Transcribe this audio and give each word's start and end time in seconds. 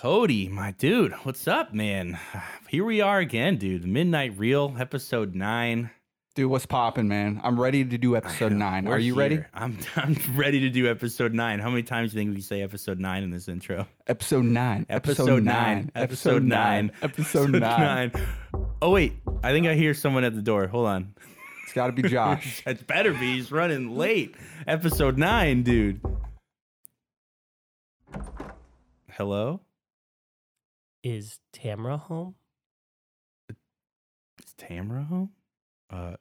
Cody, 0.00 0.48
my 0.48 0.70
dude, 0.70 1.12
what's 1.24 1.48
up, 1.48 1.74
man? 1.74 2.20
Here 2.68 2.84
we 2.84 3.00
are 3.00 3.18
again, 3.18 3.56
dude. 3.56 3.84
Midnight 3.84 4.38
Reel, 4.38 4.76
episode 4.78 5.34
nine. 5.34 5.90
Dude, 6.36 6.48
what's 6.48 6.66
popping, 6.66 7.08
man? 7.08 7.40
I'm 7.42 7.58
ready 7.60 7.84
to 7.84 7.98
do 7.98 8.14
episode 8.14 8.52
nine. 8.52 8.84
We're 8.84 8.92
Are 8.92 8.98
you 9.00 9.16
ready? 9.16 9.42
I'm 9.52 9.76
I'm 9.96 10.16
ready 10.36 10.60
to 10.60 10.70
do 10.70 10.88
episode 10.88 11.34
nine. 11.34 11.58
How 11.58 11.68
many 11.68 11.82
times 11.82 12.12
do 12.12 12.16
you 12.16 12.22
think 12.22 12.36
we 12.36 12.42
say 12.42 12.62
episode 12.62 13.00
nine 13.00 13.24
in 13.24 13.32
this 13.32 13.48
intro? 13.48 13.88
Episode 14.06 14.44
nine. 14.44 14.86
Episode 14.88 15.42
nine. 15.42 15.90
Episode 15.96 16.44
nine. 16.44 16.92
Episode 17.02 17.50
nine. 17.50 18.12
Oh 18.80 18.90
wait, 18.90 19.14
I 19.42 19.50
think 19.50 19.66
I 19.66 19.74
hear 19.74 19.94
someone 19.94 20.22
at 20.22 20.32
the 20.32 20.42
door. 20.42 20.68
Hold 20.68 20.86
on. 20.86 21.14
It's 21.64 21.72
got 21.72 21.88
to 21.88 21.92
be 21.92 22.08
Josh. 22.08 22.62
It 22.66 22.86
better 22.86 23.12
be. 23.12 23.34
He's 23.34 23.50
running 23.50 23.96
late. 23.96 24.36
Episode 24.64 25.18
nine, 25.18 25.64
dude. 25.64 26.00
Hello? 29.10 29.60
Is 31.08 31.38
Tamra 31.54 31.98
home? 31.98 32.34
Is 33.48 34.52
Tamara 34.58 35.04
home? 35.04 35.30
Uh, 35.88 36.16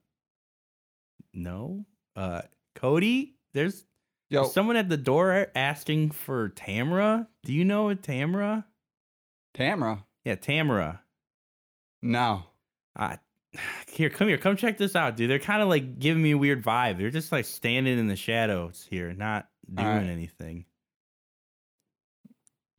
no. 1.33 1.85
Uh, 2.15 2.43
Cody, 2.73 3.35
there's 3.53 3.83
Yo, 4.29 4.45
someone 4.45 4.77
at 4.77 4.87
the 4.87 4.95
door 4.95 5.47
asking 5.53 6.11
for 6.11 6.49
Tamara. 6.49 7.27
Do 7.43 7.51
you 7.51 7.65
know 7.65 7.89
a 7.89 7.95
Tamara? 7.95 8.65
Tamara. 9.53 10.05
Yeah, 10.23 10.35
Tamara. 10.35 11.01
No. 12.01 12.43
Uh, 12.95 13.17
here, 13.91 14.09
come 14.09 14.29
here, 14.29 14.37
come 14.37 14.55
check 14.55 14.77
this 14.77 14.95
out, 14.95 15.17
dude. 15.17 15.29
They're 15.29 15.37
kind 15.37 15.61
of 15.61 15.67
like 15.67 15.99
giving 15.99 16.23
me 16.23 16.31
a 16.31 16.37
weird 16.37 16.63
vibe. 16.63 16.97
They're 16.97 17.09
just 17.09 17.33
like 17.33 17.43
standing 17.43 17.99
in 17.99 18.07
the 18.07 18.15
shadows 18.15 18.87
here, 18.89 19.11
not 19.11 19.49
doing 19.69 19.85
All 19.85 19.95
right. 19.95 20.05
anything. 20.05 20.63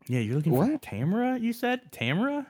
Yeah, 0.08 0.20
you're 0.20 0.36
looking 0.36 0.52
for 0.54 0.66
What? 0.66 0.82
Tamara. 0.82 1.38
You 1.38 1.52
said 1.52 1.92
Tamara. 1.92 2.46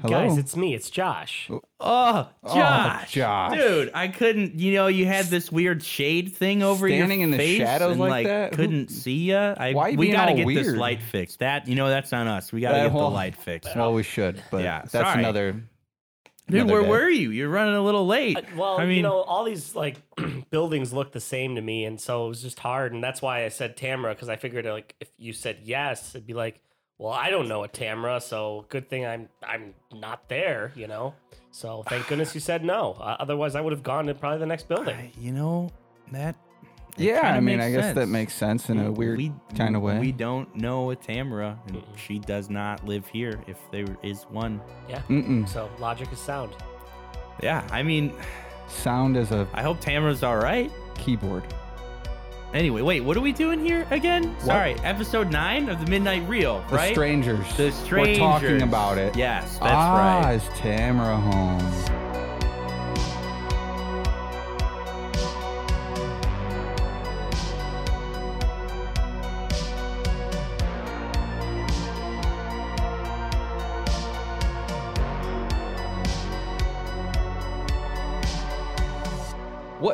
Hello? 0.00 0.28
Guys, 0.28 0.36
it's 0.38 0.54
me. 0.56 0.74
It's 0.74 0.90
Josh. 0.90 1.48
Oh, 1.50 1.60
Oh, 1.80 2.28
Josh, 2.54 3.12
Josh. 3.12 3.56
dude, 3.56 3.90
I 3.94 4.08
couldn't. 4.08 4.54
You 4.58 4.74
know, 4.74 4.86
you 4.88 5.06
had 5.06 5.26
this 5.26 5.50
weird 5.50 5.82
shade 5.82 6.34
thing 6.34 6.62
over 6.62 6.86
Standing 6.88 7.20
your 7.20 7.30
in 7.30 7.36
the 7.36 7.56
shadows 7.58 7.92
and, 7.92 8.00
like 8.00 8.10
like 8.10 8.26
that? 8.26 8.52
Couldn't 8.52 8.88
see 8.88 9.30
ya. 9.30 9.54
I 9.56 9.72
Why 9.72 9.88
you 9.88 9.98
we 9.98 10.10
gotta 10.10 10.32
all 10.32 10.36
get 10.36 10.46
this 10.64 10.74
light 10.74 11.02
fixed. 11.02 11.38
That 11.38 11.66
you 11.66 11.74
know, 11.76 11.88
that's 11.88 12.12
on 12.12 12.28
us. 12.28 12.52
We 12.52 12.60
gotta 12.60 12.78
Uh, 12.78 12.84
get 12.84 12.92
well, 12.92 13.08
the 13.08 13.14
light 13.14 13.36
fixed. 13.36 13.74
Well, 13.74 13.92
we 13.94 14.02
should, 14.02 14.42
but 14.50 14.62
Yeah, 14.62 14.80
that's 14.80 14.92
sorry. 14.92 15.18
another. 15.20 15.52
Dude, 16.50 16.62
another 16.62 16.72
where 16.72 16.82
day. 16.82 16.88
were 16.88 17.10
you? 17.10 17.30
You're 17.30 17.50
running 17.50 17.74
a 17.74 17.82
little 17.82 18.06
late. 18.06 18.38
Uh, 18.38 18.42
well, 18.56 18.78
I 18.78 18.82
you 18.84 18.88
mean, 18.88 19.02
know, 19.02 19.20
all 19.20 19.44
these 19.44 19.74
like 19.74 19.96
buildings 20.50 20.92
look 20.94 21.12
the 21.12 21.20
same 21.20 21.56
to 21.56 21.60
me, 21.60 21.84
and 21.84 22.00
so 22.00 22.24
it 22.26 22.28
was 22.30 22.40
just 22.42 22.58
hard, 22.58 22.92
and 22.94 23.04
that's 23.04 23.20
why 23.20 23.44
I 23.44 23.48
said 23.48 23.76
Tamra 23.76 24.10
because 24.14 24.28
I 24.30 24.36
figured 24.36 24.64
like 24.64 24.94
if 25.00 25.10
you 25.18 25.32
said 25.34 25.58
yes, 25.64 26.14
it'd 26.14 26.26
be 26.26 26.32
like, 26.32 26.60
well, 26.98 27.12
I 27.12 27.30
don't 27.30 27.48
know 27.48 27.64
a 27.64 27.68
Tamra, 27.68 28.20
so 28.20 28.66
good 28.68 28.88
thing 28.88 29.06
I'm 29.06 29.28
I'm 29.42 29.74
not 29.92 30.28
there, 30.28 30.72
you 30.74 30.86
know. 30.88 31.14
So 31.50 31.82
thank 31.88 32.06
goodness 32.08 32.34
you 32.34 32.40
said 32.40 32.64
no. 32.64 32.96
Uh, 33.00 33.16
otherwise, 33.18 33.54
I 33.54 33.60
would 33.60 33.72
have 33.72 33.82
gone 33.82 34.06
to 34.06 34.14
probably 34.14 34.38
the 34.40 34.46
next 34.46 34.68
building. 34.68 34.94
I- 34.96 35.12
you 35.18 35.32
know 35.32 35.70
that. 36.12 36.36
it 36.96 37.04
Yeah, 37.04 37.20
I 37.32 37.40
mean, 37.40 37.58
makes 37.58 37.66
I 37.66 37.70
guess 37.70 37.94
that 37.94 38.08
makes 38.08 38.34
sense 38.34 38.68
in 38.70 38.78
a 38.80 38.90
weird 38.92 39.18
We- 39.18 39.32
kind 39.56 39.74
of 39.76 39.82
way. 39.82 39.98
We 39.98 40.12
don't 40.12 40.54
know 40.56 40.90
a 40.90 40.96
Tamara, 40.96 41.58
and 41.66 41.76
Mm-mm. 41.76 41.96
she 41.96 42.18
does 42.18 42.50
not 42.50 42.84
live 42.84 43.06
here. 43.06 43.40
If 43.46 43.58
there 43.70 43.86
is 44.02 44.24
one, 44.24 44.60
Mm-mm. 44.88 45.48
So 45.48 45.70
logic 45.78 46.12
is 46.12 46.18
sound. 46.18 46.52
yeah. 47.42 47.66
I 47.70 47.82
mean, 47.82 48.12
Sound 48.68 49.16
is 49.16 49.30
a 49.30 49.46
I 49.54 49.62
hope 49.62 49.80
Tamara's 49.80 50.22
all 50.22 50.36
right. 50.36 50.70
keyboard. 50.94 51.42
Anyway, 52.54 52.80
wait, 52.80 53.00
what 53.00 53.14
are 53.16 53.20
we 53.20 53.32
doing 53.32 53.62
here 53.62 53.86
again? 53.90 54.34
Sorry, 54.40 54.74
episode 54.82 55.30
nine 55.30 55.68
of 55.68 55.84
the 55.84 55.90
Midnight 55.90 56.26
Reel, 56.26 56.64
right? 56.70 56.88
The 56.88 56.94
strangers. 56.94 57.56
The 57.56 57.70
strangers. 57.72 58.18
We're 58.18 58.24
talking 58.24 58.62
about 58.62 58.96
it. 58.96 59.14
Yes, 59.14 59.58
that's 59.58 59.64
ah, 59.64 60.22
right. 60.24 60.34
is 60.34 60.48
Tamara 60.58 61.16
home? 61.18 62.07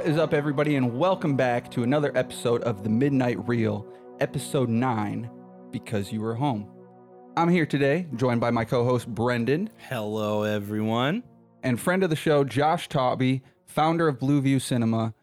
What 0.04 0.12
is 0.12 0.18
up, 0.18 0.34
everybody, 0.34 0.76
and 0.76 0.98
welcome 0.98 1.34
back 1.34 1.70
to 1.70 1.82
another 1.82 2.14
episode 2.14 2.62
of 2.64 2.82
the 2.84 2.90
Midnight 2.90 3.48
Reel, 3.48 3.86
episode 4.20 4.68
9 4.68 5.30
Because 5.70 6.12
You 6.12 6.20
Were 6.20 6.34
Home. 6.34 6.68
I'm 7.38 7.48
here 7.48 7.64
today, 7.64 8.06
joined 8.14 8.38
by 8.38 8.50
my 8.50 8.66
co 8.66 8.84
host 8.84 9.08
Brendan 9.08 9.70
Hello, 9.78 10.42
everyone. 10.42 11.22
and 11.62 11.80
friend 11.80 12.04
of 12.04 12.10
the 12.10 12.16
show, 12.16 12.44
Josh 12.44 12.86
Taube, 12.86 13.40
founder 13.64 14.06
of 14.06 14.18
Blue 14.18 14.42
View 14.42 14.60
Cinema 14.60 15.14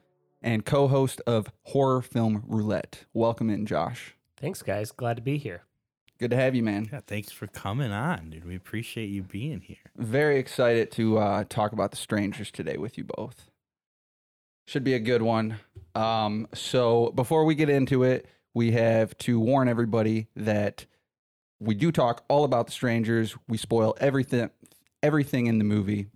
and 0.41 0.66
co 0.66 0.88
host 0.88 1.22
of 1.28 1.52
Horror 1.66 2.02
Film 2.02 2.44
Roulette. 2.47 3.06
Welcome 3.14 3.52
in, 3.52 3.68
Josh. 3.68 4.16
Thanks, 4.36 4.64
guys. 4.64 4.91
Glad 4.91 5.18
to 5.18 5.22
be 5.22 5.38
here. 5.38 5.62
Good 6.18 6.31
to 6.31 6.38
have 6.38 6.56
you, 6.56 6.64
man. 6.64 6.90
Yeah, 6.91 7.02
thanks 7.06 7.31
for 7.31 7.46
coming 7.46 7.91
on, 7.91 8.31
dude. 8.31 8.46
We 8.46 8.56
appreciate 8.56 9.12
you 9.12 9.22
being 9.22 9.62
here. 9.62 9.91
Very 9.96 10.40
excited 10.40 10.91
to 10.94 11.20
uh, 11.20 11.44
talk 11.50 11.72
about 11.72 11.91
The 11.91 11.97
Strangers 11.97 12.50
today 12.50 12.78
with 12.78 12.97
you 12.97 13.03
both. 13.03 13.50
Should 14.72 14.86
be 14.86 14.94
a 14.94 15.00
good 15.00 15.22
one. 15.22 15.59
Um, 15.96 16.48
so, 16.54 17.12
before 17.14 17.44
we 17.44 17.56
get 17.56 17.68
into 17.68 18.04
it, 18.04 18.26
we 18.54 18.72
have 18.72 19.18
to 19.18 19.38
warn 19.38 19.68
everybody 19.68 20.30
that 20.38 20.86
we 21.59 21.76
do 21.76 21.92
talk 21.92 22.24
all 22.30 22.46
about 22.46 22.68
The 22.68 22.72
Strangers. 22.72 23.36
We 23.50 23.58
spoil 23.58 23.98
everything, 24.00 24.50
everything 25.04 25.48
in 25.48 25.58
the 25.58 25.66
movie, 25.66 26.08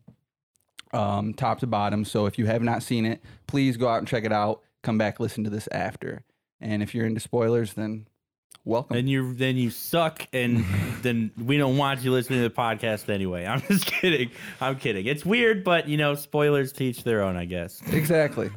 um, 0.94 1.34
top 1.34 1.60
to 1.60 1.68
bottom. 1.68 2.06
So, 2.06 2.28
if 2.28 2.40
you 2.40 2.46
have 2.46 2.62
not 2.62 2.82
seen 2.82 3.06
it, 3.06 3.22
please 3.46 3.76
go 3.76 3.90
out 3.90 3.98
and 3.98 4.08
check 4.08 4.24
it 4.24 4.32
out. 4.32 4.62
Come 4.84 4.98
back, 4.98 5.20
listen 5.20 5.44
to 5.44 5.50
this 5.50 5.68
after. 5.74 6.24
And 6.62 6.82
if 6.82 6.96
you're 6.96 7.06
into 7.06 7.20
spoilers, 7.20 7.74
then 7.74 8.08
welcome. 8.66 8.98
And 8.98 9.10
you 9.10 9.34
then 9.34 9.56
you 9.56 9.70
suck, 9.70 10.28
and 10.34 10.66
then 11.02 11.32
we 11.38 11.58
don't 11.58 11.78
want 11.78 12.02
you 12.02 12.12
listening 12.12 12.42
to 12.42 12.50
the 12.50 12.54
podcast 12.54 13.10
anyway. 13.10 13.46
I'm 13.46 13.62
just 13.62 13.86
kidding. 14.02 14.32
I'm 14.60 14.76
kidding. 14.78 15.06
It's 15.06 15.26
weird, 15.26 15.64
but 15.64 15.88
you 15.88 15.98
know, 15.98 16.16
spoilers 16.16 16.72
teach 16.72 17.04
their 17.04 17.22
own, 17.22 17.38
I 17.38 17.46
guess. 17.46 17.82
exactly. 17.92 18.50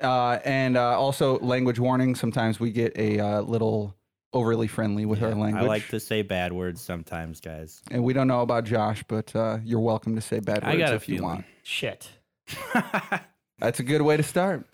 Uh, 0.00 0.38
and 0.44 0.76
uh, 0.76 0.98
also 0.98 1.38
language 1.40 1.78
warning. 1.78 2.14
Sometimes 2.14 2.58
we 2.58 2.72
get 2.72 2.96
a 2.96 3.20
uh, 3.20 3.40
little 3.42 3.94
overly 4.32 4.66
friendly 4.66 5.04
with 5.04 5.22
our 5.22 5.34
language. 5.34 5.64
I 5.64 5.66
like 5.66 5.88
to 5.88 6.00
say 6.00 6.22
bad 6.22 6.52
words 6.52 6.80
sometimes, 6.80 7.40
guys. 7.40 7.82
And 7.90 8.02
we 8.02 8.14
don't 8.14 8.26
know 8.26 8.40
about 8.40 8.64
Josh, 8.64 9.04
but 9.06 9.34
uh, 9.36 9.58
you're 9.62 9.80
welcome 9.80 10.14
to 10.16 10.22
say 10.22 10.40
bad 10.40 10.64
I 10.64 10.70
words 10.70 10.78
got 10.78 10.92
a 10.92 10.96
if 10.96 11.08
you 11.08 11.22
want. 11.22 11.44
Shit. 11.62 12.08
That's 13.58 13.78
a 13.80 13.82
good 13.82 14.02
way 14.02 14.16
to 14.16 14.22
start. 14.22 14.66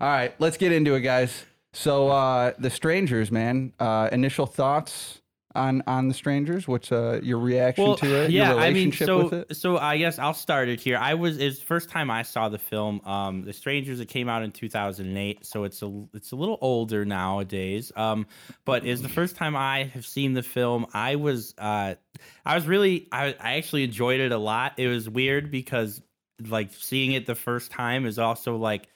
All 0.00 0.08
right, 0.08 0.34
let's 0.40 0.56
get 0.56 0.72
into 0.72 0.94
it, 0.94 1.00
guys. 1.00 1.44
So, 1.76 2.08
uh, 2.08 2.52
the 2.58 2.70
strangers, 2.70 3.30
man. 3.30 3.74
Uh, 3.78 4.08
initial 4.10 4.46
thoughts 4.46 5.20
on 5.56 5.82
on 5.86 6.08
the 6.08 6.14
strangers? 6.14 6.66
What's 6.66 6.90
uh, 6.90 7.20
your 7.22 7.38
reaction 7.38 7.96
to 7.96 8.22
it? 8.22 8.30
Yeah, 8.30 8.52
your 8.52 8.60
I 8.60 8.72
mean, 8.72 8.92
so 8.92 9.44
so 9.52 9.76
I 9.76 9.98
guess 9.98 10.18
I'll 10.18 10.34
start 10.34 10.68
it 10.68 10.80
here. 10.80 10.96
I 10.96 11.14
was 11.14 11.38
it's 11.38 11.60
first 11.60 11.90
time 11.90 12.10
I 12.10 12.22
saw 12.22 12.48
the 12.48 12.58
film, 12.58 13.00
um, 13.04 13.44
The 13.44 13.52
Strangers. 13.52 14.00
It 14.00 14.06
came 14.06 14.28
out 14.28 14.42
in 14.42 14.52
2008, 14.52 15.44
so 15.44 15.64
it's 15.64 15.82
a 15.82 16.04
it's 16.14 16.32
a 16.32 16.36
little 16.36 16.58
older 16.62 17.04
nowadays. 17.04 17.92
Um, 17.94 18.26
but 18.64 18.86
it's 18.86 19.02
the 19.02 19.08
first 19.08 19.36
time 19.36 19.56
I 19.56 19.84
have 19.84 20.06
seen 20.06 20.32
the 20.32 20.42
film. 20.42 20.86
I 20.94 21.16
was 21.16 21.54
uh, 21.58 21.96
I 22.44 22.54
was 22.54 22.66
really 22.66 23.08
I 23.10 23.34
I 23.40 23.56
actually 23.56 23.84
enjoyed 23.84 24.20
it 24.20 24.32
a 24.32 24.38
lot. 24.38 24.74
It 24.78 24.88
was 24.88 25.08
weird 25.10 25.50
because 25.50 26.00
like 26.40 26.72
seeing 26.72 27.12
it 27.12 27.26
the 27.26 27.34
first 27.34 27.70
time 27.70 28.06
is 28.06 28.18
also 28.18 28.56
like 28.56 28.88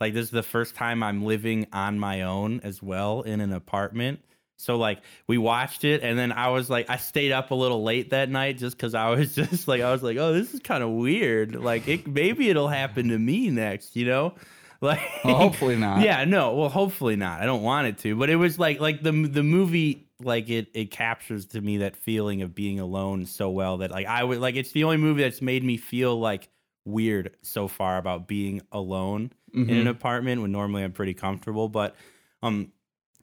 like 0.00 0.14
this 0.14 0.26
is 0.26 0.30
the 0.30 0.42
first 0.42 0.74
time 0.74 1.02
I'm 1.02 1.24
living 1.24 1.66
on 1.72 1.98
my 1.98 2.22
own 2.22 2.60
as 2.62 2.82
well 2.82 3.22
in 3.22 3.40
an 3.40 3.52
apartment. 3.52 4.20
So 4.56 4.76
like 4.76 5.00
we 5.28 5.38
watched 5.38 5.84
it 5.84 6.02
and 6.02 6.18
then 6.18 6.32
I 6.32 6.48
was 6.48 6.68
like 6.68 6.90
I 6.90 6.96
stayed 6.96 7.30
up 7.32 7.50
a 7.52 7.54
little 7.54 7.84
late 7.84 8.10
that 8.10 8.28
night 8.28 8.58
just 8.58 8.78
cuz 8.78 8.94
I 8.94 9.10
was 9.10 9.34
just 9.36 9.68
like 9.68 9.80
I 9.80 9.92
was 9.92 10.02
like 10.02 10.16
oh 10.16 10.32
this 10.32 10.52
is 10.54 10.60
kind 10.60 10.82
of 10.82 10.90
weird. 10.90 11.54
Like 11.54 11.86
it 11.88 12.06
maybe 12.06 12.50
it'll 12.50 12.68
happen 12.68 13.08
to 13.08 13.18
me 13.18 13.50
next, 13.50 13.96
you 13.96 14.06
know? 14.06 14.34
Like 14.80 15.00
Well, 15.24 15.34
hopefully 15.34 15.74
not. 15.74 16.02
Yeah, 16.02 16.24
no. 16.24 16.54
Well, 16.54 16.68
hopefully 16.68 17.16
not. 17.16 17.40
I 17.42 17.46
don't 17.46 17.64
want 17.64 17.88
it 17.88 17.98
to, 17.98 18.14
but 18.14 18.30
it 18.30 18.36
was 18.36 18.60
like 18.60 18.78
like 18.78 19.02
the 19.02 19.10
the 19.10 19.42
movie 19.42 20.08
like 20.22 20.48
it 20.50 20.68
it 20.74 20.92
captures 20.92 21.46
to 21.46 21.60
me 21.60 21.78
that 21.78 21.96
feeling 21.96 22.42
of 22.42 22.54
being 22.54 22.78
alone 22.80 23.26
so 23.26 23.50
well 23.50 23.78
that 23.78 23.90
like 23.90 24.06
I 24.06 24.22
would 24.22 24.38
like 24.38 24.54
it's 24.54 24.70
the 24.72 24.84
only 24.84 24.96
movie 24.96 25.22
that's 25.22 25.42
made 25.42 25.64
me 25.64 25.76
feel 25.76 26.18
like 26.18 26.48
weird 26.84 27.36
so 27.42 27.68
far 27.68 27.98
about 27.98 28.26
being 28.28 28.62
alone 28.72 29.32
in 29.54 29.66
Mhm. 29.66 29.80
an 29.82 29.86
apartment 29.86 30.42
when 30.42 30.52
normally 30.52 30.82
I'm 30.84 30.92
pretty 30.92 31.14
comfortable, 31.14 31.68
but 31.68 31.96
um 32.42 32.72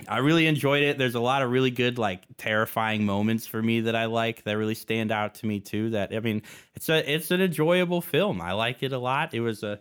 I 0.10 0.18
really 0.18 0.45
enjoyed 0.48 0.83
it. 0.83 0.98
There's 0.98 1.16
a 1.16 1.22
lot 1.22 1.42
of 1.42 1.50
really 1.51 1.72
good 1.72 1.98
like 1.98 2.24
terrifying 2.38 3.06
moments 3.06 3.48
for 3.48 3.62
me 3.63 3.80
that 3.81 3.95
I 3.95 4.06
like 4.06 4.44
that 4.44 4.57
really 4.57 4.75
stand 4.75 5.10
out 5.10 5.36
to 5.36 5.45
me 5.45 5.62
too. 5.62 5.92
That 5.92 6.13
I 6.13 6.19
mean, 6.19 6.42
it's 6.75 6.89
a 6.89 7.10
it's 7.13 7.31
an 7.31 7.39
enjoyable 7.42 8.01
film. 8.01 8.42
I 8.42 8.51
like 8.54 8.83
it 8.83 8.92
a 8.92 9.00
lot. 9.00 9.33
It 9.33 9.39
was 9.39 9.63
a 9.63 9.80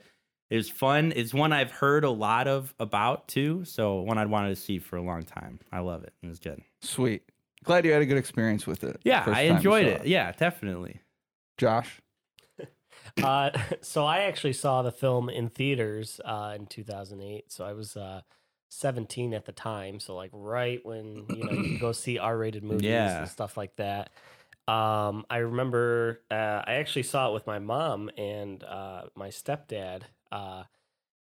it 0.51 0.57
was 0.57 0.71
fun. 0.71 1.13
It's 1.17 1.35
one 1.35 1.53
I've 1.53 1.73
heard 1.73 2.05
a 2.05 2.11
lot 2.11 2.47
of 2.47 2.73
about 2.79 3.27
too. 3.27 3.65
So 3.65 4.03
one 4.03 4.19
I'd 4.19 4.29
wanted 4.31 4.51
to 4.51 4.57
see 4.57 4.79
for 4.79 4.97
a 4.97 5.03
long 5.03 5.25
time. 5.25 5.59
I 5.73 5.81
love 5.81 6.05
it. 6.05 6.13
It 6.23 6.29
was 6.29 6.39
good. 6.39 6.63
Sweet. 6.81 7.23
glad 7.65 7.85
you 7.87 7.91
had 7.93 8.03
a 8.03 8.07
good 8.07 8.19
experience 8.19 8.67
with 8.69 8.85
it. 8.85 9.01
Yeah, 9.05 9.25
I 9.27 9.43
enjoyed 9.43 9.87
saw 9.87 10.03
it. 10.03 10.07
Yeah, 10.07 10.31
definitely. 10.33 11.01
Josh, 11.59 12.01
Uh, 13.23 13.51
so 13.81 14.05
I 14.05 14.21
actually 14.21 14.53
saw 14.55 14.83
the 14.83 14.93
film 14.93 15.29
in 15.29 15.49
theaters 15.51 16.21
uh, 16.25 16.55
in 16.57 16.67
2008. 16.67 17.51
So 17.53 17.65
I 17.65 17.73
was 17.73 17.97
uh, 17.97 18.23
17 18.71 19.35
at 19.35 19.45
the 19.47 19.53
time. 19.53 20.01
So 20.01 20.15
like 20.17 20.31
right 20.33 20.85
when 20.85 21.27
you 21.31 21.45
know 21.45 21.53
you 21.53 21.79
go 21.79 21.93
see 21.93 22.19
R-rated 22.19 22.65
movies 22.65 22.91
Yeah. 22.91 23.19
and 23.19 23.29
stuff 23.29 23.57
like 23.57 23.77
that. 23.77 24.11
Um, 24.67 25.27
I 25.29 25.39
remember 25.39 26.23
uh, 26.31 26.63
I 26.67 26.75
actually 26.75 27.03
saw 27.03 27.31
it 27.31 27.35
with 27.35 27.47
my 27.47 27.59
mom 27.59 28.11
and 28.17 28.63
uh, 28.65 29.05
my 29.15 29.29
stepdad. 29.29 30.03
Uh, 30.33 30.65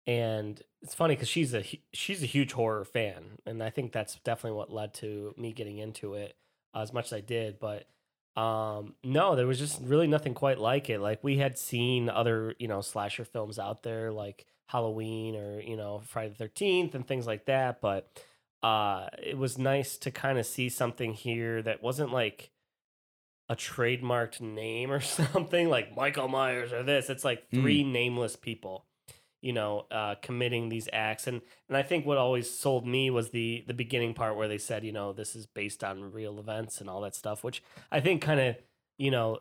and 0.08 0.62
it's 0.82 0.96
funny 0.96 1.16
because 1.16 1.30
she's 1.30 1.54
a 1.54 1.64
she's 1.94 2.24
a 2.24 2.26
huge 2.26 2.54
horror 2.54 2.86
fan, 2.86 3.38
and 3.46 3.62
I 3.62 3.70
think 3.70 3.92
that's 3.92 4.16
definitely 4.20 4.58
what 4.58 4.72
led 4.72 4.94
to 4.96 5.34
me 5.38 5.54
getting 5.54 5.78
into 5.78 6.16
it 6.16 6.36
uh, 6.74 6.80
as 6.82 6.94
much 6.94 7.08
as 7.08 7.14
I 7.14 7.22
did. 7.22 7.60
But 7.60 7.88
um, 8.40 8.96
no, 9.04 9.36
there 9.36 9.48
was 9.48 9.60
just 9.60 9.82
really 9.82 10.08
nothing 10.08 10.34
quite 10.34 10.60
like 10.60 10.90
it. 10.90 11.02
Like 11.02 11.22
we 11.22 11.38
had 11.38 11.58
seen 11.58 12.10
other 12.10 12.56
you 12.58 12.70
know 12.70 12.80
slasher 12.80 13.26
films 13.26 13.60
out 13.60 13.84
there, 13.84 14.14
like 14.14 14.46
Halloween 14.68 15.36
or 15.36 15.60
you 15.60 15.76
know 15.76 16.02
Friday 16.06 16.30
the 16.30 16.36
Thirteenth 16.36 16.96
and 16.96 17.06
things 17.06 17.28
like 17.28 17.48
that. 17.48 17.82
But 17.82 18.10
uh, 18.64 19.08
it 19.22 19.38
was 19.38 19.58
nice 19.58 19.98
to 19.98 20.12
kind 20.12 20.40
of 20.40 20.46
see 20.46 20.70
something 20.70 21.14
here 21.14 21.62
that 21.64 21.84
wasn't 21.84 22.14
like 22.14 22.52
a 23.50 23.58
trademarked 23.58 24.40
name 24.40 24.90
or 24.90 25.02
something 25.34 25.68
like 25.68 25.94
Michael 25.98 26.30
Myers 26.30 26.72
or 26.72 26.82
this. 26.82 27.10
It's 27.10 27.26
like 27.26 27.50
three 27.50 27.84
nameless 27.84 28.38
people, 28.38 28.86
you 29.42 29.54
know, 29.54 29.86
uh, 29.92 30.16
committing 30.22 30.70
these 30.70 30.90
acts. 30.92 31.28
And 31.28 31.42
and 31.68 31.78
I 31.78 31.84
think 31.84 32.06
what 32.06 32.18
always 32.18 32.50
sold 32.50 32.86
me 32.86 33.10
was 33.10 33.30
the 33.30 33.64
the 33.68 33.74
beginning 33.74 34.14
part 34.14 34.36
where 34.36 34.48
they 34.48 34.58
said, 34.58 34.84
you 34.84 34.92
know, 34.92 35.14
this 35.14 35.36
is 35.36 35.46
based 35.46 35.84
on 35.84 36.12
real 36.12 36.40
events 36.40 36.82
and 36.82 36.90
all 36.90 37.02
that 37.02 37.16
stuff, 37.16 37.44
which 37.44 37.64
I 37.92 38.00
think 38.00 38.22
kind 38.22 38.40
of 38.40 38.56
you 39.00 39.10
know 39.12 39.40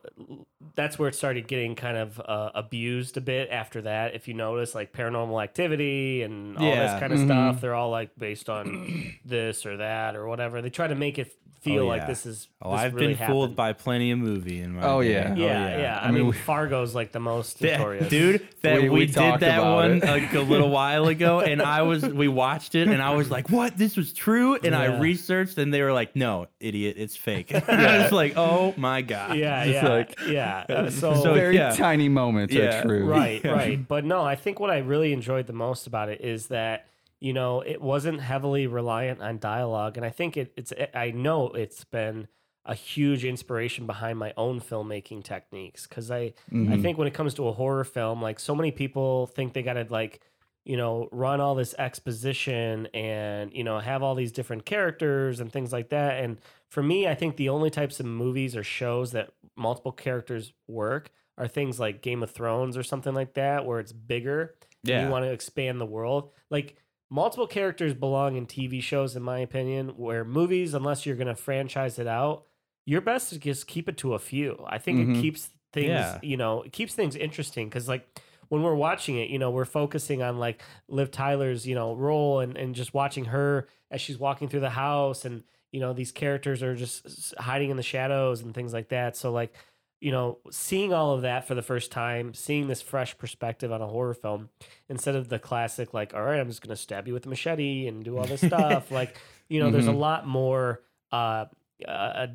that's 0.75 0.97
where 0.97 1.07
it 1.09 1.13
started 1.15 1.47
getting 1.47 1.75
kind 1.75 1.97
of 1.97 2.19
uh, 2.19 2.49
abused 2.55 3.17
a 3.17 3.21
bit 3.21 3.49
after 3.51 3.81
that 3.81 4.15
if 4.15 4.27
you 4.27 4.33
notice 4.33 4.73
like 4.73 4.91
paranormal 4.93 5.43
activity 5.43 6.23
and 6.23 6.57
all 6.57 6.63
Yeah. 6.65 6.91
this 6.93 6.99
kind 6.99 7.13
of 7.13 7.19
Mhm. 7.19 7.25
stuff 7.25 7.61
they're 7.61 7.75
all 7.75 7.91
like 7.91 8.09
based 8.17 8.49
on 8.49 9.13
this 9.25 9.65
or 9.65 9.77
that 9.77 10.15
or 10.15 10.27
whatever 10.27 10.61
they 10.61 10.69
try 10.71 10.87
to 10.87 10.95
make 10.95 11.19
it 11.19 11.31
feel 11.61 11.85
like 11.85 12.03
yeah. 12.03 12.07
this 12.07 12.25
is 12.25 12.47
Oh, 12.61 12.71
this 12.71 12.79
I've 12.81 12.93
really 12.93 13.15
been 13.15 13.27
fooled 13.27 13.55
by 13.55 13.73
plenty 13.73 14.11
of 14.11 14.19
movie 14.19 14.61
in 14.61 14.75
my 14.75 14.83
Oh, 14.83 15.01
day. 15.01 15.11
yeah. 15.11 15.35
yeah, 15.35 15.77
yeah. 15.77 15.99
I, 16.01 16.05
I 16.05 16.11
mean, 16.11 16.15
mean, 16.23 16.27
we- 16.27 16.37
Fargo's 16.37 16.95
like 16.95 17.11
the 17.11 17.19
most 17.19 17.61
Yeah, 17.61 17.77
notorious. 17.77 18.09
dude, 18.09 18.47
that 18.61 18.75
We- 18.81 18.83
we, 18.83 18.99
we 19.01 19.05
did 19.07 19.39
that 19.41 19.63
one 19.63 19.99
like 19.99 20.33
a 20.33 20.39
little 20.39 20.69
while 20.69 21.07
ago, 21.15 21.41
and 21.41 21.61
I 21.61 21.81
was 21.81 22.03
we 22.05 22.29
watched 22.29 22.75
it, 22.75 22.87
and 22.87 23.01
I 23.01 23.13
was 23.15 23.29
like, 23.29 23.49
"What? 23.49 23.77
This 23.77 23.97
was 23.97 24.13
true?" 24.13 24.55
And 24.55 24.73
I 24.75 24.99
researched, 24.99 25.57
and 25.57 25.73
they 25.73 25.81
were 25.81 25.91
like, 25.93 26.15
"No, 26.15 26.47
idiot, 26.61 26.95
it's 26.97 27.15
fake." 27.17 27.53
I 27.69 28.03
was 28.03 28.11
like, 28.13 28.33
"Oh 28.37 28.73
my 28.77 29.01
god!" 29.01 29.37
Yeah, 29.37 29.48
Just 29.65 29.69
yeah, 29.83 29.89
like- 29.89 30.19
yeah. 30.27 30.65
Uh, 30.69 30.89
so, 30.89 31.13
So, 31.15 31.33
very 31.33 31.55
yeah. 31.55 31.71
tiny 31.71 32.09
moments 32.09 32.53
Yeah, 32.53 32.79
are 32.79 32.81
true. 32.83 33.05
right, 33.05 33.43
Yeah. 33.43 33.51
right. 33.51 33.87
But 33.87 34.05
no, 34.05 34.21
I 34.23 34.35
think 34.35 34.59
what 34.59 34.69
I 34.69 34.77
really 34.79 35.11
enjoyed 35.13 35.47
the 35.47 35.53
most 35.53 35.87
about 35.87 36.09
it 36.09 36.21
is 36.21 36.47
that 36.47 36.85
you 37.19 37.33
know 37.33 37.61
it 37.61 37.81
wasn't 37.81 38.21
heavily 38.21 38.65
reliant 38.67 39.21
on 39.21 39.39
dialogue, 39.39 39.97
and 39.97 40.05
I 40.05 40.09
think 40.09 40.37
it, 40.37 40.53
it's 40.55 40.71
I 40.93 41.11
know 41.11 41.47
it's 41.49 41.83
been 41.83 42.27
a 42.65 42.75
huge 42.75 43.25
inspiration 43.25 43.87
behind 43.87 44.19
my 44.19 44.31
own 44.37 44.59
filmmaking 44.61 45.23
techniques 45.23 45.87
because 45.87 46.11
I 46.11 46.33
I 46.51 46.53
Mhm. 46.53 46.81
think 46.81 46.97
when 46.97 47.07
it 47.07 47.13
comes 47.13 47.33
to 47.35 47.47
a 47.47 47.51
horror 47.53 47.83
film, 47.83 48.21
like 48.21 48.39
so 48.39 48.53
many 48.53 48.71
people 48.71 49.27
think 49.27 49.53
they 49.53 49.63
got 49.63 49.73
to 49.73 49.87
like, 49.89 50.19
you 50.65 50.77
know, 50.77 51.09
run 51.11 51.39
all 51.41 51.55
this 51.55 51.73
exposition 51.79 52.87
and, 52.93 53.51
you 53.53 53.63
know, 53.63 53.79
have 53.79 54.03
all 54.03 54.13
these 54.15 54.31
different 54.31 54.65
characters 54.65 55.39
and 55.39 55.51
things 55.51 55.71
like 55.73 55.89
that. 55.89 56.23
And 56.23 56.37
for 56.69 56.83
me, 56.83 57.07
I 57.07 57.15
think 57.15 57.35
the 57.37 57.49
only 57.49 57.69
types 57.69 57.99
of 57.99 58.05
movies 58.05 58.55
or 58.55 58.63
shows 58.63 59.11
that 59.11 59.31
multiple 59.57 59.91
characters 59.91 60.53
work 60.67 61.11
are 61.37 61.47
things 61.47 61.79
like 61.79 62.01
Game 62.01 62.21
of 62.23 62.31
Thrones 62.31 62.77
or 62.77 62.83
something 62.83 63.13
like 63.13 63.33
that, 63.33 63.65
where 63.65 63.79
it's 63.79 63.91
bigger 63.93 64.55
and 64.83 64.89
Yeah. 64.89 65.05
you 65.05 65.11
want 65.11 65.25
to 65.25 65.31
expand 65.31 65.79
the 65.81 65.85
world. 65.85 66.31
Like 66.49 66.75
multiple 67.09 67.47
characters 67.47 67.93
belong 67.93 68.35
in 68.35 68.45
TV 68.45 68.81
shows, 68.81 69.15
in 69.15 69.23
my 69.23 69.39
opinion, 69.39 69.89
where 69.97 70.23
movies, 70.23 70.73
unless 70.73 71.05
you're 71.05 71.15
going 71.15 71.27
to 71.27 71.35
franchise 71.35 71.97
it 71.97 72.07
out, 72.07 72.43
you're 72.85 73.01
best 73.01 73.29
to 73.29 73.39
just 73.39 73.67
keep 73.67 73.87
it 73.89 73.97
to 73.97 74.13
a 74.13 74.19
few. 74.19 74.63
I 74.67 74.77
think 74.77 74.99
Mhm. 74.99 75.17
it 75.17 75.21
keeps 75.21 75.49
things, 75.73 75.87
Yeah. 75.89 76.19
you 76.21 76.37
know, 76.37 76.61
it 76.63 76.71
keeps 76.71 76.93
things 76.95 77.15
interesting 77.15 77.67
because, 77.69 77.87
like, 77.87 78.19
when 78.49 78.63
we're 78.63 78.73
watching 78.75 79.17
it, 79.17 79.29
you 79.29 79.37
know, 79.39 79.51
we're 79.51 79.63
focusing 79.65 80.21
on 80.23 80.39
like 80.39 80.61
Liv 80.87 81.11
Tyler's, 81.11 81.67
you 81.67 81.75
know, 81.75 81.93
role 81.95 82.39
and, 82.39 82.57
and 82.57 82.73
just 82.75 82.93
watching 82.93 83.25
her 83.25 83.67
as 83.91 84.01
she's 84.01 84.17
walking 84.17 84.49
through 84.49 84.61
the 84.61 84.71
house 84.71 85.23
and, 85.25 85.43
you 85.71 85.79
know, 85.79 85.93
these 85.93 86.11
characters 86.11 86.63
are 86.63 86.75
just 86.75 87.33
hiding 87.37 87.69
in 87.69 87.77
the 87.77 87.83
shadows 87.83 88.41
and 88.41 88.53
things 88.53 88.73
like 88.73 88.89
that. 88.89 89.15
So, 89.15 89.31
like, 89.31 89.53
you 90.01 90.11
know, 90.11 90.37
seeing 90.49 90.93
all 90.93 91.13
of 91.13 91.23
that 91.23 91.47
for 91.47 91.55
the 91.55 91.61
first 91.61 91.91
time, 91.91 92.33
seeing 92.33 92.67
this 92.67 92.81
fresh 92.81 93.17
perspective 93.17 93.71
on 93.71 93.81
a 93.81 93.87
horror 93.87 94.13
film 94.13 94.49
instead 94.87 95.15
of 95.15 95.27
the 95.29 95.37
classic, 95.39 95.93
like, 95.93 96.13
all 96.13 96.23
right, 96.23 96.39
I'm 96.39 96.47
just 96.47 96.61
going 96.61 96.69
to 96.75 96.81
stab 96.81 97.07
you 97.07 97.13
with 97.13 97.25
a 97.25 97.29
machete 97.29 97.85
and 97.87 98.03
do 98.03 98.17
all 98.17 98.25
this 98.25 98.41
stuff. 98.41 98.89
like, 98.91 99.17
you 99.49 99.59
know, 99.59 99.69
there's 99.71 99.87
a 99.87 99.91
Mhm. 99.91 99.99
lot 99.99 100.25
more, 100.27 100.81
uh, 101.11 101.45
uh, 101.87 102.27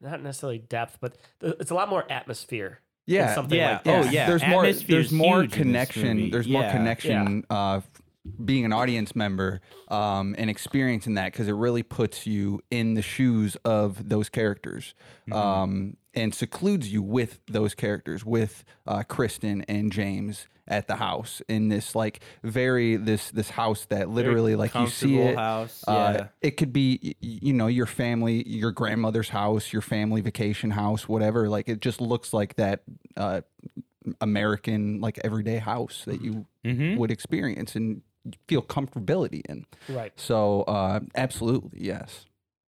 not 0.00 0.22
necessarily 0.22 0.58
depth, 0.58 0.98
but 1.00 1.16
th- 1.40 1.54
it's 1.60 1.70
a 1.70 1.74
lot 1.74 1.88
more 1.88 2.04
atmosphere. 2.10 2.80
Yeah, 3.06 3.34
something 3.34 3.58
yeah. 3.58 3.80
like 3.84 3.86
Oh, 3.86 4.10
yeah. 4.10 4.26
There's 4.26 4.46
more. 4.46 4.62
There's 4.72 5.12
more 5.12 5.42
huge 5.42 5.44
in 5.58 5.72
this 5.72 5.88
connection. 5.90 6.16
movie. 6.16 6.30
There's 6.30 6.48
more 6.48 6.62
Yeah. 6.62 6.72
connection. 6.72 7.44
Uh, 7.50 7.80
being 8.44 8.64
an 8.64 8.72
audience 8.72 9.14
member 9.14 9.60
um, 9.88 10.34
and 10.38 10.48
experiencing 10.48 11.14
that 11.14 11.32
because 11.32 11.46
it 11.48 11.52
really 11.52 11.82
puts 11.82 12.26
you 12.26 12.60
in 12.70 12.94
the 12.94 13.02
shoes 13.02 13.56
of 13.64 14.08
those 14.08 14.28
characters 14.28 14.94
Mm-hmm. 15.28 15.32
um, 15.32 15.96
and 16.14 16.34
secludes 16.34 16.92
you 16.92 17.02
with 17.02 17.40
those 17.46 17.74
characters, 17.74 18.24
with 18.24 18.62
uh, 18.86 19.02
Kristen 19.02 19.62
and 19.62 19.90
James 19.90 20.46
at 20.68 20.86
the 20.86 20.96
house 20.96 21.42
in 21.48 21.68
this 21.68 21.94
like 21.94 22.20
very 22.42 22.96
this 22.96 23.30
this 23.32 23.50
house 23.50 23.84
that 23.86 24.08
literally 24.08 24.54
like 24.56 24.74
you 24.74 24.86
see 24.86 25.18
it. 25.18 25.36
house. 25.36 25.82
Uh, 25.86 25.92
yeah. 26.16 26.26
It 26.40 26.52
could 26.52 26.72
be, 26.72 27.16
you 27.20 27.52
know, 27.52 27.66
your 27.66 27.84
family, 27.86 28.46
your 28.48 28.70
grandmother's 28.70 29.28
house, 29.28 29.72
your 29.72 29.82
family 29.82 30.20
vacation 30.22 30.70
house, 30.70 31.06
whatever. 31.08 31.48
Like 31.50 31.68
it 31.68 31.80
just 31.80 32.00
looks 32.00 32.32
like 32.32 32.54
that 32.56 32.82
uh, 33.16 33.40
American, 34.20 35.00
like 35.00 35.18
everyday 35.24 35.58
house 35.58 36.04
that 36.06 36.20
you 36.22 36.46
Mhm. 36.64 36.96
would 36.96 37.10
experience 37.10 37.74
and 37.76 38.02
feel 38.48 38.62
comfortability 38.62 39.42
in. 39.48 39.66
Right. 39.88 40.12
So, 40.16 40.62
uh, 40.62 41.00
absolutely, 41.14 41.80
yes. 41.82 42.26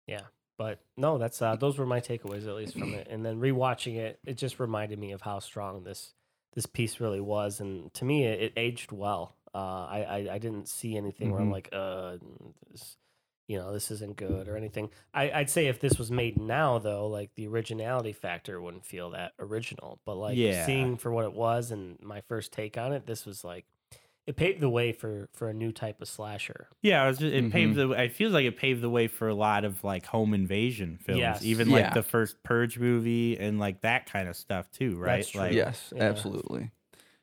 Yeah. 0.07 0.21
But 0.57 0.79
no, 0.95 1.17
that's 1.19 1.39
uh, 1.41 1.55
those 1.55 1.77
were 1.77 1.85
my 1.85 1.99
takeaways 1.99 2.47
at 2.47 2.55
least 2.55 2.73
from 2.75 2.93
it. 2.95 3.07
And 3.09 3.23
then 3.23 3.39
rewatching 3.39 3.97
it, 3.97 4.19
it 4.25 4.37
just 4.37 4.59
reminded 4.59 4.97
me 4.97 5.11
of 5.11 5.21
how 5.21 5.39
strong 5.39 5.83
this 5.83 6.13
this 6.53 6.65
piece 6.65 6.99
really 6.99 7.21
was. 7.21 7.59
And 7.59 7.93
to 7.93 8.05
me, 8.05 8.25
it, 8.25 8.41
it 8.41 8.53
aged 8.57 8.91
well. 8.91 9.35
Uh, 9.53 9.85
I, 9.85 10.05
I 10.09 10.33
I 10.33 10.37
didn't 10.39 10.67
see 10.67 10.97
anything 10.97 11.31
where 11.31 11.41
I'm 11.41 11.49
Mhm. 11.49 11.51
like, 11.51 11.69
uh, 11.71 12.17
this, 12.71 12.97
you 13.47 13.57
know, 13.59 13.71
this 13.71 13.91
isn't 13.91 14.17
good 14.17 14.47
or 14.47 14.57
anything. 14.57 14.89
I, 15.13 15.29
I'd 15.31 15.49
say 15.51 15.67
if 15.67 15.79
this 15.79 15.99
was 15.99 16.09
made 16.09 16.39
now, 16.39 16.79
though, 16.79 17.07
like 17.07 17.35
the 17.35 17.47
originality 17.47 18.11
factor 18.13 18.59
wouldn't 18.59 18.85
feel 18.85 19.11
that 19.11 19.33
original. 19.37 19.99
But 20.05 20.15
like 20.15 20.37
Yeah. 20.37 20.65
seeing 20.65 20.97
for 20.97 21.11
what 21.11 21.25
it 21.25 21.33
was 21.33 21.69
and 21.69 22.01
my 22.01 22.21
first 22.21 22.51
take 22.51 22.79
on 22.79 22.93
it, 22.93 23.05
this 23.05 23.25
was 23.27 23.43
like 23.43 23.65
it 24.27 24.35
paved 24.35 24.59
the 24.59 24.69
way 24.69 24.91
for 24.91 25.29
for 25.33 25.49
a 25.49 25.53
new 25.53 25.71
type 25.71 26.01
of 26.01 26.07
slasher. 26.07 26.67
Yeah, 26.81 27.03
it, 27.03 27.07
was 27.07 27.17
just, 27.17 27.33
it 27.33 27.45
Mhm. 27.45 27.51
paved 27.51 27.75
the. 27.75 27.89
It 27.91 28.11
feels 28.13 28.33
like 28.33 28.45
it 28.45 28.57
paved 28.57 28.81
the 28.81 28.89
way 28.89 29.07
for 29.07 29.27
a 29.29 29.33
lot 29.33 29.63
of 29.65 29.83
like 29.83 30.05
home 30.05 30.33
invasion 30.33 30.99
films, 31.01 31.19
Yes. 31.19 31.43
even 31.43 31.69
Yeah. 31.69 31.75
like 31.77 31.93
the 31.93 32.03
first 32.03 32.43
Purge 32.43 32.77
movie 32.77 33.37
and 33.39 33.57
like 33.57 33.81
that 33.81 34.05
kind 34.11 34.27
of 34.27 34.35
stuff 34.35 34.69
too, 34.71 34.97
right? 34.97 35.17
That's 35.17 35.29
true. 35.29 35.41
Like, 35.41 35.53
yes, 35.53 35.91
yeah. 35.95 36.03
absolutely. 36.03 36.71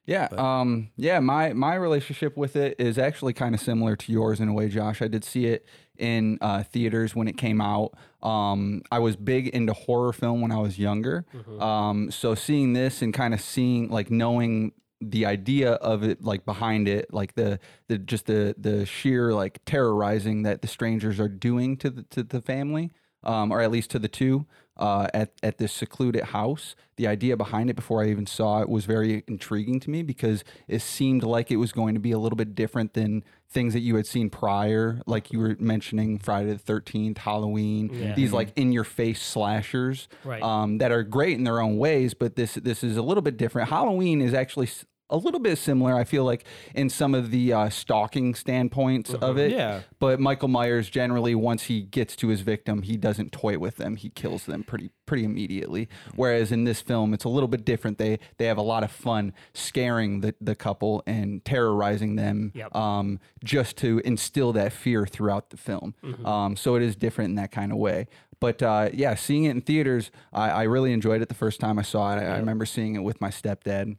Yeah, 0.06 0.28
But- 0.30 0.38
um, 0.38 0.88
yeah. 0.96 1.18
My 1.20 1.52
my 1.54 1.74
relationship 1.76 2.36
with 2.36 2.56
it 2.56 2.76
is 2.78 2.98
actually 2.98 3.32
kind 3.32 3.54
of 3.54 3.60
similar 3.60 3.96
to 3.96 4.12
yours 4.12 4.38
in 4.40 4.48
a 4.48 4.52
way, 4.52 4.68
Josh. 4.68 5.00
I 5.00 5.08
did 5.08 5.24
see 5.24 5.46
it 5.46 5.66
in 5.96 6.36
uh, 6.40 6.62
theaters 6.62 7.14
when 7.14 7.26
it 7.28 7.36
came 7.38 7.60
out. 7.60 7.92
Um, 8.22 8.82
I 8.90 8.98
was 8.98 9.16
big 9.16 9.48
into 9.48 9.72
horror 9.72 10.12
film 10.12 10.40
when 10.42 10.52
I 10.52 10.58
was 10.58 10.78
younger. 10.78 11.24
Mhm. 11.34 11.60
Um, 11.62 12.10
so 12.10 12.34
seeing 12.34 12.72
this 12.74 13.00
and 13.00 13.14
kind 13.14 13.32
of 13.32 13.40
seeing 13.40 13.88
like 13.88 14.10
knowing 14.10 14.72
the 15.00 15.26
idea 15.26 15.72
of 15.74 16.02
it 16.02 16.22
like 16.22 16.44
behind 16.44 16.88
it 16.88 17.12
like 17.12 17.34
the 17.34 17.58
the 17.88 17.98
just 17.98 18.26
the 18.26 18.54
the 18.58 18.86
sheer 18.86 19.34
like 19.34 19.60
terrorizing 19.64 20.42
that 20.42 20.62
the 20.62 20.68
strangers 20.68 21.20
are 21.20 21.28
doing 21.28 21.76
to 21.76 21.90
the 21.90 22.02
to 22.04 22.22
the 22.22 22.40
family 22.40 22.92
um, 23.22 23.50
or 23.50 23.60
at 23.60 23.70
least 23.70 23.90
to 23.90 23.98
the 23.98 24.08
two 24.08 24.46
uh, 24.76 25.06
at 25.14 25.30
at 25.42 25.58
this 25.58 25.72
secluded 25.72 26.24
house 26.24 26.74
the 26.96 27.06
idea 27.08 27.36
behind 27.36 27.68
it 27.70 27.74
before 27.74 28.02
I 28.04 28.08
even 28.08 28.26
saw 28.26 28.60
it 28.60 28.68
was 28.68 28.84
very 28.84 29.24
intriguing 29.28 29.80
to 29.80 29.90
me 29.90 30.02
because 30.02 30.44
it 30.68 30.80
seemed 30.80 31.22
like 31.24 31.50
it 31.50 31.56
was 31.56 31.72
going 31.72 31.94
to 31.94 32.00
be 32.00 32.12
a 32.12 32.18
little 32.18 32.36
bit 32.36 32.54
different 32.54 32.94
than 32.94 33.24
things 33.48 33.72
that 33.72 33.80
you 33.80 33.96
had 33.96 34.06
seen 34.06 34.30
prior 34.30 35.00
like 35.06 35.32
you 35.32 35.38
were 35.40 35.56
mentioning 35.58 36.18
Friday 36.18 36.52
the 36.52 36.72
13th 36.72 37.18
Halloween 37.18 37.90
Yeah. 37.92 38.14
these 38.14 38.32
like 38.32 38.52
in 38.56 38.72
your 38.72 38.84
face 38.84 39.22
slashers 39.22 40.08
Right. 40.24 40.42
um, 40.42 40.78
that 40.78 40.90
are 40.92 41.02
great 41.02 41.36
in 41.36 41.44
their 41.44 41.60
own 41.60 41.78
ways, 41.78 42.14
but 42.14 42.36
this 42.36 42.54
this 42.54 42.82
is 42.84 42.96
a 42.96 43.02
little 43.02 43.22
bit 43.22 43.36
different. 43.36 43.68
Halloween 43.68 44.20
is 44.20 44.34
actually 44.34 44.68
a 45.10 45.16
little 45.16 45.40
bit 45.40 45.58
similar. 45.58 45.94
I 45.94 46.04
feel 46.04 46.24
like 46.24 46.44
in 46.74 46.88
some 46.90 47.14
of 47.14 47.30
the 47.30 47.52
uh, 47.52 47.68
stalking 47.68 48.34
standpoints 48.34 49.12
of 49.14 49.36
it. 49.38 49.52
Yeah. 49.52 49.80
But 49.98 50.18
Michael 50.20 50.48
Myers 50.48 50.88
generally, 50.88 51.34
once 51.34 51.64
he 51.64 51.82
gets 51.82 52.16
to 52.16 52.28
his 52.28 52.40
victim, 52.40 52.82
he 52.82 52.96
doesn't 52.96 53.30
toy 53.32 53.58
with 53.58 53.76
them. 53.76 53.96
He 53.96 54.08
kills 54.10 54.46
them 54.46 54.62
pretty 54.64 54.90
pretty 55.06 55.24
immediately. 55.24 55.88
Whereas 56.14 56.50
in 56.50 56.64
this 56.64 56.80
film, 56.80 57.12
it's 57.12 57.24
a 57.24 57.28
little 57.28 57.48
bit 57.48 57.64
different. 57.64 57.98
They 57.98 58.18
they 58.38 58.46
have 58.46 58.56
a 58.58 58.62
lot 58.62 58.82
of 58.82 58.90
fun 58.90 59.32
scaring 59.52 60.20
the, 60.20 60.34
the 60.40 60.54
couple 60.54 61.02
and 61.06 61.44
terrorizing 61.44 62.16
them, 62.16 62.52
Yep. 62.54 62.74
um, 62.74 63.20
just 63.44 63.76
to 63.78 64.00
instill 64.04 64.52
that 64.54 64.72
fear 64.72 65.06
throughout 65.06 65.50
the 65.50 65.56
film. 65.56 65.94
Mhm. 66.02 66.26
Um, 66.26 66.56
so 66.56 66.74
it 66.76 66.82
is 66.82 66.96
different 66.96 67.30
in 67.30 67.34
that 67.36 67.52
kind 67.52 67.70
of 67.72 67.78
way. 67.78 68.06
But 68.40 68.62
uh, 68.62 68.90
yeah, 68.92 69.14
seeing 69.14 69.44
it 69.44 69.50
in 69.50 69.60
theaters, 69.60 70.10
I, 70.32 70.50
I 70.50 70.62
really 70.64 70.92
enjoyed 70.92 71.22
it 71.22 71.28
the 71.28 71.34
first 71.34 71.60
time 71.60 71.78
I 71.78 71.82
saw 71.82 72.12
it. 72.14 72.20
I, 72.20 72.34
I 72.34 72.38
remember 72.38 72.66
seeing 72.66 72.94
it 72.94 73.02
with 73.02 73.20
my 73.20 73.30
stepdad. 73.30 73.96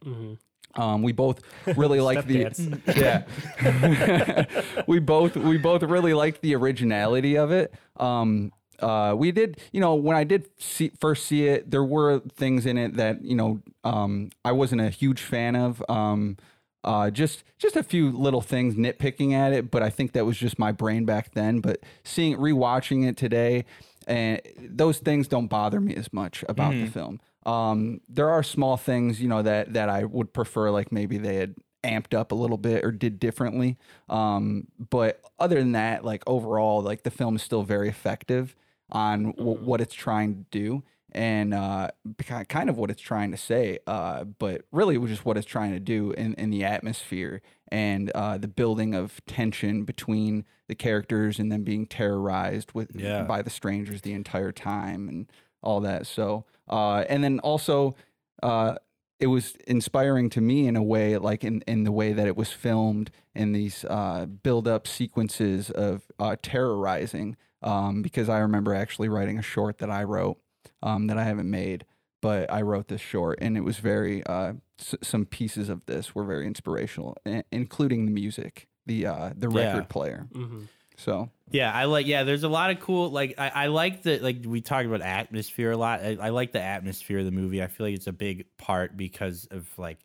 Um, 0.76 1.02
we 1.02 1.12
both 1.12 1.40
really 1.76 2.00
like 2.08 2.26
the 2.26 2.80
yeah. 2.96 4.82
we 4.86 4.98
both 4.98 5.36
we 5.36 5.56
both 5.58 5.82
really 5.82 6.14
liked 6.14 6.42
the 6.42 6.54
originality 6.54 7.36
of 7.36 7.50
it. 7.50 7.74
Um, 7.96 8.52
uh, 8.80 9.14
we 9.16 9.32
did, 9.32 9.58
you 9.72 9.80
know, 9.80 9.94
when 9.94 10.16
I 10.16 10.24
did 10.24 10.48
see, 10.58 10.90
first 11.00 11.26
see 11.26 11.46
it, 11.48 11.70
there 11.70 11.84
were 11.84 12.20
things 12.36 12.66
in 12.66 12.76
it 12.76 12.96
that 12.96 13.24
you 13.24 13.34
know 13.34 13.62
um, 13.84 14.30
I 14.44 14.52
wasn't 14.52 14.80
a 14.82 14.90
huge 14.90 15.20
fan 15.20 15.56
of. 15.56 15.82
Um, 15.88 16.36
uh, 16.84 17.10
just 17.10 17.42
just 17.58 17.74
a 17.74 17.82
few 17.82 18.12
little 18.12 18.40
things 18.40 18.76
nitpicking 18.76 19.32
at 19.32 19.52
it, 19.52 19.70
but 19.72 19.82
I 19.82 19.90
think 19.90 20.12
that 20.12 20.24
was 20.24 20.36
just 20.36 20.58
my 20.58 20.70
brain 20.70 21.04
back 21.04 21.32
then. 21.34 21.60
But 21.60 21.80
seeing 22.04 22.36
rewatching 22.36 23.08
it 23.08 23.16
today, 23.16 23.64
and 24.06 24.40
those 24.58 24.98
things 24.98 25.26
don't 25.26 25.48
bother 25.48 25.80
me 25.80 25.96
as 25.96 26.12
much 26.12 26.44
about 26.48 26.72
the 26.72 26.86
film. 26.86 27.20
Um, 27.46 28.00
there 28.08 28.28
are 28.30 28.42
small 28.42 28.76
things, 28.76 29.20
you 29.20 29.28
know, 29.28 29.42
that 29.42 29.72
that 29.74 29.88
I 29.88 30.04
would 30.04 30.32
prefer, 30.32 30.70
like 30.70 30.90
maybe 30.92 31.16
they 31.18 31.36
had 31.36 31.54
amped 31.84 32.12
up 32.14 32.32
a 32.32 32.34
little 32.34 32.58
bit 32.58 32.84
or 32.84 32.90
did 32.90 33.20
differently. 33.20 33.78
Um, 34.08 34.66
but 34.90 35.22
other 35.38 35.58
than 35.58 35.72
that, 35.72 36.04
like 36.04 36.22
overall, 36.26 36.82
like 36.82 37.04
the 37.04 37.10
film 37.10 37.36
is 37.36 37.42
still 37.42 37.62
very 37.62 37.88
effective 37.88 38.56
on 38.90 39.32
w- 39.32 39.58
what 39.64 39.80
it's 39.80 39.94
trying 39.94 40.34
to 40.34 40.44
do 40.50 40.82
and 41.12 41.54
uh, 41.54 41.88
kind 42.48 42.68
of 42.68 42.76
what 42.76 42.90
it's 42.90 43.00
trying 43.00 43.30
to 43.30 43.36
say. 43.36 43.78
Uh, 43.86 44.24
but 44.24 44.62
really, 44.72 44.98
just 45.06 45.24
what 45.24 45.36
it's 45.36 45.46
trying 45.46 45.72
to 45.72 45.80
do 45.80 46.10
in, 46.12 46.34
in 46.34 46.50
the 46.50 46.64
atmosphere 46.64 47.40
and 47.68 48.10
uh, 48.14 48.36
the 48.36 48.48
building 48.48 48.94
of 48.94 49.20
tension 49.26 49.84
between 49.84 50.44
the 50.68 50.74
characters 50.74 51.38
and 51.38 51.50
them 51.52 51.62
being 51.62 51.86
terrorized 51.86 52.72
with 52.72 52.90
Yeah. 52.94 53.22
by 53.22 53.42
the 53.42 53.50
strangers 53.50 54.02
the 54.02 54.12
entire 54.12 54.52
time 54.52 55.08
and 55.08 55.30
all 55.62 55.80
that. 55.80 56.06
So, 56.06 56.44
uh, 56.68 57.04
and 57.08 57.22
then 57.24 57.38
also, 57.40 57.94
uh, 58.42 58.76
it 59.18 59.28
was 59.28 59.54
inspiring 59.66 60.28
to 60.30 60.40
me 60.40 60.66
in 60.66 60.76
a 60.76 60.82
way, 60.82 61.16
like 61.16 61.42
in, 61.44 61.62
in 61.66 61.84
the 61.84 61.92
way 61.92 62.12
that 62.12 62.26
it 62.26 62.36
was 62.36 62.52
filmed 62.52 63.10
in 63.34 63.52
these 63.52 63.84
uh, 63.88 64.26
build 64.26 64.68
up 64.68 64.86
sequences 64.86 65.70
of 65.70 66.04
uh, 66.18 66.36
terrorizing. 66.42 67.36
Um, 67.62 68.02
because 68.02 68.28
I 68.28 68.38
remember 68.38 68.74
actually 68.74 69.08
writing 69.08 69.38
a 69.38 69.42
short 69.42 69.78
that 69.78 69.90
I 69.90 70.04
wrote 70.04 70.36
um, 70.82 71.06
that 71.06 71.16
I 71.18 71.24
haven't 71.24 71.50
made, 71.50 71.86
but 72.20 72.50
I 72.52 72.60
wrote 72.62 72.88
this 72.88 73.00
short, 73.00 73.38
and 73.40 73.56
it 73.56 73.62
was 73.62 73.78
very. 73.78 74.22
Uh, 74.24 74.52
s- 74.78 74.94
some 75.02 75.24
pieces 75.24 75.68
of 75.70 75.84
this 75.86 76.14
were 76.14 76.24
very 76.24 76.46
inspirational, 76.46 77.16
including 77.50 78.04
the 78.04 78.12
music, 78.12 78.68
the 78.84 79.06
uh, 79.06 79.30
the 79.34 79.48
Yeah. 79.50 79.68
record 79.72 79.88
player. 79.88 80.26
Mm-hmm. 80.34 80.64
So 80.96 81.30
Yeah, 81.50 81.72
I 81.72 81.84
like. 81.84 82.06
Yeah, 82.06 82.24
there's 82.24 82.42
a 82.42 82.48
lot 82.48 82.70
of 82.70 82.80
cool. 82.80 83.10
Like, 83.10 83.34
I, 83.38 83.48
I 83.54 83.66
like 83.68 84.02
the 84.02 84.18
like 84.18 84.38
we 84.44 84.60
talked 84.60 84.86
about 84.86 85.00
atmosphere 85.00 85.70
a 85.70 85.76
lot. 85.76 86.00
I, 86.00 86.16
I 86.20 86.28
like 86.30 86.52
the 86.52 86.60
atmosphere 86.60 87.20
of 87.20 87.24
the 87.24 87.30
movie. 87.30 87.62
I 87.62 87.68
feel 87.68 87.86
like 87.86 87.94
it's 87.94 88.08
a 88.08 88.12
big 88.12 88.46
part 88.58 88.96
because 88.96 89.46
of 89.50 89.68
like, 89.78 89.98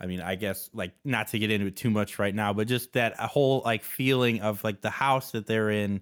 I 0.00 0.06
mean, 0.06 0.20
I 0.20 0.34
guess 0.34 0.68
like 0.74 0.92
not 1.04 1.28
to 1.28 1.38
get 1.38 1.52
into 1.52 1.66
it 1.66 1.76
too 1.76 1.90
much 1.90 2.18
right 2.18 2.34
now, 2.34 2.52
but 2.52 2.66
just 2.66 2.94
that 2.94 3.16
whole 3.16 3.62
like 3.64 3.84
feeling 3.84 4.40
of 4.40 4.64
like 4.64 4.80
the 4.80 4.90
house 4.90 5.30
that 5.32 5.46
they're 5.46 5.70
in, 5.70 6.00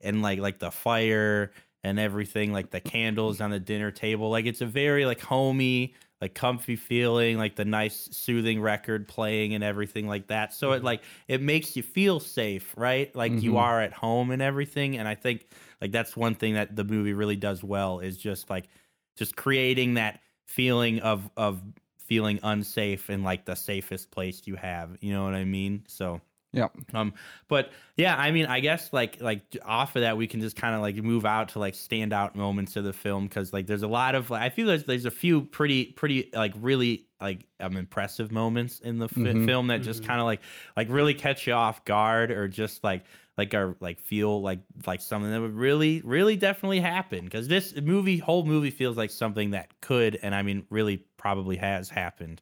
and 0.00 0.22
like 0.22 0.38
like 0.38 0.60
the 0.60 0.70
fire 0.70 1.50
and 1.82 1.98
everything, 1.98 2.52
like 2.52 2.70
the 2.70 2.80
candles 2.80 3.40
on 3.40 3.50
the 3.50 3.60
dinner 3.60 3.90
table. 3.90 4.30
Like 4.30 4.46
it's 4.46 4.60
a 4.60 4.66
very 4.66 5.06
like 5.06 5.20
homey, 5.20 5.94
like 6.20 6.34
comfy 6.34 6.76
feeling, 6.76 7.36
like 7.38 7.56
the 7.56 7.64
nice 7.64 8.08
soothing 8.12 8.60
record 8.60 9.06
playing 9.08 9.54
and 9.54 9.62
everything 9.62 10.06
like 10.08 10.28
that. 10.28 10.52
So 10.54 10.72
it 10.72 10.82
like 10.82 11.02
it 11.28 11.42
makes 11.42 11.76
you 11.76 11.82
feel 11.82 12.20
safe, 12.20 12.74
right? 12.76 13.14
Like 13.14 13.42
you 13.42 13.56
Mhm. 13.56 13.58
are 13.58 13.80
at 13.80 13.92
home 13.92 14.30
and 14.30 14.40
everything. 14.40 14.96
And 14.98 15.06
I 15.06 15.14
think 15.14 15.48
like 15.80 15.92
that's 15.92 16.16
one 16.16 16.34
thing 16.34 16.54
that 16.54 16.74
the 16.74 16.84
movie 16.84 17.12
really 17.12 17.36
does 17.36 17.62
well 17.62 18.00
is 18.00 18.16
just 18.16 18.48
like 18.50 18.68
just 19.16 19.36
creating 19.36 19.94
that 19.94 20.20
feeling 20.46 21.00
of 21.00 21.30
of 21.36 21.62
feeling 21.98 22.38
unsafe 22.42 23.10
in 23.10 23.22
like 23.22 23.44
the 23.44 23.56
safest 23.56 24.10
place 24.10 24.46
you 24.46 24.56
have. 24.56 24.96
You 25.00 25.12
know 25.12 25.24
what 25.24 25.34
I 25.34 25.44
mean? 25.44 25.84
So 25.88 26.20
yeah, 26.52 26.68
um, 26.94 27.14
but 27.48 27.72
yeah, 27.96 28.16
I 28.16 28.30
mean, 28.30 28.46
I 28.46 28.60
guess 28.60 28.92
like 28.92 29.20
like 29.20 29.56
off 29.64 29.96
of 29.96 30.02
that, 30.02 30.16
we 30.16 30.26
can 30.26 30.40
just 30.40 30.56
kind 30.56 30.74
of 30.74 30.80
like 30.80 30.96
move 30.96 31.26
out 31.26 31.50
to 31.50 31.58
like 31.58 31.74
standout 31.74 32.34
moments 32.34 32.76
of 32.76 32.84
the 32.84 32.92
film 32.92 33.24
because 33.26 33.52
like 33.52 33.66
there's 33.66 33.82
a 33.82 33.88
lot 33.88 34.14
of 34.14 34.30
like, 34.30 34.42
I 34.42 34.48
feel 34.48 34.66
there's 34.66 34.84
there's 34.84 35.04
a 35.04 35.10
few 35.10 35.42
pretty 35.42 35.86
pretty 35.92 36.30
like 36.32 36.52
really 36.56 37.08
like 37.20 37.46
um 37.60 37.76
impressive 37.76 38.30
moments 38.32 38.80
in 38.80 38.98
the 38.98 39.08
fi- 39.08 39.34
Mhm. 39.34 39.34
film 39.34 39.66
that 39.66 39.82
just 39.82 40.02
Mhm. 40.02 40.04
kind 40.04 40.20
of 40.20 40.26
like 40.26 40.40
like 40.76 40.88
really 40.88 41.14
catch 41.14 41.46
you 41.46 41.52
off 41.52 41.84
guard 41.84 42.30
or 42.30 42.48
just 42.48 42.82
like 42.84 43.04
like 43.36 43.52
are 43.52 43.76
like 43.80 44.00
feel 44.00 44.40
like 44.40 44.60
like 44.86 45.00
something 45.00 45.30
that 45.30 45.40
would 45.40 45.54
really 45.54 46.00
really 46.02 46.36
definitely 46.36 46.80
happen 46.80 47.24
because 47.24 47.48
this 47.48 47.74
movie 47.80 48.18
whole 48.18 48.44
movie 48.44 48.70
feels 48.70 48.96
like 48.96 49.10
something 49.10 49.50
that 49.50 49.78
could 49.80 50.16
and 50.22 50.34
I 50.34 50.42
mean 50.42 50.66
really 50.70 50.98
probably 51.16 51.56
has 51.56 51.90
happened 51.90 52.40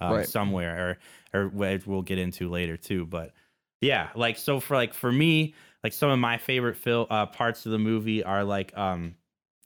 um, 0.00 0.22
Right. 0.22 0.22
somewhere 0.22 0.98
or 1.32 1.40
or 1.40 1.48
we'll 1.86 2.02
get 2.02 2.18
into 2.18 2.48
later 2.50 2.76
too 2.76 3.06
but 3.06 3.32
yeah 3.80 4.08
like 4.14 4.36
so 4.38 4.60
for 4.60 4.74
like 4.76 4.94
for 4.94 5.12
me 5.12 5.54
like 5.84 5.92
some 5.92 6.10
of 6.10 6.18
my 6.18 6.36
favorite 6.38 6.76
fil- 6.76 7.06
uh, 7.10 7.26
parts 7.26 7.66
of 7.66 7.72
the 7.72 7.78
movie 7.78 8.22
are 8.24 8.42
like 8.44 8.76
um 8.76 9.14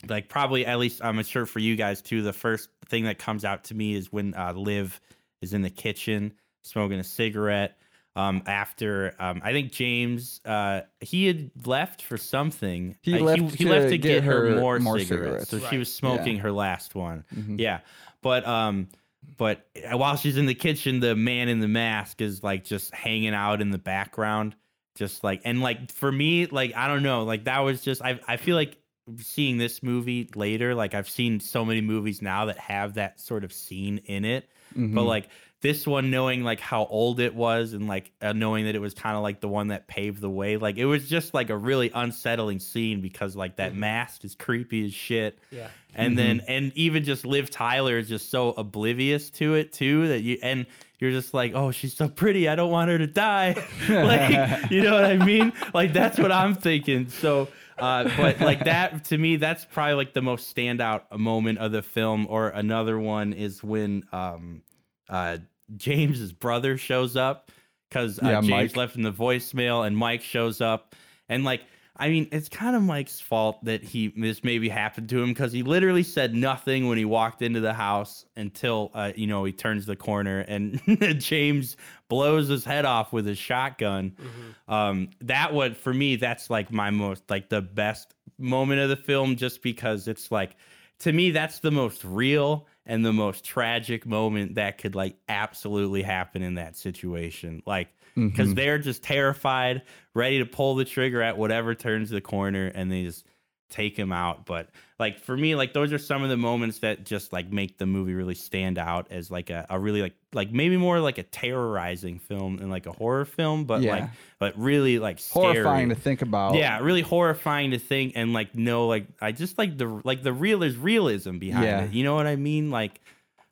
like 0.08 0.28
probably 0.28 0.64
at 0.66 0.78
least 0.78 1.00
i'm 1.04 1.22
sure 1.22 1.46
for 1.46 1.58
you 1.58 1.76
guys 1.76 2.00
too 2.02 2.22
the 2.22 2.32
first 2.32 2.68
thing 2.86 3.04
that 3.04 3.18
comes 3.18 3.44
out 3.44 3.64
to 3.64 3.74
me 3.74 3.94
is 3.94 4.10
when 4.12 4.34
uh 4.34 4.52
liv 4.52 5.00
is 5.42 5.52
in 5.52 5.62
the 5.62 5.70
kitchen 5.70 6.32
smoking 6.62 6.98
a 6.98 7.04
cigarette 7.04 7.76
um 8.16 8.42
after 8.46 9.14
um 9.20 9.40
i 9.44 9.52
think 9.52 9.70
james 9.70 10.40
uh 10.44 10.80
he 11.00 11.26
had 11.26 11.50
left 11.64 12.02
for 12.02 12.16
something. 12.16 12.96
He 13.02 13.14
Uh, 13.18 13.22
left 13.22 13.40
he, 13.54 13.64
to 13.64 13.70
left 13.70 13.88
to 13.90 13.98
get 13.98 14.08
get, 14.16 14.24
her, 14.24 14.48
her 14.48 14.60
more, 14.60 14.78
more 14.80 14.98
cigarettes, 14.98 15.48
cigarettes. 15.48 15.50
so 15.50 15.70
she 15.70 15.78
was 15.78 15.92
smoking 15.94 16.38
her 16.38 16.50
last 16.50 16.94
one. 16.96 17.24
Mhm. 17.34 17.60
yeah 17.60 17.80
but 18.22 18.44
um 18.46 18.88
but 19.36 19.66
while 19.92 20.16
she's 20.16 20.36
in 20.36 20.46
the 20.46 20.54
kitchen 20.54 21.00
the 21.00 21.14
man 21.14 21.48
in 21.48 21.60
the 21.60 21.68
mask 21.68 22.20
is 22.20 22.42
like 22.42 22.64
just 22.64 22.94
hanging 22.94 23.34
out 23.34 23.60
in 23.60 23.70
the 23.70 23.78
background 23.78 24.54
just 24.96 25.22
like 25.22 25.40
and 25.44 25.60
like 25.60 25.90
for 25.92 26.10
me 26.10 26.46
like 26.46 26.74
i 26.74 26.88
don't 26.88 27.02
know 27.02 27.22
like 27.24 27.44
that 27.44 27.60
was 27.60 27.82
just 27.82 28.02
i 28.02 28.18
i 28.26 28.36
feel 28.36 28.56
like 28.56 28.76
seeing 29.18 29.58
this 29.58 29.82
movie 29.82 30.28
later 30.34 30.74
like 30.74 30.94
i've 30.94 31.08
seen 31.08 31.40
so 31.40 31.64
many 31.64 31.80
movies 31.80 32.22
now 32.22 32.44
that 32.46 32.58
have 32.58 32.94
that 32.94 33.18
sort 33.20 33.44
of 33.44 33.52
scene 33.52 33.98
in 34.06 34.24
it 34.24 34.48
but 34.74 34.80
Mhm. 34.80 35.06
like 35.06 35.28
this 35.62 35.86
one 35.86 36.10
knowing 36.10 36.42
like 36.42 36.58
how 36.60 36.86
old 36.86 37.20
it 37.20 37.34
was 37.34 37.74
and 37.74 37.86
like 37.86 38.10
uh, 38.22 38.32
knowing 38.32 38.64
that 38.64 38.74
it 38.74 38.80
was 38.80 38.94
kind 38.94 39.16
of 39.16 39.22
like 39.22 39.40
the 39.40 39.48
one 39.48 39.68
that 39.68 39.86
paved 39.86 40.20
the 40.20 40.30
way 40.30 40.56
like 40.56 40.78
it 40.78 40.86
was 40.86 41.08
just 41.08 41.34
like 41.34 41.50
a 41.50 41.56
really 41.56 41.90
unsettling 41.94 42.58
scene 42.58 43.00
because 43.02 43.36
like 43.36 43.56
that 43.56 43.72
Mhm. 43.72 43.76
mask 43.76 44.24
is 44.24 44.34
creepy 44.34 44.86
as 44.86 44.94
shit 44.94 45.38
Yeah. 45.50 45.68
and 45.94 46.14
Mhm. 46.14 46.16
then 46.16 46.40
and 46.48 46.72
even 46.76 47.04
just 47.04 47.26
Liv 47.26 47.50
Tyler 47.50 47.98
is 47.98 48.08
just 48.08 48.30
so 48.30 48.50
oblivious 48.52 49.28
to 49.32 49.54
it 49.54 49.72
too 49.72 50.08
that 50.08 50.20
you 50.22 50.38
and 50.42 50.64
you're 50.98 51.10
just 51.10 51.34
like 51.34 51.52
oh 51.54 51.70
she's 51.70 51.94
so 51.94 52.08
pretty 52.08 52.48
I 52.48 52.54
don't 52.54 52.70
want 52.70 52.90
her 52.90 52.96
to 52.98 53.06
die 53.06 53.54
like 53.90 54.70
you 54.70 54.82
know 54.82 54.94
what 54.94 55.04
I 55.04 55.16
mean 55.16 55.52
like 55.74 55.92
that's 55.92 56.18
what 56.18 56.32
I'm 56.32 56.54
thinking 56.54 57.08
so 57.08 57.48
uh 57.78 58.04
but 58.16 58.40
like 58.40 58.64
that 58.64 59.04
to 59.06 59.18
me 59.18 59.36
that's 59.36 59.64
probably 59.66 59.94
like 59.94 60.14
the 60.14 60.22
most 60.22 60.54
standout 60.56 61.02
moment 61.18 61.58
of 61.58 61.70
the 61.72 61.82
film 61.82 62.26
or 62.30 62.48
another 62.48 62.98
one 62.98 63.32
is 63.34 63.62
when 63.62 64.04
um 64.12 64.62
uh 65.10 65.38
James's 65.76 66.32
brother 66.32 66.78
shows 66.78 67.16
up 67.16 67.50
because 67.88 68.18
uh, 68.18 68.26
Yeah, 68.26 68.40
James 68.40 68.50
Mike. 68.50 68.76
left 68.76 68.96
in 68.96 69.02
the 69.02 69.12
voicemail 69.12 69.86
and 69.86 69.96
Mike 69.96 70.22
shows 70.22 70.60
up 70.60 70.94
and 71.28 71.44
like 71.44 71.62
I 71.96 72.08
mean, 72.08 72.28
it's 72.32 72.48
kind 72.48 72.74
of 72.74 72.82
Mike's 72.82 73.20
fault 73.20 73.62
that 73.66 73.84
he 73.84 74.08
this 74.16 74.42
maybe 74.42 74.70
happened 74.70 75.10
to 75.10 75.22
him 75.22 75.28
because 75.28 75.52
he 75.52 75.62
literally 75.62 76.02
said 76.02 76.34
nothing 76.34 76.88
when 76.88 76.96
he 76.96 77.04
walked 77.04 77.42
into 77.42 77.60
the 77.60 77.74
house 77.74 78.24
until 78.36 78.90
uh, 78.94 79.12
you 79.14 79.26
know 79.26 79.44
he 79.44 79.52
turns 79.52 79.84
the 79.84 79.96
corner 79.96 80.40
and 80.48 80.80
James 81.20 81.76
blows 82.08 82.48
his 82.48 82.64
head 82.64 82.86
off 82.86 83.12
with 83.12 83.26
his 83.26 83.36
shotgun. 83.36 84.12
Mm-hmm. 84.12 84.72
Um, 84.72 85.10
that 85.20 85.52
would 85.52 85.76
for 85.76 85.92
me, 85.92 86.16
that's 86.16 86.48
like 86.48 86.72
my 86.72 86.88
most 86.88 87.22
like 87.28 87.50
the 87.50 87.60
best 87.60 88.14
moment 88.38 88.80
of 88.80 88.88
the 88.88 88.96
film, 88.96 89.36
just 89.36 89.60
because 89.62 90.08
it's 90.08 90.32
like 90.32 90.56
to 91.00 91.12
me 91.12 91.32
that's 91.32 91.58
the 91.58 91.70
most 91.70 92.02
real 92.02 92.66
and 92.86 93.04
the 93.04 93.12
most 93.12 93.44
tragic 93.44 94.06
moment 94.06 94.54
that 94.56 94.78
could 94.78 94.94
like 94.94 95.16
absolutely 95.28 96.02
happen 96.02 96.42
in 96.42 96.54
that 96.54 96.76
situation. 96.76 97.62
Like 97.66 97.88
because 98.32 98.52
Mhm. 98.52 98.56
they're 98.56 98.78
just 98.78 99.02
terrified, 99.02 99.82
ready 100.14 100.38
to 100.38 100.46
pull 100.46 100.74
the 100.74 100.84
trigger 100.84 101.22
at 101.22 101.38
whatever 101.38 101.74
turns 101.74 102.10
the 102.10 102.20
corner, 102.20 102.66
and 102.66 102.90
they 102.90 103.04
just 103.04 103.26
take 103.70 103.96
him 103.96 104.12
out. 104.12 104.44
But 104.44 104.68
like 104.98 105.18
for 105.18 105.36
me, 105.36 105.54
like 105.54 105.72
those 105.72 105.92
are 105.92 105.98
some 105.98 106.22
of 106.22 106.28
the 106.28 106.36
moments 106.36 106.80
that 106.80 107.04
just 107.04 107.32
like 107.32 107.50
make 107.50 107.78
the 107.78 107.86
movie 107.86 108.14
really 108.14 108.34
stand 108.34 108.76
out 108.78 109.06
as 109.10 109.30
like 109.30 109.48
a, 109.50 109.66
a 109.70 109.78
really 109.78 110.02
like 110.02 110.14
like 110.32 110.52
maybe 110.52 110.76
more 110.76 111.00
like 111.00 111.18
a 111.18 111.22
terrorizing 111.22 112.18
film 112.18 112.58
than 112.58 112.68
like 112.70 112.86
a 112.86 112.92
horror 112.92 113.24
film, 113.24 113.64
but 113.64 113.82
Yeah. 113.82 113.92
like 113.92 114.10
but 114.38 114.58
really 114.58 114.98
like 114.98 115.18
scary. 115.18 115.54
Horrifying 115.54 115.88
to 115.90 115.94
think 115.94 116.22
about. 116.22 116.54
Yeah, 116.56 116.78
really 116.80 117.02
horrifying 117.02 117.70
to 117.70 117.78
think 117.78 118.12
and 118.16 118.32
like 118.32 118.54
no, 118.54 118.86
like 118.86 119.06
I 119.20 119.32
just 119.32 119.56
like 119.58 119.78
the 119.78 120.00
like 120.04 120.22
the 120.22 120.32
real 120.32 120.62
is 120.62 120.76
realism 120.76 121.38
behind 121.38 121.64
Yeah. 121.66 121.84
it. 121.84 121.92
You 121.92 122.04
know 122.04 122.14
what 122.14 122.26
I 122.26 122.36
mean? 122.36 122.70
Like 122.70 123.00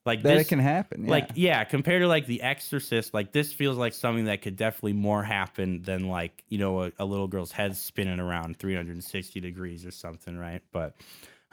like 0.08 0.22
That 0.22 0.34
this, 0.38 0.46
it 0.46 0.48
can 0.48 0.58
happen. 0.58 1.04
Yeah. 1.04 1.10
like 1.10 1.30
yeah 1.36 1.62
compared 1.64 2.02
to 2.02 2.08
like 2.08 2.26
the 2.26 2.42
exorcist 2.42 3.14
like 3.14 3.30
this 3.32 3.52
feels 3.52 3.76
like 3.78 3.92
something 3.94 4.24
that 4.24 4.42
could 4.42 4.56
definitely 4.56 4.94
more 4.94 5.22
happen 5.22 5.82
than 5.82 6.08
like 6.08 6.42
you 6.48 6.58
know 6.58 6.82
a, 6.84 6.92
a 6.98 7.04
little 7.04 7.28
girl's 7.28 7.52
head 7.52 7.76
spinning 7.76 8.18
around 8.18 8.58
360 8.58 9.40
degrees 9.40 9.86
or 9.86 9.92
something 9.92 10.36
right 10.36 10.62
but 10.72 10.96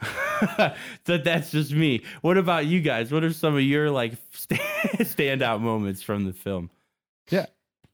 that 1.04 1.22
that's 1.24 1.50
just 1.50 1.72
me 1.72 2.02
what 2.20 2.36
about 2.36 2.66
you 2.66 2.80
guys 2.80 3.12
what 3.12 3.24
are 3.24 3.32
some 3.32 3.54
of 3.54 3.62
your 3.62 3.90
like 3.90 4.12
st- 4.32 4.60
standout 5.00 5.60
moments 5.60 6.02
from 6.02 6.24
the 6.26 6.32
film 6.32 6.70
Yeah, 7.30 7.46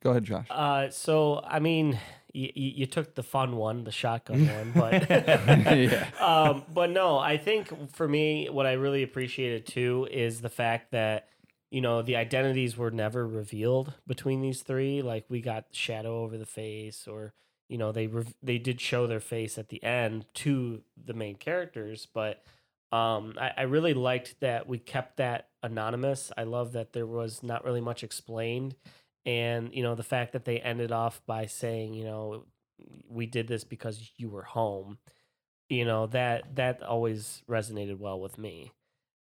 Go 0.02 0.10
ahead, 0.10 0.24
Josh. 0.24 0.46
Uh, 0.50 0.90
so 0.90 1.40
I 1.46 1.60
mean, 1.60 1.96
you, 2.32 2.50
you 2.54 2.86
took 2.86 3.14
the 3.14 3.22
fun 3.22 3.56
one, 3.56 3.84
the 3.84 3.92
shotgun 3.92 4.46
one, 4.56 4.72
but 4.74 5.08
Yeah. 5.10 6.08
um, 6.20 6.64
but 6.72 6.90
no, 6.90 7.18
I 7.18 7.36
think 7.36 7.92
for 7.92 8.08
me, 8.08 8.48
what 8.48 8.66
I 8.66 8.72
really 8.72 9.02
appreciated 9.02 9.66
too 9.66 10.08
is 10.10 10.40
the 10.40 10.48
fact 10.48 10.92
that 10.92 11.28
you 11.70 11.80
know 11.80 12.02
the 12.02 12.16
identities 12.16 12.76
were 12.76 12.90
never 12.90 13.26
revealed 13.26 13.94
between 14.06 14.40
these 14.40 14.62
three. 14.62 15.02
Like 15.02 15.24
we 15.28 15.40
got 15.40 15.66
shadow 15.72 16.22
over 16.22 16.36
the 16.38 16.46
face, 16.46 17.06
or 17.06 17.32
you 17.68 17.78
know 17.78 17.92
they 17.92 18.06
rev- 18.06 18.34
they 18.42 18.58
did 18.58 18.80
show 18.80 19.06
their 19.06 19.20
face 19.20 19.58
at 19.58 19.68
the 19.68 19.82
end 19.82 20.26
to 20.34 20.82
the 21.02 21.14
main 21.14 21.36
characters, 21.36 22.06
but 22.12 22.42
um, 22.92 23.34
I, 23.40 23.52
I 23.56 23.62
really 23.62 23.94
liked 23.94 24.36
that 24.40 24.68
we 24.68 24.78
kept 24.78 25.16
that 25.16 25.48
anonymous. 25.62 26.30
I 26.36 26.42
love 26.42 26.72
that 26.72 26.92
there 26.92 27.06
was 27.06 27.42
not 27.42 27.64
really 27.64 27.80
much 27.80 28.04
explained, 28.04 28.76
and 29.26 29.72
you 29.74 29.82
know 29.82 29.94
the 29.94 30.02
fact 30.02 30.32
that 30.32 30.44
they 30.44 30.58
ended 30.60 30.92
off 30.92 31.20
by 31.26 31.46
saying, 31.46 31.94
you 31.94 32.04
know, 32.04 32.44
we 33.08 33.26
did 33.26 33.46
this 33.48 33.64
because 33.64 34.10
you 34.16 34.28
were 34.28 34.42
home 34.42 34.98
you 35.68 35.84
know 35.84 36.06
that 36.08 36.56
that 36.56 36.82
always 36.82 37.42
resonated 37.48 37.96
well 37.96 38.18
with 38.20 38.36
me 38.36 38.72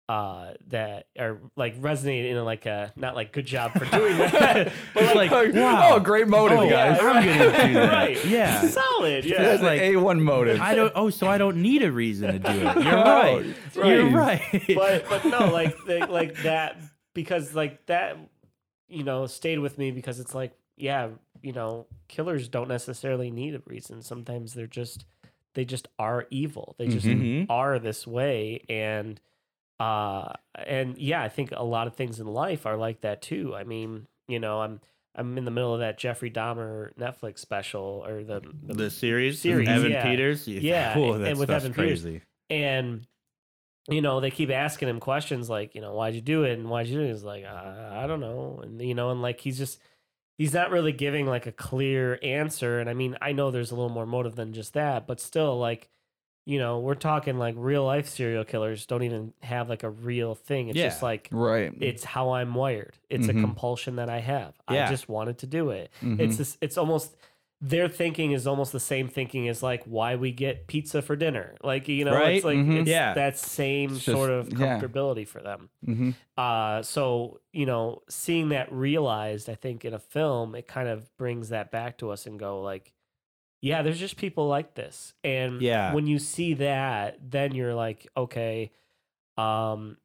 uh 0.09 0.51
that 0.67 1.05
or 1.17 1.39
like 1.55 1.79
resonated 1.79 2.31
in 2.31 2.43
like 2.43 2.65
a 2.65 2.91
not 2.95 3.15
like 3.15 3.31
good 3.31 3.45
job 3.45 3.71
for 3.71 3.85
doing 3.85 4.17
that 4.17 4.73
but 4.95 5.15
like, 5.15 5.29
like, 5.31 5.53
wow. 5.53 5.91
Oh, 5.93 5.99
great 5.99 6.27
motive, 6.27 6.57
Oh, 6.59 6.69
guys. 6.69 6.97
I'm 6.99 7.23
gonna 7.23 7.67
do 7.67 7.73
that. 7.75 7.93
right 7.93 8.25
Yeah. 8.25 8.61
solid 8.67 9.23
yeah 9.25 9.41
That's 9.43 9.61
like- 9.61 9.79
A1 9.81 10.19
motive. 10.21 10.59
i 10.59 10.73
don't 10.75 10.91
oh 10.95 11.11
so 11.11 11.27
i 11.27 11.37
don't 11.37 11.57
need 11.61 11.83
a 11.83 11.91
reason 11.91 12.33
to 12.33 12.39
do 12.39 12.49
it 12.49 12.83
you're 12.83 12.97
Oh, 12.97 13.37
right 13.37 13.55
you're 13.75 14.09
right 14.09 14.63
but 14.75 15.07
but 15.07 15.23
no 15.25 15.47
like 15.53 15.77
they, 15.85 16.01
like 16.01 16.35
that 16.43 16.77
because 17.13 17.53
like 17.53 17.85
that 17.85 18.17
you 18.91 19.03
know 19.03 19.25
stayed 19.27 19.59
with 19.59 19.77
me 19.77 19.91
because 19.91 20.19
it's 20.19 20.35
like 20.35 20.51
yeah 20.77 21.09
you 21.41 21.53
know 21.53 21.85
killers 22.07 22.47
don't 22.47 22.67
necessarily 22.67 23.31
need 23.31 23.55
a 23.55 23.61
reason. 23.65 24.01
Sometimes 24.01 24.53
they're 24.53 24.67
just 24.67 25.05
they 25.53 25.65
just 25.65 25.87
are 25.99 26.27
evil. 26.29 26.75
They 26.77 26.87
just 26.87 27.05
Mhm. 27.05 27.47
are 27.49 27.79
this 27.79 28.05
way. 28.07 28.63
And 28.69 29.19
uh 29.79 30.33
and 30.63 30.97
yeah 30.99 31.23
i 31.23 31.27
think 31.29 31.51
a 31.53 31.63
lot 31.63 31.87
of 31.87 31.95
things 31.95 32.19
in 32.19 32.27
life 32.27 32.65
are 32.67 32.77
like 32.77 33.01
that 33.01 33.21
too. 33.21 33.55
I 33.55 33.63
mean 33.63 34.05
you 34.27 34.39
know 34.39 34.61
i'm 34.61 34.79
i'm 35.15 35.37
in 35.37 35.43
the 35.45 35.51
middle 35.51 35.73
of 35.73 35.79
that 35.79 35.97
jeffrey 35.97 36.29
dahmer 36.29 36.93
netflix 36.95 37.39
special 37.39 38.03
or 38.07 38.23
the, 38.23 38.41
the 38.63 38.73
the 38.75 38.89
series, 38.91 39.39
Series, 39.41 39.67
Evan 39.67 39.91
yeah. 39.91 40.03
Peters, 40.03 40.47
Yeah, 40.47 40.93
oh, 40.95 41.13
and 41.13 41.25
that 41.25 41.35
with 41.37 41.49
Evan 41.49 41.73
Peters. 41.73 42.05
and 42.51 43.07
you 43.89 44.01
know 44.01 44.19
they 44.19 44.31
keep 44.31 44.49
asking 44.51 44.87
him 44.89 44.99
questions 44.99 45.49
like 45.49 45.73
you 45.75 45.81
know 45.81 45.93
why'd 45.93 46.15
you 46.15 46.21
do 46.21 46.43
it? 46.43 46.57
And 46.59 46.69
why'd 46.69 46.87
you 46.87 46.99
do 46.99 47.05
it? 47.05 47.11
He's 47.11 47.23
like 47.23 47.43
uh, 47.45 47.89
i 47.93 48.05
don't 48.07 48.19
know. 48.19 48.59
And 48.63 48.81
you 48.81 48.93
know 48.93 49.09
and 49.11 49.21
like 49.21 49.39
he's 49.41 49.57
just 49.57 49.79
he's 50.37 50.53
not 50.53 50.71
really 50.71 50.91
giving 50.91 51.25
like 51.27 51.47
a 51.47 51.51
clear 51.51 52.19
answer. 52.23 52.79
And 52.79 52.89
i 52.89 52.93
mean 52.93 53.17
i 53.21 53.31
know 53.31 53.49
there's 53.51 53.71
a 53.71 53.75
little 53.75 53.89
more 53.89 54.05
motive 54.05 54.35
than 54.35 54.53
just 54.53 54.73
that 54.73 55.07
but 55.07 55.19
still 55.19 55.57
like 55.59 55.89
you 56.45 56.57
know 56.57 56.79
we're 56.79 56.95
talking 56.95 57.37
like 57.37 57.53
real 57.57 57.85
life 57.85 58.07
serial 58.09 58.43
killers 58.43 58.87
don't 58.87 59.03
even 59.03 59.31
have 59.41 59.69
like 59.69 59.83
a 59.83 59.89
real 59.89 60.33
thing. 60.35 60.69
It's 60.69 60.77
just 60.77 61.03
like 61.03 61.29
right. 61.31 61.71
it's 61.79 62.03
how 62.03 62.31
i'm 62.31 62.53
wired. 62.55 62.95
It's 63.09 63.27
Mhm. 63.27 63.37
a 63.37 63.41
compulsion 63.41 63.95
that 63.97 64.09
i 64.09 64.19
have. 64.19 64.53
Yeah. 64.69 64.87
i 64.87 64.89
just 64.89 65.07
wanted 65.09 65.37
to 65.39 65.47
do 65.47 65.69
it. 65.69 65.91
Mhm. 66.01 66.19
it's 66.19 66.37
this 66.37 66.57
it's 66.61 66.77
almost 66.77 67.15
their 67.63 67.87
thinking 67.87 68.31
is 68.31 68.47
almost 68.47 68.71
the 68.71 68.79
same 68.79 69.07
thinking 69.07 69.47
as 69.47 69.61
like 69.61 69.83
why 69.83 70.15
we 70.15 70.31
get 70.31 70.65
pizza 70.65 70.99
for 71.01 71.15
dinner 71.15 71.55
like 71.63 71.87
you 71.87 72.03
know 72.03 72.11
Right? 72.13 72.37
it's 72.37 72.45
like 72.45 72.57
Mhm. 72.57 72.81
it's 72.81 72.89
Yeah. 72.89 73.13
that 73.13 73.37
same 73.37 73.89
just- 73.91 74.05
sort 74.05 74.31
of 74.31 74.51
yeah. 74.51 74.79
comfortability 74.79 75.27
for 75.27 75.41
them 75.43 75.69
Mhm. 75.87 76.15
uh 76.37 76.81
so 76.81 77.39
you 77.53 77.67
know 77.67 78.01
seeing 78.09 78.49
that 78.49 78.71
realized 78.71 79.47
i 79.47 79.53
think 79.55 79.85
in 79.85 79.93
a 79.93 79.99
film 79.99 80.55
it 80.55 80.67
kind 80.67 80.89
of 80.89 81.15
brings 81.17 81.49
that 81.49 81.69
back 81.71 81.97
to 81.99 82.09
us 82.09 82.25
and 82.25 82.39
go 82.39 82.61
like 82.63 82.93
yeah 83.61 83.83
there's 83.83 83.99
just 83.99 84.17
people 84.17 84.47
like 84.47 84.73
this 84.73 85.13
and 85.23 85.61
Yeah. 85.61 85.93
when 85.93 86.07
you 86.07 86.17
see 86.17 86.55
that 86.55 87.19
then 87.29 87.53
you're 87.53 87.75
like 87.75 88.07
okay 88.17 88.71
um 89.37 89.97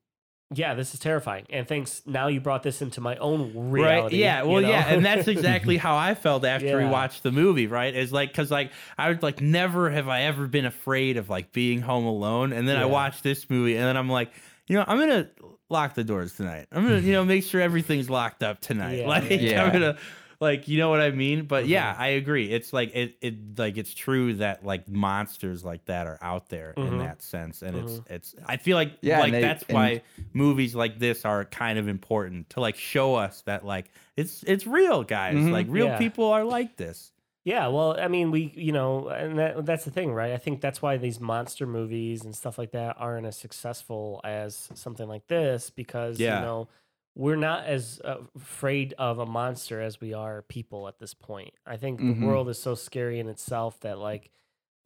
yeah 0.55 0.75
this 0.75 0.95
is 0.95 1.01
terrifying 1.01 1.45
and 1.51 1.67
thanks 1.67 2.03
now 2.07 2.29
you 2.29 2.41
brought 2.41 2.63
this 2.63 2.81
into 2.81 3.01
my 3.01 3.17
own 3.17 3.53
reality 3.71 4.17
Right. 4.17 4.21
Yeah. 4.21 4.43
you 4.45 4.49
Well, 4.49 4.63
know? 4.63 4.69
yeah, 4.69 4.87
and 4.89 5.05
that's 5.05 5.27
exactly 5.27 5.77
how 5.87 5.97
I 5.97 6.15
felt 6.15 6.45
after 6.45 6.79
we 6.79 6.85
watched 6.85 7.23
the 7.25 7.33
movie. 7.33 7.67
Right? 7.67 7.95
Is 7.95 8.13
like 8.13 8.31
because 8.31 8.51
like 8.51 8.71
I 8.97 9.09
was 9.11 9.23
like 9.23 9.41
never 9.41 9.91
have 9.91 10.09
I 10.09 10.23
ever 10.23 10.47
been 10.47 10.65
afraid 10.67 11.17
of 11.17 11.29
like 11.29 11.53
being 11.53 11.81
home 11.81 12.05
alone, 12.07 12.53
and 12.53 12.69
then 12.69 12.77
I 12.77 12.81
Yeah. 12.81 12.87
watched 12.87 13.23
this 13.25 13.51
movie, 13.51 13.75
and 13.77 13.85
then 13.85 13.97
I'm 13.97 14.09
like, 14.09 14.31
you 14.69 14.77
know, 14.77 14.85
I'm 14.87 14.99
gonna 14.99 15.29
lock 15.69 15.95
the 15.95 16.05
doors 16.05 16.35
tonight. 16.37 16.67
I'm 16.71 16.85
gonna 16.85 17.01
you 17.01 17.13
know 17.13 17.25
make 17.25 17.43
sure 17.43 17.61
everything's 17.61 18.09
locked 18.09 18.43
up 18.45 18.61
tonight. 18.61 18.99
Yeah. 19.01 19.07
Like 19.09 19.29
Yeah. 19.31 19.65
I'm 19.65 19.73
gonna. 19.73 19.97
Like 20.41 20.69
you 20.69 20.79
know 20.79 20.91
what 20.91 21.01
I 21.01 21.11
mean, 21.13 21.47
but 21.47 21.67
yeah, 21.67 21.95
Mhm. 21.95 21.99
I 22.01 22.07
agree. 22.09 22.51
It's 22.51 22.73
like 22.73 22.95
it, 22.95 23.17
it 23.21 23.59
like 23.59 23.77
it's 23.79 23.95
true 23.95 24.35
that 24.35 24.65
like 24.67 24.87
monsters 24.89 25.65
like 25.65 25.85
that 25.87 26.07
are 26.07 26.19
out 26.21 26.49
there 26.51 26.73
in 26.77 26.85
Mhm. 26.91 26.99
that 26.99 27.23
sense, 27.23 27.63
and 27.63 27.77
it's 27.77 27.93
Mhm. 27.93 28.11
it's. 28.11 28.35
I 28.45 28.57
feel 28.59 28.77
like 28.77 28.93
Yeah, 29.01 29.15
and 29.15 29.23
like 29.23 29.33
they- 29.33 29.41
that's 29.41 29.65
why 29.69 30.03
movies 30.33 30.75
like 30.75 30.99
this 30.99 31.25
are 31.25 31.45
kind 31.47 31.79
of 31.79 31.89
important 31.89 32.51
to 32.51 32.61
like 32.61 32.77
show 32.77 33.15
us 33.15 33.41
that 33.43 33.65
like 33.65 33.91
it's 34.17 34.43
it's 34.43 34.67
real 34.67 35.05
guys 35.05 35.37
Mhm. 35.37 35.53
like 35.53 35.67
real 35.71 35.87
Yeah. 35.87 35.99
people 35.99 36.27
are 36.27 36.45
like 36.45 36.77
this 36.77 37.13
Yeah, 37.45 37.69
well, 37.69 37.95
I 37.97 38.09
mean, 38.09 38.33
we, 38.33 38.53
you 38.57 38.73
know, 38.73 39.07
and 39.07 39.39
that, 39.39 39.65
that's 39.65 39.85
the 39.85 39.93
thing, 39.93 40.13
right? 40.13 40.33
I 40.33 40.37
think 40.37 40.61
that's 40.61 40.83
why 40.83 40.97
these 40.97 41.21
monster 41.21 41.65
movies 41.65 42.25
and 42.25 42.35
stuff 42.35 42.59
like 42.59 42.73
that 42.73 42.97
aren't 42.99 43.25
as 43.25 43.37
successful 43.37 44.21
as 44.25 44.69
something 44.75 45.07
like 45.07 45.29
this 45.29 45.71
because, 45.71 46.19
Yeah. 46.19 46.41
you 46.41 46.45
know, 46.45 46.69
we're 47.17 47.35
not 47.35 47.65
as 47.65 48.01
uh, 48.05 48.19
afraid 48.37 48.95
of 48.99 49.19
a 49.19 49.27
monster 49.27 49.81
as 49.81 50.01
we 50.01 50.13
are 50.13 50.43
people 50.43 50.87
at 50.87 50.99
this 50.99 51.15
point. 51.15 51.55
I 51.67 51.77
think 51.79 51.99
Mhm. 52.01 52.21
the 52.21 52.27
world 52.27 52.49
is 52.51 52.61
so 52.61 52.75
scary 52.75 53.19
in 53.19 53.27
itself 53.29 53.81
that, 53.81 53.99
like, 53.99 54.31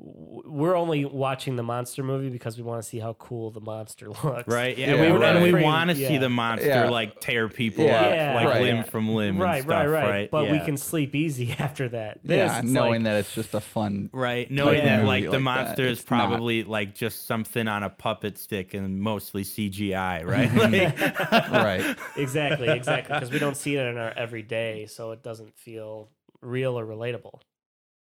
we're 0.02 0.74
only 0.74 1.04
watching 1.04 1.56
the 1.56 1.62
monster 1.62 2.02
movie 2.02 2.30
because 2.30 2.56
we 2.56 2.62
want 2.62 2.82
to 2.82 2.88
see 2.88 2.98
how 2.98 3.12
cool 3.14 3.50
the 3.50 3.60
monster 3.60 4.08
looks. 4.24 4.48
right 4.48 4.78
yeah, 4.78 4.86
Yeah, 4.86 4.92
and 4.94 5.00
we, 5.14 5.20
right. 5.20 5.36
and 5.36 5.42
we 5.54 5.62
want 5.62 5.90
to 5.90 5.96
see 5.96 6.16
the 6.16 6.30
monster 6.30 6.68
Yeah. 6.68 6.88
like 6.88 7.20
tear 7.20 7.50
people 7.50 7.84
Yeah, 7.84 8.00
up 8.00 8.14
Yeah, 8.14 8.34
like 8.34 8.46
right. 8.46 8.62
limb 8.62 8.84
from 8.84 9.10
limb 9.14 9.36
Right, 9.38 9.56
and 9.56 9.64
stuff, 9.64 9.76
right, 9.78 9.86
right, 9.88 10.08
right 10.10 10.30
But 10.30 10.50
we 10.50 10.58
can 10.60 10.78
sleep 10.78 11.14
easy 11.14 11.52
after 11.58 11.90
that. 11.90 12.20
This, 12.24 12.50
yeah, 12.50 12.62
knowing 12.64 13.02
like- 13.02 13.12
that 13.12 13.16
it's 13.18 13.34
just 13.34 13.52
a 13.52 13.60
fun. 13.60 14.08
Right, 14.12 14.50
knowing 14.50 14.82
that 14.84 14.96
movie 15.00 15.06
like 15.06 15.24
the 15.24 15.30
like 15.32 15.40
monster 15.42 15.82
is 15.86 16.00
it's 16.00 16.10
not- 16.10 16.28
probably 16.28 16.64
like 16.64 16.94
just 16.94 17.26
something 17.26 17.68
on 17.68 17.82
a 17.82 17.90
puppet 17.90 18.38
stick 18.38 18.72
and 18.72 19.00
mostly 19.00 19.44
CGI, 19.44 20.24
right? 20.24 20.50
like, 20.54 21.50
Right. 21.50 21.96
exactly, 22.16 22.68
exactly. 22.68 23.14
Because 23.14 23.30
we 23.30 23.38
don't 23.38 23.56
see 23.56 23.76
it 23.76 23.86
in 23.86 23.98
our 23.98 24.10
everyday, 24.16 24.86
so 24.86 25.10
it 25.12 25.22
doesn't 25.22 25.58
feel 25.58 26.08
real 26.40 26.78
or 26.78 26.86
relatable. 26.86 27.40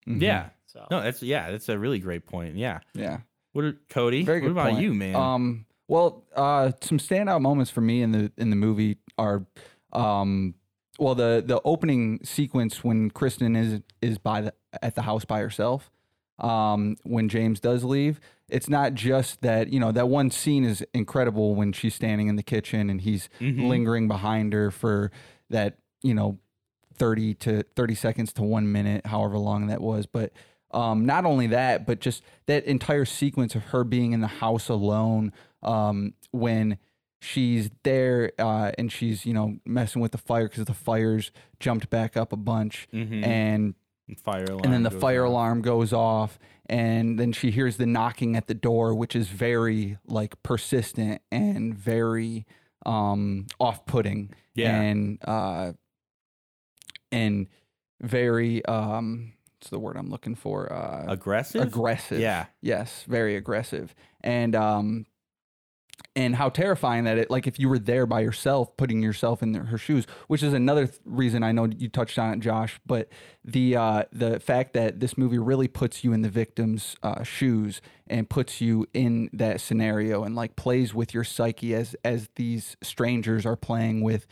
Mhm. 0.08 0.22
Yeah, 0.22 0.50
So 0.72 0.86
no, 0.92 1.02
that's 1.02 1.22
yeah, 1.24 1.50
that's 1.52 1.68
a 1.70 1.78
really 1.80 2.00
great 2.00 2.26
point. 2.26 2.56
Yeah, 2.56 2.80
Yeah. 2.94 3.20
what 3.54 3.66
are, 3.66 3.74
Cody? 3.90 4.24
Very 4.24 4.40
what 4.42 4.48
good 4.48 4.52
about 4.52 4.70
point. 4.72 4.82
you, 4.84 4.94
man? 4.94 5.16
Um, 5.16 5.66
well, 5.88 6.26
uh, 6.36 6.72
some 6.82 7.00
standout 7.00 7.42
moments 7.42 7.72
for 7.72 7.82
me 7.82 8.02
in 8.04 8.12
the 8.12 8.32
in 8.38 8.52
the 8.52 8.56
movie 8.56 8.98
are, 9.18 9.46
um, 9.94 10.54
well, 11.00 11.16
the 11.16 11.44
the 11.46 11.60
opening 11.66 12.20
sequence 12.24 12.84
when 12.84 13.10
Kristen 13.10 13.56
is 13.56 13.82
is 14.02 14.18
by 14.20 14.42
the 14.42 14.54
at 14.84 14.94
the 14.96 15.02
house 15.04 15.26
by 15.26 15.40
herself. 15.40 15.90
Um, 16.38 16.96
when 17.04 17.28
James 17.28 17.60
does 17.60 17.84
leave, 17.84 18.22
it's 18.48 18.70
not 18.70 18.94
just 18.94 19.42
that 19.42 19.74
you 19.74 19.80
know 19.80 19.92
that 19.92 20.08
one 20.08 20.30
scene 20.32 20.64
is 20.64 20.86
incredible 20.94 21.56
when 21.56 21.74
she's 21.74 21.96
standing 21.96 22.28
in 22.28 22.36
the 22.38 22.44
kitchen 22.44 22.90
and 22.90 23.02
he's 23.02 23.28
Mhm. 23.42 23.68
lingering 23.68 24.08
behind 24.08 24.54
her 24.54 24.70
for 24.72 25.12
that 25.50 25.80
you 26.02 26.14
know 26.14 26.38
30 26.96 27.34
to 27.34 27.64
30 27.76 27.96
seconds 27.96 28.32
to 28.34 28.44
one 28.44 28.72
minute 28.72 29.06
however 29.08 29.38
long 29.38 29.68
that 29.68 29.82
was 29.82 30.06
but 30.06 30.32
um, 30.72 31.06
not 31.06 31.26
only 31.26 31.48
that 31.48 31.86
but 31.86 32.00
just 32.00 32.24
that 32.46 32.64
entire 32.66 33.06
sequence 33.06 33.56
of 33.56 33.64
her 33.66 33.84
being 33.84 34.12
in 34.14 34.22
the 34.22 34.28
house 34.28 34.70
alone 34.70 35.32
um, 35.64 36.14
when 36.32 36.78
she's 37.22 37.70
there 37.84 38.32
uh, 38.40 38.72
and 38.78 38.92
she's 38.92 39.26
you 39.26 39.34
know 39.34 39.58
messing 39.66 40.02
with 40.02 40.12
the 40.12 40.18
fire 40.18 40.48
because 40.48 40.66
the 40.66 40.74
fires 40.74 41.32
jumped 41.60 41.90
back 41.90 42.16
up 42.16 42.32
a 42.32 42.38
bunch 42.38 42.88
Mhm. 42.94 43.26
and 43.26 43.74
Fire 44.24 44.44
alarm. 44.46 44.62
and 44.64 44.74
then 44.74 44.84
the 44.84 44.90
fire 44.92 45.24
off. 45.26 45.30
alarm 45.30 45.62
goes 45.62 45.94
off 45.94 46.40
and 46.68 47.20
then 47.20 47.32
she 47.32 47.52
hears 47.52 47.78
the 47.78 47.86
knocking 47.86 48.36
at 48.36 48.48
the 48.48 48.54
door 48.56 48.96
which 48.96 49.16
is 49.16 49.28
very 49.28 49.98
like 50.08 50.42
persistent 50.44 51.22
and 51.32 51.76
very 51.76 52.46
um 52.86 53.46
off-putting 53.60 54.34
Yeah. 54.56 54.80
and 54.82 55.20
uh 55.26 55.74
and 57.12 57.48
very 58.02 58.64
um 58.66 59.34
what's 59.60 59.70
the 59.70 59.80
word 59.80 59.98
i'm 59.98 60.10
looking 60.10 60.36
for 60.36 60.72
uh 60.72 61.04
Aggressive. 61.10 61.62
aggressive 61.62 62.20
Yeah. 62.20 62.46
yes 62.62 63.04
very 63.10 63.36
aggressive 63.36 63.94
and 64.22 64.56
um 64.56 65.06
and 66.16 66.34
how 66.34 66.48
terrifying 66.48 67.04
that 67.04 67.18
it 67.18 67.30
like 67.30 67.46
if 67.46 67.60
you 67.60 67.68
were 67.68 67.78
there 67.78 68.06
by 68.06 68.22
yourself 68.22 68.76
putting 68.78 69.02
yourself 69.04 69.44
in 69.44 69.54
her 69.54 69.78
shoes 69.78 70.08
which 70.28 70.42
is 70.44 70.54
another 70.54 70.88
th- 70.88 70.98
reason 71.04 71.44
i 71.44 71.52
know 71.52 71.66
you 71.66 71.90
touched 71.90 72.18
on 72.18 72.32
it 72.34 72.40
josh 72.40 72.80
but 72.86 73.10
the 73.44 73.76
uh 73.76 74.04
the 74.14 74.40
fact 74.40 74.74
that 74.76 75.02
this 75.02 75.18
movie 75.18 75.38
really 75.38 75.68
puts 75.68 76.06
you 76.06 76.14
in 76.14 76.22
the 76.22 76.30
victim's 76.30 76.96
uh, 77.04 77.22
shoes 77.24 77.82
and 78.08 78.30
puts 78.30 78.62
you 78.62 78.88
in 78.94 79.30
that 79.34 79.60
scenario 79.60 80.24
and 80.24 80.36
like 80.38 80.56
plays 80.56 80.94
with 80.94 81.14
your 81.14 81.26
psyche 81.26 81.76
as 81.76 81.98
as 82.06 82.30
these 82.38 82.78
strangers 82.82 83.46
are 83.46 83.58
playing 83.58 84.02
with 84.02 84.26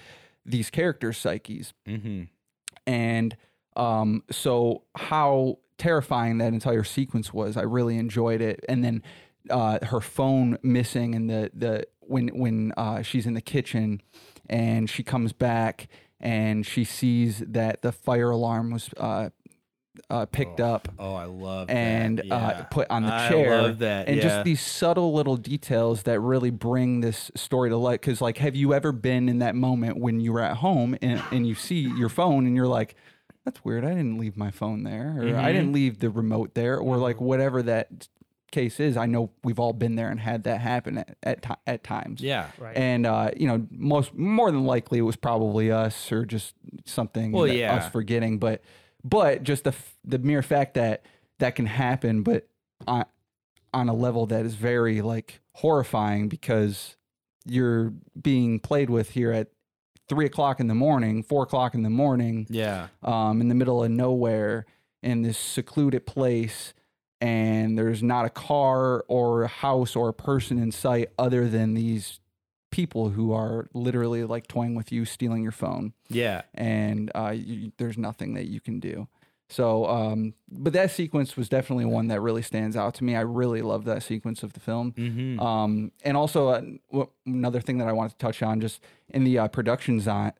these 0.46 0.70
characters 0.70 1.18
psyches 1.18 1.74
Mm-hmm. 1.86 2.24
and 2.86 3.36
um, 3.78 4.24
so 4.32 4.84
how 4.96 5.60
terrifying 5.78 6.40
that 6.40 6.54
entire 6.54 6.84
sequence 6.84 7.32
was, 7.32 7.56
I 7.56 7.62
really 7.62 7.98
enjoyed 7.98 8.42
it. 8.42 8.66
And 8.68 8.84
then 8.84 9.04
uh, 9.50 9.80
her 9.86 10.02
phone 10.02 10.58
missing, 10.64 11.16
and 11.16 11.30
the 11.30 11.52
the 11.54 11.88
when 12.02 12.28
when 12.30 12.74
uh, 12.76 13.02
she's 13.04 13.26
in 13.26 13.34
the 13.34 13.42
kitchen, 13.42 14.02
and 14.50 14.90
she 14.90 15.04
comes 15.04 15.32
back 15.34 15.88
and 16.20 16.66
she 16.66 16.84
sees 16.84 17.44
that 17.48 17.82
the 17.84 17.92
fire 17.92 18.32
alarm 18.32 18.72
was 18.72 18.90
uh, 18.98 19.30
uh, 20.10 20.26
picked 20.26 20.60
up 20.60 20.88
Oh, 20.98 21.14
I 21.14 21.26
love 21.26 21.70
and 21.70 22.18
that. 22.20 22.32
uh, 22.32 22.64
put 22.66 22.90
on 22.90 23.04
the 23.04 23.14
I 23.14 23.30
chair. 23.30 23.62
love 23.62 23.80
that, 23.80 24.08
And 24.08 24.18
yeah. 24.18 24.24
just 24.24 24.44
these 24.44 24.62
subtle 24.62 25.14
little 25.14 25.38
details 25.38 26.04
that 26.04 26.20
really 26.20 26.50
bring 26.50 27.02
this 27.02 27.30
story 27.36 27.70
to 27.70 27.78
light. 27.78 28.02
Because, 28.02 28.20
like, 28.22 28.38
have 28.40 28.56
you 28.56 28.74
ever 28.74 28.92
been 28.92 29.30
in 29.30 29.40
that 29.40 29.56
moment 29.56 30.00
when 30.00 30.20
you 30.20 30.34
were 30.34 30.42
at 30.42 30.58
home 30.58 30.98
and, 31.02 31.22
and 31.32 31.48
you 31.48 31.54
see 31.56 31.82
your 31.98 32.10
phone 32.10 32.48
and 32.48 32.56
you're 32.56 32.68
like, 32.68 32.96
that's 33.48 33.64
weird. 33.64 33.86
I 33.86 33.90
didn't 33.92 34.18
leave 34.18 34.36
my 34.36 34.52
phone 34.52 34.84
there, 34.84 35.16
or 35.18 35.24
I 35.38 35.50
Mhm. 35.52 35.54
didn't 35.54 35.72
leave 35.74 36.00
the 36.00 36.10
remote 36.10 36.54
there, 36.54 36.78
or 36.78 36.98
like 36.98 37.22
whatever 37.22 37.64
that 37.64 38.10
case 38.52 38.80
is. 38.82 38.98
I 38.98 39.06
know 39.06 39.32
we've 39.44 39.58
all 39.60 39.72
been 39.74 39.96
there 39.96 40.10
and 40.10 40.20
had 40.20 40.44
that 40.44 40.60
happen 40.60 40.98
at 40.98 41.16
at, 41.24 41.42
ti- 41.42 41.62
at 41.66 41.84
times. 41.84 42.20
Yeah. 42.22 42.48
Right. 42.60 42.76
And 42.76 43.06
uh, 43.06 43.32
you 43.38 43.48
know, 43.48 43.66
most 43.72 44.14
more 44.14 44.52
than 44.52 44.66
likely 44.66 45.00
it 45.00 45.04
was 45.04 45.16
probably 45.16 45.72
us 45.72 46.12
or 46.12 46.26
just 46.26 46.56
something 46.86 47.32
Well, 47.32 47.48
yeah. 47.48 47.76
us 47.76 47.90
forgetting. 47.90 48.38
But 48.38 48.62
but 49.04 49.44
just 49.44 49.64
the 49.64 49.70
f- 49.72 49.98
the 50.04 50.20
mere 50.20 50.42
fact 50.42 50.74
that 50.74 51.06
that 51.40 51.56
can 51.56 51.68
happen, 51.68 52.24
but 52.24 52.48
on 52.86 53.06
on 53.74 53.88
a 53.90 53.94
level 53.94 54.26
that 54.28 54.46
is 54.46 54.56
very 54.56 55.02
like 55.02 55.40
horrifying 55.54 56.28
because 56.28 56.96
you're 57.46 57.94
being 58.22 58.60
played 58.60 58.90
with 58.90 59.12
here 59.12 59.32
at 59.32 59.48
three 60.10 60.26
o'clock 60.26 60.60
in 60.60 60.68
the 60.68 60.76
morning, 60.76 61.24
four 61.24 61.44
o'clock 61.44 61.74
in 61.76 61.84
the 61.84 61.90
morning, 61.90 62.48
Yeah. 62.50 62.88
um, 63.04 63.42
in 63.42 63.48
the 63.50 63.56
middle 63.56 63.84
of 63.84 63.92
nowhere 63.92 64.66
in 65.04 65.22
this 65.22 65.38
secluded 65.38 66.06
place 66.06 66.74
and 67.20 67.78
there's 67.78 68.02
not 68.04 68.26
a 68.26 68.30
car 68.30 69.04
or 69.08 69.44
a 69.44 69.48
house 69.48 69.96
or 69.96 70.08
a 70.10 70.14
person 70.14 70.58
in 70.60 70.72
sight 70.72 71.10
other 71.18 71.48
than 71.50 71.74
these 71.74 72.20
people 72.72 73.10
who 73.10 73.32
are 73.34 73.68
literally 73.74 74.24
like 74.24 74.46
toying 74.48 74.76
with 74.76 74.92
you 74.92 75.04
stealing 75.06 75.42
your 75.44 75.52
phone 75.52 75.94
Yeah. 76.10 76.42
and 76.54 77.12
uh, 77.16 77.34
you, 77.36 77.72
there's 77.78 77.98
nothing 77.98 78.34
that 78.36 78.46
you 78.46 78.60
can 78.60 78.80
do 78.80 79.08
so 79.50 79.86
um, 79.86 80.34
but 80.52 80.74
that 80.74 80.92
sequence 80.92 81.38
was 81.38 81.48
definitely 81.50 81.86
one 81.86 82.08
that 82.08 82.20
really 82.22 82.42
stands 82.42 82.76
out 82.76 82.94
to 82.96 83.04
me 83.04 83.16
i 83.16 83.22
really 83.22 83.62
love 83.62 83.86
that 83.86 84.04
sequence 84.04 84.44
of 84.44 84.54
the 84.54 84.60
film 84.60 84.92
Mm-hmm. 84.98 85.40
um, 85.40 85.92
and 86.04 86.18
also 86.18 86.50
uh, 86.50 86.62
w- 86.92 87.10
another 87.26 87.62
thing 87.62 87.78
that 87.78 87.88
I 87.88 87.94
wanted 87.94 88.12
to 88.12 88.18
touch 88.18 88.44
on, 88.44 88.60
just 88.62 88.82
in 89.10 89.24
the 89.24 89.40
uh, 89.40 89.48
production 89.48 89.98
design, 89.98 90.34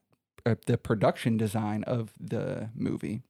uh, 0.46 0.56
the 0.66 0.78
production 0.78 1.38
design 1.38 1.84
of 1.86 2.14
the 2.20 2.70
movie. 2.76 3.22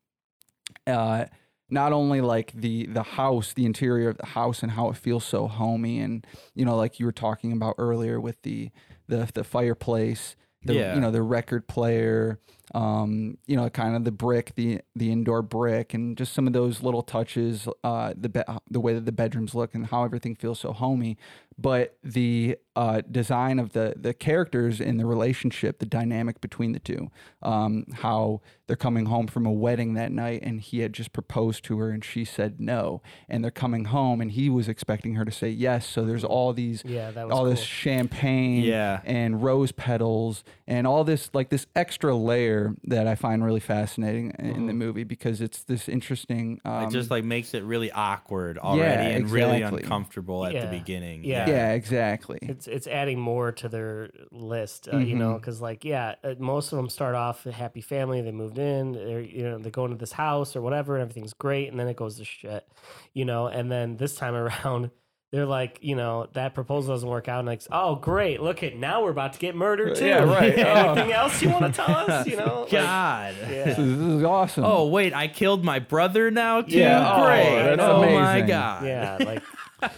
Uh, 0.85 1.25
not 1.69 1.91
only 1.91 2.21
like 2.21 2.53
the 2.53 2.85
the 2.87 3.03
house, 3.03 3.53
the 3.53 3.65
interior 3.65 4.09
of 4.09 4.17
the 4.17 4.27
house, 4.27 4.63
and 4.63 4.71
how 4.71 4.89
it 4.89 4.95
feels 4.97 5.25
so 5.25 5.47
homey, 5.47 5.99
and 5.99 6.25
you 6.55 6.63
know, 6.65 6.75
like 6.77 6.99
you 6.99 7.05
were 7.05 7.11
talking 7.11 7.51
about 7.51 7.75
earlier 7.77 8.19
with 8.21 8.41
the 8.43 8.71
the 9.07 9.27
the 9.33 9.43
fireplace, 9.43 10.35
the 10.67 10.75
Yeah. 10.75 10.95
you 10.95 11.01
know 11.01 11.12
the 11.12 11.21
record 11.21 11.67
player, 11.67 12.39
um, 12.75 13.38
you 13.47 13.56
know, 13.56 13.69
kind 13.69 13.95
of 13.95 14.03
the 14.03 14.12
brick, 14.12 14.53
the 14.56 14.82
the 14.95 15.12
indoor 15.12 15.41
brick, 15.41 15.93
and 15.93 16.17
just 16.17 16.34
some 16.34 16.47
of 16.47 16.53
those 16.53 16.84
little 16.84 17.01
touches, 17.01 17.67
uh, 17.84 18.13
the 18.15 18.30
be- 18.30 18.41
the 18.69 18.80
way 18.80 18.93
that 18.93 19.06
the 19.06 19.12
bedrooms 19.12 19.56
look 19.56 19.73
and 19.73 19.88
how 19.88 20.03
everything 20.03 20.36
feels 20.36 20.60
so 20.60 20.73
homey. 20.73 21.17
But 21.58 21.97
the 22.03 22.58
uh, 22.77 23.01
design 23.09 23.57
of 23.59 23.73
the 23.73 23.87
the 23.97 24.13
characters 24.13 24.79
and 24.79 24.99
the 24.99 25.05
relationship, 25.05 25.79
the 25.79 25.85
dynamic 25.99 26.39
between 26.41 26.71
the 26.73 26.79
two, 26.79 27.09
um, 27.41 27.85
how 28.03 28.39
they're 28.67 28.75
coming 28.75 29.05
home 29.05 29.27
from 29.27 29.45
a 29.45 29.51
wedding 29.51 29.93
that 29.93 30.11
night 30.11 30.41
and 30.43 30.59
he 30.59 30.79
had 30.81 30.91
just 30.91 31.13
proposed 31.13 31.63
to 31.63 31.79
her 31.79 31.89
and 31.89 32.03
she 32.03 32.23
said 32.25 32.59
no, 32.59 33.01
and 33.29 33.41
they're 33.43 33.49
coming 33.65 33.85
home 33.85 34.19
and 34.21 34.31
he 34.33 34.49
was 34.49 34.67
expecting 34.69 35.15
her 35.15 35.25
to 35.25 35.31
say 35.31 35.49
yes. 35.49 35.87
So 35.87 36.03
there's 36.05 36.23
all 36.25 36.53
these 36.53 36.83
yeah, 36.85 37.09
that 37.11 37.25
was 37.27 37.33
all 37.33 37.43
cool. 37.45 37.49
this 37.51 37.63
champagne 37.63 38.63
Yeah. 38.63 39.01
and 39.05 39.41
rose 39.41 39.71
petals 39.71 40.43
and 40.67 40.85
all 40.85 41.03
this 41.03 41.29
like 41.33 41.49
this 41.49 41.65
extra 41.75 42.13
layer 42.15 42.75
that 42.83 43.07
I 43.07 43.15
find 43.15 43.43
really 43.43 43.59
fascinating 43.61 44.33
in 44.37 44.47
in 44.57 44.67
the 44.67 44.73
movie 44.73 45.03
because 45.05 45.39
it's 45.41 45.63
this 45.63 45.87
interesting 45.89 46.59
um, 46.65 46.83
it 46.85 46.91
just 46.91 47.09
like 47.09 47.23
makes 47.23 47.53
it 47.53 47.63
really 47.63 47.91
awkward 47.91 48.57
already 48.57 49.13
and 49.15 49.29
really 49.31 49.61
uncomfortable 49.61 50.45
at 50.45 50.53
Yeah. 50.53 50.65
the 50.65 50.77
beginning. 50.77 51.23
Yeah. 51.23 51.49
yeah 51.49 51.71
exactly 51.73 52.39
It's 52.41 52.66
it's 52.67 52.88
adding 52.88 53.19
more 53.19 53.51
to 53.53 53.69
their 53.69 54.10
list, 54.32 54.88
uh, 54.91 54.97
you 54.97 55.15
know, 55.15 55.34
because 55.36 55.62
like 55.62 55.84
yeah, 55.86 56.15
uh, 56.23 56.36
most 56.39 56.71
of 56.71 56.77
them 56.77 56.89
start 56.89 57.15
off 57.15 57.45
a 57.45 57.51
happy 57.51 57.82
family. 57.82 58.21
They 58.21 58.32
moved 58.32 58.58
in, 58.58 58.91
they're 58.93 59.21
you 59.21 59.43
know 59.43 59.58
they 59.58 59.69
go 59.71 59.86
into 59.86 59.97
this 59.97 60.12
house 60.12 60.56
or 60.56 60.62
whatever, 60.62 60.95
and 60.95 61.01
everything's 61.01 61.34
great, 61.34 61.69
and 61.69 61.80
then 61.80 61.88
it 61.88 61.95
goes 61.95 62.17
to 62.17 62.25
shit, 62.25 62.67
you 63.13 63.25
know. 63.25 63.47
And 63.47 63.71
then 63.71 63.97
this 63.97 64.15
time 64.15 64.36
around, 64.43 64.91
they're 65.32 65.45
like, 65.45 65.80
you 65.82 65.95
know, 65.95 66.27
that 66.34 66.53
proposal 66.53 66.93
doesn't 66.93 67.10
work 67.10 67.27
out, 67.27 67.39
and 67.39 67.47
like, 67.47 67.62
oh 67.71 67.95
great, 67.95 68.41
look 68.41 68.63
at 68.63 68.75
now 68.77 69.03
we're 69.03 69.12
about 69.12 69.34
to 69.34 69.39
get 69.39 69.56
murdered 69.56 69.95
too. 69.95 70.06
Yeah, 70.06 70.23
right. 70.23 70.58
Oh. 70.60 70.91
Anything 70.93 71.12
else 71.12 71.41
you 71.41 71.49
want 71.49 71.73
to 71.73 71.82
tell 71.82 71.95
us? 72.12 72.25
You 72.27 72.38
know, 72.38 72.62
Like, 72.62 72.71
God. 72.71 73.36
yeah. 73.41 73.47
this 73.65 73.77
is, 73.77 73.97
this 73.97 74.08
is 74.08 74.23
awesome 74.23 74.63
Oh 74.63 74.88
wait, 74.88 75.13
I 75.13 75.27
killed 75.27 75.65
my 75.65 75.80
brother 75.80 76.32
now 76.32 76.62
too. 76.62 76.77
Yeah, 76.77 77.13
oh, 77.13 77.25
Great. 77.25 77.63
that's 77.63 77.82
oh 77.82 78.03
my 78.10 78.41
god. 78.41 78.86
yeah, 78.86 79.17
like 79.19 79.43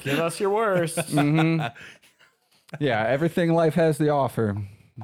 give 0.03 0.19
us 0.19 0.39
your 0.39 0.49
worst. 0.49 0.97
Mhm. 0.97 1.71
Yeah 2.79 3.05
everything 3.07 3.53
life 3.53 3.73
has 3.75 3.97
to 3.97 4.09
offer 4.09 4.55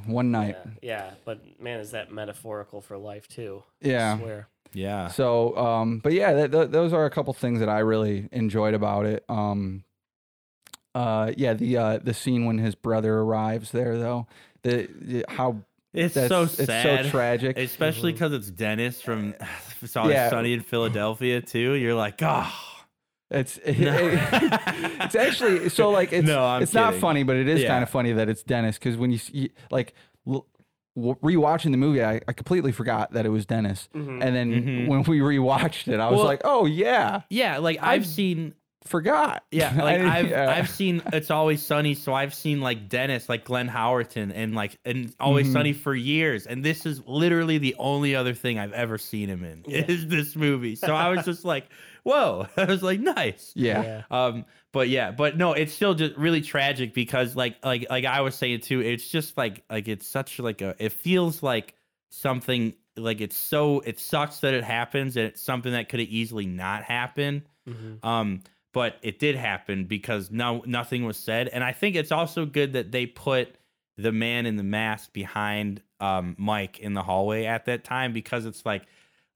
one 0.06 0.30
night 0.32 0.58
Yeah, 0.82 1.06
yeah, 1.08 1.12
but 1.24 1.40
man, 1.60 1.80
is 1.80 1.92
that 1.92 2.12
metaphorical 2.12 2.82
for 2.82 2.98
life 2.98 3.28
too? 3.30 3.64
Yeah. 3.82 4.16
I 4.16 4.18
swear. 4.20 4.48
Yeah. 4.74 5.08
So, 5.08 5.56
um, 5.58 6.00
but 6.00 6.12
yeah, 6.12 6.34
th- 6.34 6.52
th- 6.52 6.70
those 6.70 6.92
are 6.92 7.06
a 7.06 7.10
couple 7.10 7.32
things 7.34 7.60
that 7.62 7.70
I 7.70 7.80
really 7.80 8.28
enjoyed 8.34 8.74
about 8.74 9.06
it. 9.06 9.24
Um, 9.30 9.86
uh, 10.94 11.32
yeah, 11.38 11.54
the 11.54 11.78
uh, 11.78 11.98
the 12.00 12.14
scene 12.14 12.44
when 12.46 12.58
his 12.58 12.76
brother 12.76 13.20
arrives 13.20 13.72
there, 13.72 13.98
though, 13.98 14.28
the, 14.64 14.90
the 15.00 15.26
how 15.30 15.62
It's 15.94 16.14
that's 16.16 16.28
so 16.28 16.44
it's 16.44 16.56
so 16.66 17.04
tragic. 17.10 17.58
Especially 17.58 18.12
because 18.12 18.34
it's 18.34 18.52
Dennis 18.52 19.02
from 19.02 19.34
It's 19.82 19.96
Yeah. 19.96 20.30
Sunny 20.30 20.52
in 20.52 20.60
Philadelphia 20.62 21.40
too. 21.42 21.74
You're 21.76 21.96
like, 21.96 22.16
oh. 22.22 22.52
It's 23.36 23.60
No. 23.66 23.98
it's 25.02 25.16
actually 25.16 25.70
so 25.70 25.90
like 25.92 26.14
it's 26.14 26.28
No, 26.28 26.44
I'm 26.44 26.64
it's 26.64 26.74
not 26.74 26.96
funny, 26.96 27.24
but 27.24 27.36
it 27.36 27.48
is 27.48 27.62
Yeah. 27.62 27.68
kind 27.70 27.84
of 27.84 27.90
funny 27.90 28.14
that 28.14 28.30
it's 28.30 28.44
Dennis 28.44 28.78
because 28.80 28.98
when 28.98 29.12
you 29.12 29.18
see 29.18 29.52
like 29.72 29.94
l- 30.28 30.48
w- 30.96 31.16
rewatching 31.22 31.72
the 31.72 31.78
movie, 31.78 32.04
I, 32.04 32.22
I 32.28 32.34
completely 32.34 32.72
forgot 32.72 33.12
that 33.14 33.26
it 33.26 33.30
was 33.30 33.46
Dennis, 33.46 33.90
Mhm. 33.94 34.24
and 34.24 34.36
then 34.36 34.52
Mhm. 34.52 34.88
when 34.88 35.04
we 35.04 35.20
rewatched 35.20 35.88
it, 35.94 36.00
I 36.00 36.10
was 36.10 36.18
Well- 36.20 36.26
like, 36.26 36.42
oh 36.46 36.66
yeah, 36.66 37.22
Yeah, 37.30 37.58
like 37.58 37.78
I- 37.82 37.94
I've 37.94 38.06
seen 38.08 38.54
forgot. 38.86 39.44
Yeah, 39.52 39.74
like 39.84 39.98
didn't- 39.98 40.12
I've 40.12 40.30
yeah. 40.30 40.50
I've 40.56 40.70
seen 40.70 41.02
It's 41.14 41.32
Always 41.32 41.62
Sunny, 41.66 41.94
so 41.96 42.14
I've 42.14 42.34
seen 42.34 42.62
like 42.62 42.90
Dennis, 42.90 43.28
like 43.30 43.46
Glenn 43.46 43.68
Howerton, 43.70 44.32
and 44.34 44.56
like 44.56 44.78
and 44.86 45.14
Always 45.20 45.48
Mhm. 45.48 45.54
Sunny 45.54 45.74
for 45.74 45.94
years, 45.96 46.46
and 46.48 46.64
this 46.64 46.86
is 46.86 47.02
literally 47.06 47.58
the 47.58 47.76
only 47.78 48.16
other 48.16 48.34
thing 48.34 48.58
I've 48.60 48.74
ever 48.74 48.98
seen 48.98 49.30
him 49.30 49.44
in 49.44 49.64
Yeah. 49.68 49.86
is 49.88 50.08
this 50.08 50.36
movie. 50.36 50.76
So 50.76 50.94
I 50.94 51.10
was 51.10 51.26
just 51.26 51.44
like, 51.46 51.68
whoa, 52.04 52.48
I 52.58 52.66
was 52.66 52.82
like, 52.84 53.00
nice. 53.00 53.52
yeah. 53.56 53.82
yeah. 53.82 54.26
Um, 54.26 54.46
but 54.72 54.90
yeah, 54.90 55.12
but 55.12 55.38
no, 55.38 55.54
it's 55.54 55.74
still 55.74 55.94
just 55.94 56.16
really 56.18 56.42
tragic 56.42 56.94
because 56.94 57.36
like 57.36 57.64
like 57.64 57.88
like 57.90 58.06
I 58.06 58.22
was 58.22 58.36
saying 58.36 58.60
too, 58.62 58.82
it's 58.82 59.08
just 59.10 59.38
like 59.38 59.64
like 59.70 59.88
it's 59.88 60.08
such 60.08 60.40
like 60.40 60.62
a 60.62 60.76
it 60.80 60.92
feels 60.92 61.42
like 61.42 61.76
something 62.12 62.74
like 62.98 63.20
it's 63.22 63.36
so 63.36 63.80
it 63.82 64.00
sucks 64.00 64.40
that 64.40 64.54
it 64.54 64.64
happens 64.64 65.18
and 65.18 65.28
it's 65.28 65.42
something 65.42 65.74
that 65.74 65.90
could 65.90 66.00
have 66.00 66.10
easily 66.10 66.46
not 66.46 66.84
happened. 66.84 67.44
Mhm. 67.68 68.04
Um, 68.06 68.42
but 68.76 68.98
it 69.02 69.18
did 69.18 69.36
happen 69.38 69.86
because 69.86 70.30
no 70.30 70.62
nothing 70.68 71.06
was 71.06 71.18
said, 71.18 71.48
and 71.48 71.64
I 71.64 71.72
think 71.72 71.96
it's 71.96 72.12
also 72.12 72.46
good 72.46 72.74
that 72.74 72.92
they 72.92 73.08
put 73.08 73.58
the 73.98 74.12
man 74.12 74.46
in 74.46 74.58
the 74.58 74.64
mask 74.64 75.14
behind 75.14 75.82
um 76.02 76.36
Mike 76.38 76.80
in 76.80 76.94
the 76.94 77.02
hallway 77.02 77.46
at 77.46 77.66
that 77.66 77.86
time 77.86 78.14
because 78.14 78.46
it's 78.46 78.66
like 78.66 78.86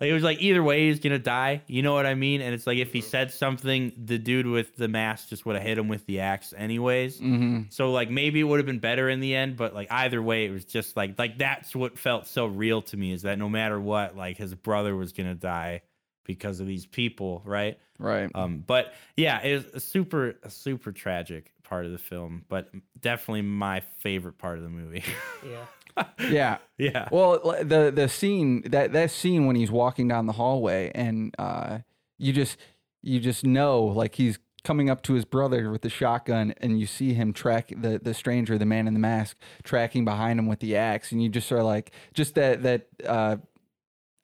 Like 0.01 0.09
it 0.09 0.13
was 0.13 0.23
like 0.23 0.41
either 0.41 0.63
way 0.63 0.87
he's 0.87 0.99
gonna 0.99 1.19
die. 1.19 1.63
You 1.67 1.81
know 1.81 1.93
what 1.93 2.05
I 2.05 2.15
mean? 2.15 2.41
And 2.41 2.53
it's 2.53 2.67
like 2.67 2.77
if 2.77 2.93
he 2.93 3.01
said 3.01 3.31
something, 3.31 3.93
the 3.97 4.17
dude 4.17 4.45
with 4.47 4.75
the 4.75 4.87
mask 4.87 5.29
just 5.29 5.45
would 5.45 5.55
have 5.55 5.63
hit 5.63 5.77
him 5.77 5.87
with 5.89 6.05
the 6.05 6.19
axe 6.21 6.53
anyways. 6.55 7.19
hmm 7.19 7.61
So 7.69 7.91
like 7.91 8.09
maybe 8.09 8.39
it 8.39 8.43
would 8.43 8.59
have 8.59 8.65
been 8.65 8.79
better 8.79 9.09
in 9.09 9.19
the 9.21 9.35
end, 9.35 9.57
but 9.57 9.73
like 9.73 9.87
either 9.91 10.21
way, 10.21 10.45
it 10.45 10.51
was 10.51 10.65
just 10.65 10.95
like 10.97 11.17
like 11.19 11.37
that's 11.37 11.75
what 11.75 11.97
felt 11.97 12.27
so 12.27 12.45
real 12.45 12.81
to 12.83 12.97
me 12.97 13.11
is 13.13 13.21
that 13.23 13.37
no 13.39 13.49
matter 13.49 13.79
what, 13.79 14.15
like 14.17 14.37
his 14.37 14.53
brother 14.55 14.95
was 14.95 15.11
gonna 15.13 15.35
die 15.35 15.81
because 16.25 16.59
of 16.59 16.67
these 16.67 16.85
people, 16.85 17.41
right? 17.45 17.79
Right. 17.99 18.31
Um, 18.33 18.63
but 18.65 18.93
yeah, 19.17 19.39
it's 19.41 19.75
a 19.75 19.79
super 19.79 20.35
a 20.41 20.49
super 20.49 20.91
tragic 20.91 21.51
part 21.63 21.85
of 21.85 21.91
the 21.91 21.97
film, 21.97 22.45
but 22.47 22.69
definitely 22.99 23.41
my 23.41 23.81
favorite 23.99 24.37
part 24.37 24.57
of 24.57 24.63
the 24.63 24.69
movie. 24.69 25.03
Yeah. 25.45 26.05
yeah. 26.29 26.57
yeah. 26.77 27.09
Well, 27.11 27.39
the 27.61 27.91
the 27.93 28.07
scene 28.07 28.61
that 28.69 28.93
that 28.93 29.11
scene 29.11 29.47
when 29.47 29.57
he's 29.57 29.71
walking 29.71 30.07
down 30.07 30.27
the 30.27 30.33
hallway 30.33 30.91
and 30.95 31.35
uh, 31.37 31.79
you 32.17 32.31
just 32.31 32.57
you 33.01 33.19
just 33.19 33.43
know 33.43 33.83
like 33.83 34.15
he's 34.15 34.39
coming 34.63 34.89
up 34.89 35.01
to 35.03 35.13
his 35.13 35.25
brother 35.25 35.71
with 35.71 35.81
the 35.81 35.89
shotgun 35.89 36.53
and 36.57 36.79
you 36.79 36.85
see 36.85 37.13
him 37.13 37.33
track 37.33 37.73
the 37.75 37.99
the 37.99 38.13
stranger, 38.13 38.57
the 38.57 38.65
man 38.65 38.87
in 38.87 38.93
the 38.93 38.99
mask, 38.99 39.37
tracking 39.63 40.05
behind 40.05 40.39
him 40.39 40.47
with 40.47 40.59
the 40.59 40.75
axe, 40.75 41.11
and 41.11 41.21
you 41.21 41.29
just 41.29 41.51
are 41.51 41.63
like 41.63 41.91
just 42.13 42.35
that 42.35 42.63
that 42.63 42.87
uh, 43.05 43.37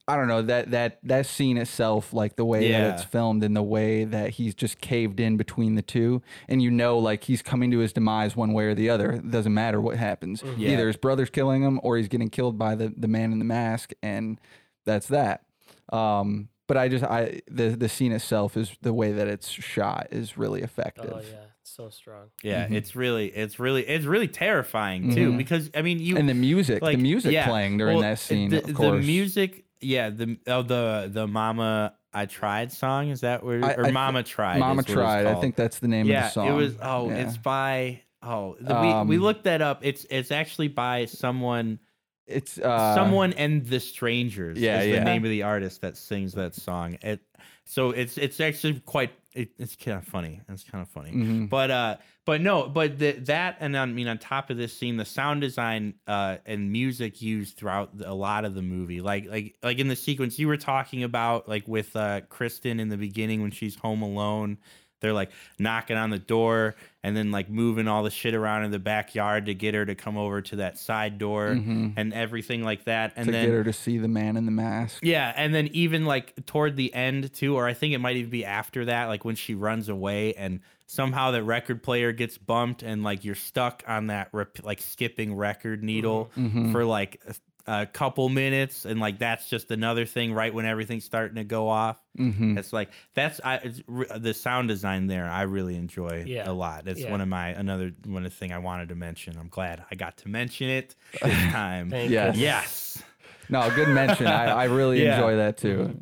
I 0.07 0.15
don't 0.17 0.27
know 0.27 0.43
that 0.43 0.69
that 0.71 0.99
that 1.03 1.25
scene 1.25 1.57
itself, 1.57 2.13
like 2.13 2.35
the 2.35 2.45
way 2.45 2.71
that 2.71 2.93
it's 2.93 3.03
filmed 3.03 3.43
and 3.43 3.55
the 3.55 3.63
way 3.63 4.03
that 4.03 4.31
he's 4.31 4.53
just 4.53 4.79
caved 4.79 5.19
in 5.19 5.35
between 5.35 5.73
the 5.75 5.81
two, 5.81 6.21
and 6.47 6.61
you 6.61 6.69
know 6.69 6.99
like 6.99 7.23
he's 7.23 7.41
coming 7.41 7.71
to 7.71 7.79
his 7.79 7.91
demise 7.91 8.35
one 8.35 8.53
way 8.53 8.65
or 8.65 8.75
the 8.75 8.89
other. 8.89 9.13
It 9.13 9.31
doesn't 9.31 9.53
matter 9.53 9.81
what 9.81 9.97
happens. 9.97 10.43
Yeah. 10.57 10.71
Either 10.73 10.87
his 10.87 10.95
brother's 10.97 11.31
killing 11.31 11.63
him 11.63 11.79
or 11.81 11.97
he's 11.97 12.07
getting 12.07 12.29
killed 12.29 12.57
by 12.57 12.75
the 12.75 12.93
the 12.95 13.07
man 13.07 13.31
in 13.31 13.39
the 13.39 13.45
mask, 13.45 13.93
and 14.03 14.39
that's 14.85 15.07
that. 15.07 15.43
Um, 15.91 16.49
but 16.67 16.77
I 16.77 16.87
just 16.87 17.03
I 17.03 17.41
the 17.49 17.69
the 17.69 17.89
scene 17.89 18.11
itself 18.11 18.57
is 18.57 18.75
the 18.81 18.93
way 18.93 19.11
that 19.11 19.27
it's 19.27 19.49
shot 19.49 20.07
is 20.11 20.37
really 20.37 20.61
effective. 20.61 21.11
Oh 21.15 21.19
yeah, 21.19 21.45
so 21.63 21.89
strong. 21.89 22.27
Yeah, 22.43 22.67
Mhm. 22.67 22.73
it's 22.75 22.95
really, 22.95 23.27
it's 23.27 23.59
really, 23.59 23.83
it's 23.85 24.05
really 24.05 24.27
terrifying 24.27 25.13
too. 25.13 25.31
Mhm. 25.33 25.37
Because 25.37 25.69
I 25.75 25.81
mean, 25.81 25.99
you 25.99 26.17
And 26.17 26.27
the 26.29 26.33
music, 26.33 26.81
like 26.81 26.97
the 26.97 27.03
music 27.03 27.33
yeah, 27.33 27.47
playing 27.47 27.77
during 27.77 27.95
well, 27.97 28.03
that 28.03 28.19
scene, 28.19 28.49
the, 28.49 28.59
of 28.59 28.75
the 28.75 28.93
music, 28.93 29.64
yeah, 29.85 30.09
the 30.09 30.37
oh 30.47 30.61
the 30.61 31.09
the 31.11 31.27
Mama 31.27 31.93
I 32.13 32.25
Tried 32.25 32.71
song 32.71 33.09
is 33.09 33.21
that 33.21 33.43
where 33.43 33.63
I- 33.63 33.73
or 33.75 33.85
I 33.87 33.91
Mama 33.91 34.23
Tried? 34.23 34.59
Mama 34.59 34.73
is 34.73 34.77
what 34.77 34.89
it's 34.89 34.93
tried. 34.93 35.25
I 35.27 35.35
think 35.35 35.55
that's 35.55 35.79
the 35.79 35.87
name 35.87 36.05
yeah, 36.07 36.19
of 36.19 36.23
the 36.25 36.29
song. 36.31 36.47
it 36.47 36.51
was. 36.53 36.75
Oh, 36.81 37.09
Yeah. 37.09 37.15
it's 37.27 37.37
by 37.37 38.01
oh 38.23 38.55
the, 38.59 38.73
we 38.73 38.87
we 39.09 39.17
Um, 39.17 39.23
looked 39.23 39.43
that 39.45 39.61
up. 39.61 39.79
It's 39.83 40.05
it's 40.09 40.31
actually 40.31 40.69
by 40.69 41.05
someone 41.05 41.79
it's 42.27 42.57
uh, 42.57 42.95
someone 42.95 43.33
and 43.33 43.65
the 43.65 43.79
strangers. 43.79 44.57
yeah, 44.57 44.81
is 44.81 44.87
yeah. 44.87 44.99
the 44.99 45.05
name 45.05 45.23
of 45.23 45.29
the 45.29 45.43
artist 45.43 45.81
that 45.81 45.97
sings 45.97 46.33
that 46.33 46.55
song. 46.55 46.97
It 47.01 47.21
so 47.65 47.91
it's 47.91 48.17
it's 48.17 48.39
actually 48.39 48.79
quite 48.85 49.11
it, 49.33 49.49
it's 49.59 49.75
kind 49.75 49.97
of 49.97 50.05
funny. 50.05 50.41
It's 50.49 50.63
kind 50.63 50.81
of 50.81 50.87
funny. 50.89 51.11
mhm. 51.11 51.49
But 51.49 51.71
uh, 51.71 51.97
but 52.25 52.41
no, 52.41 52.67
but 52.67 52.97
the, 52.97 53.11
that 53.11 53.57
and 53.59 53.77
I 53.77 53.85
mean 53.85 54.07
on 54.07 54.17
top 54.17 54.49
of 54.49 54.57
this 54.57 54.75
scene, 54.75 54.97
the 54.97 55.05
sound 55.05 55.41
design 55.41 55.95
uh 56.07 56.37
and 56.45 56.71
music 56.71 57.21
used 57.21 57.57
throughout 57.57 57.97
the- 57.97 58.09
a 58.09 58.13
lot 58.13 58.45
of 58.45 58.55
the 58.55 58.61
movie, 58.61 59.01
like 59.01 59.27
like 59.27 59.55
like 59.61 59.79
in 59.79 59.87
the 59.87 59.95
sequence 59.95 60.39
you 60.39 60.47
were 60.47 60.57
talking 60.57 61.03
about, 61.03 61.47
like 61.49 61.67
with 61.67 61.95
uh 61.95 62.21
Kristen 62.29 62.79
in 62.79 62.89
the 62.89 62.97
beginning 62.97 63.41
when 63.41 63.51
she's 63.51 63.75
home 63.75 64.01
alone, 64.01 64.57
they're 65.05 65.13
like 65.13 65.31
knocking 65.59 65.95
on 65.97 66.09
the 66.09 66.17
door 66.19 66.75
and 67.03 67.15
then 67.15 67.29
like 67.31 67.49
moving 67.49 67.87
all 67.87 68.01
the 68.03 68.09
shit 68.09 68.33
around 68.33 68.63
in 68.63 68.71
the 68.71 68.79
backyard 68.79 69.45
to 69.45 69.53
get 69.53 69.75
her 69.75 69.85
to 69.85 69.93
come 69.93 70.17
over 70.17 70.41
to 70.41 70.55
that 70.57 70.77
side 70.79 71.19
door 71.19 71.49
Mhm. 71.49 71.93
and 71.95 72.11
everything 72.13 72.63
like 72.63 72.85
that, 72.85 73.13
and 73.15 73.27
to 73.27 73.31
then 73.31 73.45
get 73.45 73.53
her 73.53 73.63
to 73.63 73.73
see 73.73 73.99
the 73.99 74.07
man 74.07 74.35
in 74.37 74.45
the 74.45 74.51
mask. 74.51 74.99
yeah, 75.03 75.31
and 75.37 75.53
then 75.53 75.67
even 75.73 76.05
like 76.05 76.33
toward 76.47 76.75
the 76.75 76.91
end 76.93 77.31
too, 77.33 77.55
or 77.55 77.67
I 77.67 77.73
think 77.75 77.93
it 77.93 77.99
might 77.99 78.15
even 78.17 78.31
be 78.31 78.43
after 78.43 78.85
that, 78.85 79.05
like 79.05 79.23
when 79.23 79.35
she 79.35 79.53
runs 79.53 79.87
away 79.87 80.33
and 80.33 80.61
somehow 80.87 81.31
the 81.31 81.43
record 81.43 81.83
player 81.83 82.11
gets 82.11 82.37
bumped 82.37 82.81
and 82.83 83.03
like 83.03 83.23
you're 83.23 83.35
stuck 83.35 83.83
on 83.87 84.07
that 84.07 84.29
rep- 84.31 84.63
like 84.63 84.79
skipping 84.81 85.35
record 85.35 85.83
needle 85.83 86.31
Mhm. 86.37 86.71
for 86.71 86.85
like 86.85 87.21
a, 87.67 87.81
a 87.81 87.85
couple 87.85 88.27
minutes, 88.29 88.85
and 88.85 88.99
like 88.99 89.19
that's 89.19 89.49
just 89.49 89.71
another 89.71 90.05
thing 90.05 90.33
right 90.33 90.53
when 90.53 90.65
everything's 90.65 91.03
starting 91.05 91.35
to 91.35 91.43
go 91.43 91.67
off. 91.67 91.99
Mhm. 92.17 92.57
It's 92.57 92.71
like 92.73 92.89
that's 93.13 93.39
I 93.43 93.55
it's, 93.57 93.81
re- 93.87 94.07
the 94.17 94.33
sound 94.33 94.67
design 94.67 95.07
there. 95.07 95.25
I 95.29 95.43
really 95.43 95.75
enjoy 95.75 96.23
Yeah. 96.27 96.49
a 96.49 96.53
lot. 96.53 96.87
It's 96.87 97.01
Yeah. 97.01 97.11
one 97.11 97.21
of 97.21 97.27
my 97.27 97.49
another 97.49 97.91
one 98.05 98.25
of 98.25 98.31
the 98.31 98.35
thing 98.37 98.51
I 98.51 98.57
wanted 98.59 98.89
to 98.89 98.95
mention. 98.95 99.37
I'm 99.37 99.49
glad 99.49 99.83
I 99.91 99.95
got 99.95 100.17
to 100.17 100.29
mention 100.29 100.69
it 100.69 100.95
this 101.21 101.51
time. 101.51 101.91
Yes. 101.91 102.37
yes. 102.37 103.03
No, 103.49 103.69
good 103.75 103.89
mention. 103.89 104.27
I, 104.27 104.45
I 104.45 104.63
really 104.65 105.01
Yeah. 105.03 105.15
enjoy 105.15 105.35
that 105.37 105.57
too. 105.57 105.97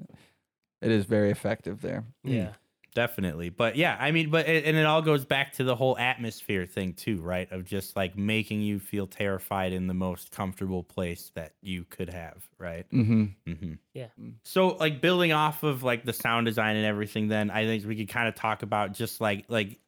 It 0.82 0.91
is 0.91 1.06
very 1.06 1.32
effective 1.32 1.82
there. 1.82 2.04
Yeah. 2.23 2.49
Definitely 2.94 3.50
but 3.50 3.76
yeah 3.76 3.98
i 4.00 4.12
mean 4.12 4.30
but 4.30 4.46
and 4.46 4.78
it 4.78 4.86
all 4.86 5.02
goes 5.02 5.26
back 5.26 5.52
to 5.54 5.64
the 5.64 5.76
whole 5.76 5.98
atmosphere 5.98 6.66
thing 6.66 6.94
too 6.94 7.20
right 7.22 7.52
of 7.52 7.66
just 7.66 7.96
like 7.96 8.18
making 8.18 8.62
you 8.62 8.80
feel 8.80 9.08
terrified 9.08 9.74
in 9.74 9.88
the 9.88 9.94
most 9.94 10.32
comfortable 10.32 10.84
place 10.84 11.32
that 11.36 11.54
you 11.62 11.84
could 11.90 12.10
have 12.10 12.38
right 12.58 12.86
Mm-hmm. 12.92 13.24
mm-hmm. 13.48 13.74
Yeah. 13.94 14.08
so 14.44 14.70
like 14.70 15.02
building 15.02 15.32
off 15.34 15.64
of 15.64 15.84
like 15.84 16.06
the 16.06 16.14
sound 16.14 16.46
design 16.46 16.76
and 16.76 16.86
everything 16.86 17.28
then 17.28 17.50
i 17.52 17.66
think 17.66 17.86
we 17.86 17.96
could 17.96 18.10
kind 18.10 18.28
of 18.28 18.36
talk 18.36 18.64
about 18.64 18.94
just 18.94 19.20
like 19.22 19.46
like 19.50 19.80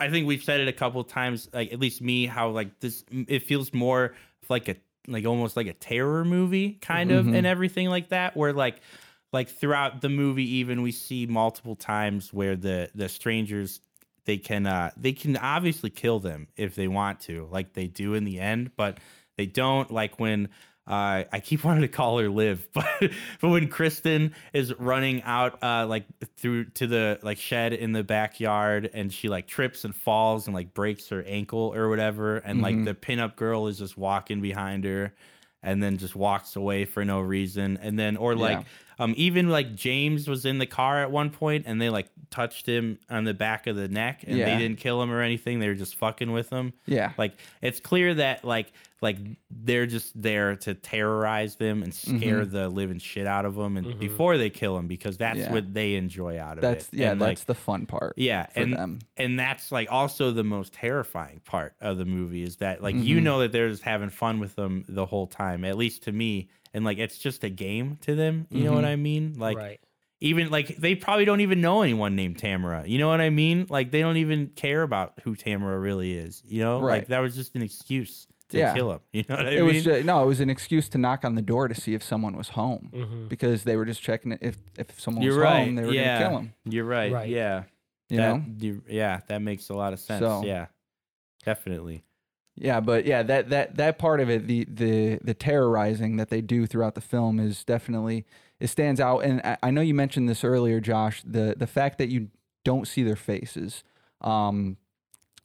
i 0.00 0.08
think 0.08 0.26
we've 0.26 0.42
said 0.42 0.60
it 0.60 0.68
a 0.68 0.72
couple 0.72 1.02
times 1.04 1.48
like 1.52 1.72
at 1.72 1.78
least 1.80 2.00
me 2.00 2.26
how 2.26 2.48
like 2.50 2.80
this 2.80 3.04
it 3.10 3.42
feels 3.42 3.72
more 3.74 4.14
like 4.48 4.68
a 4.68 4.76
like 5.08 5.24
almost 5.26 5.56
like 5.56 5.66
a 5.66 5.72
terror 5.72 6.24
movie 6.24 6.72
kind 6.80 7.10
of 7.10 7.24
Mhm. 7.26 7.36
and 7.36 7.46
everything 7.46 7.88
like 7.88 8.10
that 8.10 8.36
where 8.36 8.52
like 8.52 8.80
like 9.32 9.48
throughout 9.48 10.00
the 10.00 10.08
movie 10.08 10.56
even 10.56 10.82
we 10.82 10.92
see 10.92 11.26
multiple 11.26 11.76
times 11.76 12.32
where 12.32 12.56
the 12.56 12.90
the 12.94 13.08
strangers 13.08 13.80
they 14.24 14.36
can 14.38 14.66
uh 14.66 14.90
they 14.96 15.12
can 15.12 15.36
obviously 15.36 15.90
kill 15.90 16.18
them 16.20 16.48
if 16.56 16.74
they 16.74 16.88
want 16.88 17.20
to 17.20 17.48
like 17.50 17.72
they 17.74 17.86
do 17.86 18.14
in 18.14 18.24
the 18.24 18.38
end 18.40 18.70
but 18.76 18.98
they 19.36 19.46
don't 19.46 19.90
like 19.90 20.18
when 20.20 20.48
uh, 20.86 21.22
I 21.32 21.38
keep 21.38 21.62
wanting 21.64 21.82
to 21.82 21.88
call 21.88 22.18
her 22.18 22.28
Liv, 22.28 22.66
but 22.74 22.84
but 23.40 23.48
when 23.50 23.68
Kristen 23.68 24.34
is 24.52 24.74
running 24.76 25.22
out 25.22 25.62
uh 25.62 25.86
like 25.86 26.04
through 26.36 26.64
to 26.70 26.86
the 26.88 27.20
like 27.22 27.38
shed 27.38 27.72
in 27.72 27.92
the 27.92 28.02
backyard 28.02 28.90
and 28.92 29.12
she 29.12 29.28
like 29.28 29.46
trips 29.46 29.84
and 29.84 29.94
falls 29.94 30.46
and 30.48 30.54
like 30.54 30.74
breaks 30.74 31.08
her 31.10 31.22
ankle 31.22 31.72
or 31.76 31.88
whatever 31.88 32.38
and 32.38 32.60
like 32.60 32.74
Mhm. 32.74 32.84
the 32.86 32.94
pinup 32.94 33.36
girl 33.36 33.68
is 33.68 33.78
just 33.78 33.96
walking 33.96 34.40
behind 34.40 34.82
her 34.84 35.14
and 35.62 35.80
then 35.82 35.96
just 35.98 36.16
walks 36.16 36.56
away 36.56 36.86
for 36.86 37.04
no 37.04 37.20
reason 37.20 37.76
and 37.80 37.96
then 37.98 38.16
or 38.16 38.34
like 38.34 38.58
Yeah. 38.58 38.64
Um 39.00 39.14
even 39.16 39.48
like 39.48 39.74
James 39.74 40.28
was 40.28 40.44
in 40.44 40.58
the 40.58 40.66
car 40.66 41.02
at 41.02 41.10
one 41.10 41.30
point 41.30 41.64
and 41.66 41.80
they 41.82 41.90
like 41.90 42.08
touched 42.30 42.66
him 42.66 42.98
on 43.08 43.24
the 43.24 43.34
back 43.34 43.66
of 43.66 43.74
the 43.74 43.88
neck 43.88 44.22
and 44.24 44.36
Yeah. 44.38 44.44
they 44.44 44.58
didn't 44.62 44.78
kill 44.78 45.02
him 45.02 45.10
or 45.10 45.20
anything 45.20 45.58
they 45.58 45.66
were 45.66 45.74
just 45.74 45.96
fucking 45.96 46.30
with 46.30 46.50
him 46.50 46.72
Yeah. 46.86 47.12
like 47.18 47.32
it's 47.60 47.80
clear 47.80 48.14
that 48.14 48.44
like 48.44 48.72
like 49.02 49.16
they're 49.50 49.86
just 49.86 50.12
there 50.20 50.54
to 50.56 50.74
terrorize 50.74 51.56
them 51.56 51.82
and 51.82 51.92
scare 51.94 52.44
the 52.44 52.68
living 52.68 52.98
shit 52.98 53.26
out 53.26 53.46
of 53.46 53.54
them 53.54 53.78
and 53.78 53.86
Mhm. 53.86 53.98
before 53.98 54.36
they 54.36 54.50
kill 54.50 54.76
them 54.76 54.86
because 54.88 55.16
that's 55.16 55.38
Yeah. 55.38 55.52
what 55.52 55.72
they 55.72 55.94
enjoy 55.94 56.38
out 56.38 56.58
of 56.58 56.60
That's 56.62 56.86
it 56.88 56.94
yeah. 56.98 57.12
and, 57.12 57.20
that's 57.20 57.44
the 57.44 57.54
fun 57.54 57.86
part. 57.86 58.12
yeah 58.18 58.46
for 58.46 58.60
and 58.60 58.72
them. 58.74 58.98
and 59.16 59.38
that's 59.40 59.72
like 59.72 59.90
also 59.90 60.30
the 60.32 60.44
most 60.44 60.74
terrifying 60.74 61.40
part 61.46 61.74
of 61.80 61.96
the 61.96 62.04
movie 62.04 62.42
is 62.42 62.56
that 62.56 62.82
like 62.82 62.94
you 62.94 63.16
Mhm. 63.20 63.22
know 63.22 63.38
that 63.40 63.52
they're 63.52 63.70
just 63.70 63.82
having 63.84 64.10
fun 64.10 64.38
with 64.38 64.54
them 64.54 64.84
the 64.86 65.06
whole 65.06 65.26
time 65.26 65.64
at 65.64 65.78
least 65.78 66.02
to 66.02 66.12
me 66.12 66.48
and 66.74 66.84
like 66.84 66.98
it's 66.98 67.18
just 67.18 67.44
a 67.44 67.48
game 67.50 67.96
to 68.02 68.14
them 68.14 68.46
you 68.50 68.64
know 68.64 68.72
what 68.72 68.84
Mhm. 68.84 68.88
i 68.88 68.96
mean 68.96 69.34
like 69.38 69.56
right. 69.56 69.80
even 70.20 70.50
like 70.50 70.76
they 70.76 70.94
probably 70.94 71.24
don't 71.24 71.40
even 71.40 71.60
know 71.60 71.82
anyone 71.82 72.14
named 72.16 72.38
Tamara. 72.38 72.84
You 72.86 72.98
know 72.98 73.08
what 73.08 73.20
I 73.22 73.30
mean? 73.30 73.66
Like 73.70 73.90
they 73.90 74.00
don't 74.00 74.18
even 74.18 74.48
care 74.48 74.82
about 74.82 75.14
who 75.24 75.34
Tamara 75.34 75.78
really 75.78 76.12
is. 76.12 76.42
You 76.46 76.60
know, 76.62 76.80
Right. 76.80 76.98
like 76.98 77.08
that 77.08 77.20
was 77.20 77.34
just 77.34 77.54
an 77.56 77.62
excuse 77.62 78.26
to 78.50 78.58
Yeah. 78.58 78.74
kill 78.74 78.92
him. 78.92 79.00
You 79.12 79.24
know 79.28 79.36
what 79.36 79.46
I 79.46 79.50
it 79.52 79.56
mean? 79.64 79.64
was 79.74 79.84
ju- 79.84 80.02
no, 80.02 80.22
it 80.22 80.26
was 80.26 80.40
an 80.40 80.50
excuse 80.50 80.90
to 80.90 80.98
knock 80.98 81.24
on 81.24 81.36
the 81.36 81.42
door 81.42 81.68
to 81.68 81.74
see 81.74 81.94
if 81.94 82.02
someone 82.02 82.36
was 82.36 82.50
home 82.50 82.90
hmm 82.92 83.28
because 83.28 83.64
they 83.64 83.76
were 83.76 83.86
just 83.86 84.02
checking 84.02 84.32
it 84.32 84.40
if 84.42 84.56
if 84.78 85.00
someone 85.00 85.22
You're 85.24 85.36
was 85.36 85.42
right. 85.44 85.64
home, 85.64 85.74
they 85.76 85.84
were 85.84 85.92
yeah, 85.94 86.18
gonna 86.18 86.28
kill 86.30 86.38
him. 86.40 86.52
You're 86.66 86.84
right. 86.84 87.12
Right. 87.12 87.28
Yeah. 87.30 87.62
You 88.10 88.16
that, 88.18 88.36
know. 88.36 88.44
you- 88.58 88.82
yeah, 88.90 89.20
that 89.28 89.40
makes 89.40 89.70
a 89.70 89.74
lot 89.74 89.94
of 89.94 90.00
sense. 90.00 90.20
So- 90.20 90.44
yeah, 90.44 90.66
definitely. 91.44 92.02
Yeah, 92.56 92.80
but 92.80 93.06
yeah, 93.06 93.22
that 93.22 93.48
that 93.50 93.76
that 93.76 93.98
part 93.98 94.20
of 94.20 94.28
it, 94.28 94.46
the 94.46 94.66
the 94.68 95.18
the 95.22 95.34
terrorizing 95.34 96.16
that 96.16 96.28
they 96.28 96.40
do 96.42 96.66
throughout 96.66 96.94
the 96.94 97.00
film 97.00 97.40
is 97.40 97.64
definitely 97.64 98.26
it 98.58 98.68
stands 98.68 99.00
out. 99.00 99.20
And 99.20 99.40
I, 99.42 99.56
I 99.62 99.70
know 99.70 99.80
you 99.80 99.94
mentioned 99.94 100.28
this 100.28 100.44
earlier, 100.44 100.80
Josh. 100.80 101.22
The 101.24 101.54
the 101.56 101.66
fact 101.66 101.98
that 101.98 102.08
you 102.08 102.28
don't 102.64 102.86
see 102.86 103.02
their 103.02 103.16
faces, 103.16 103.82
um, 104.20 104.76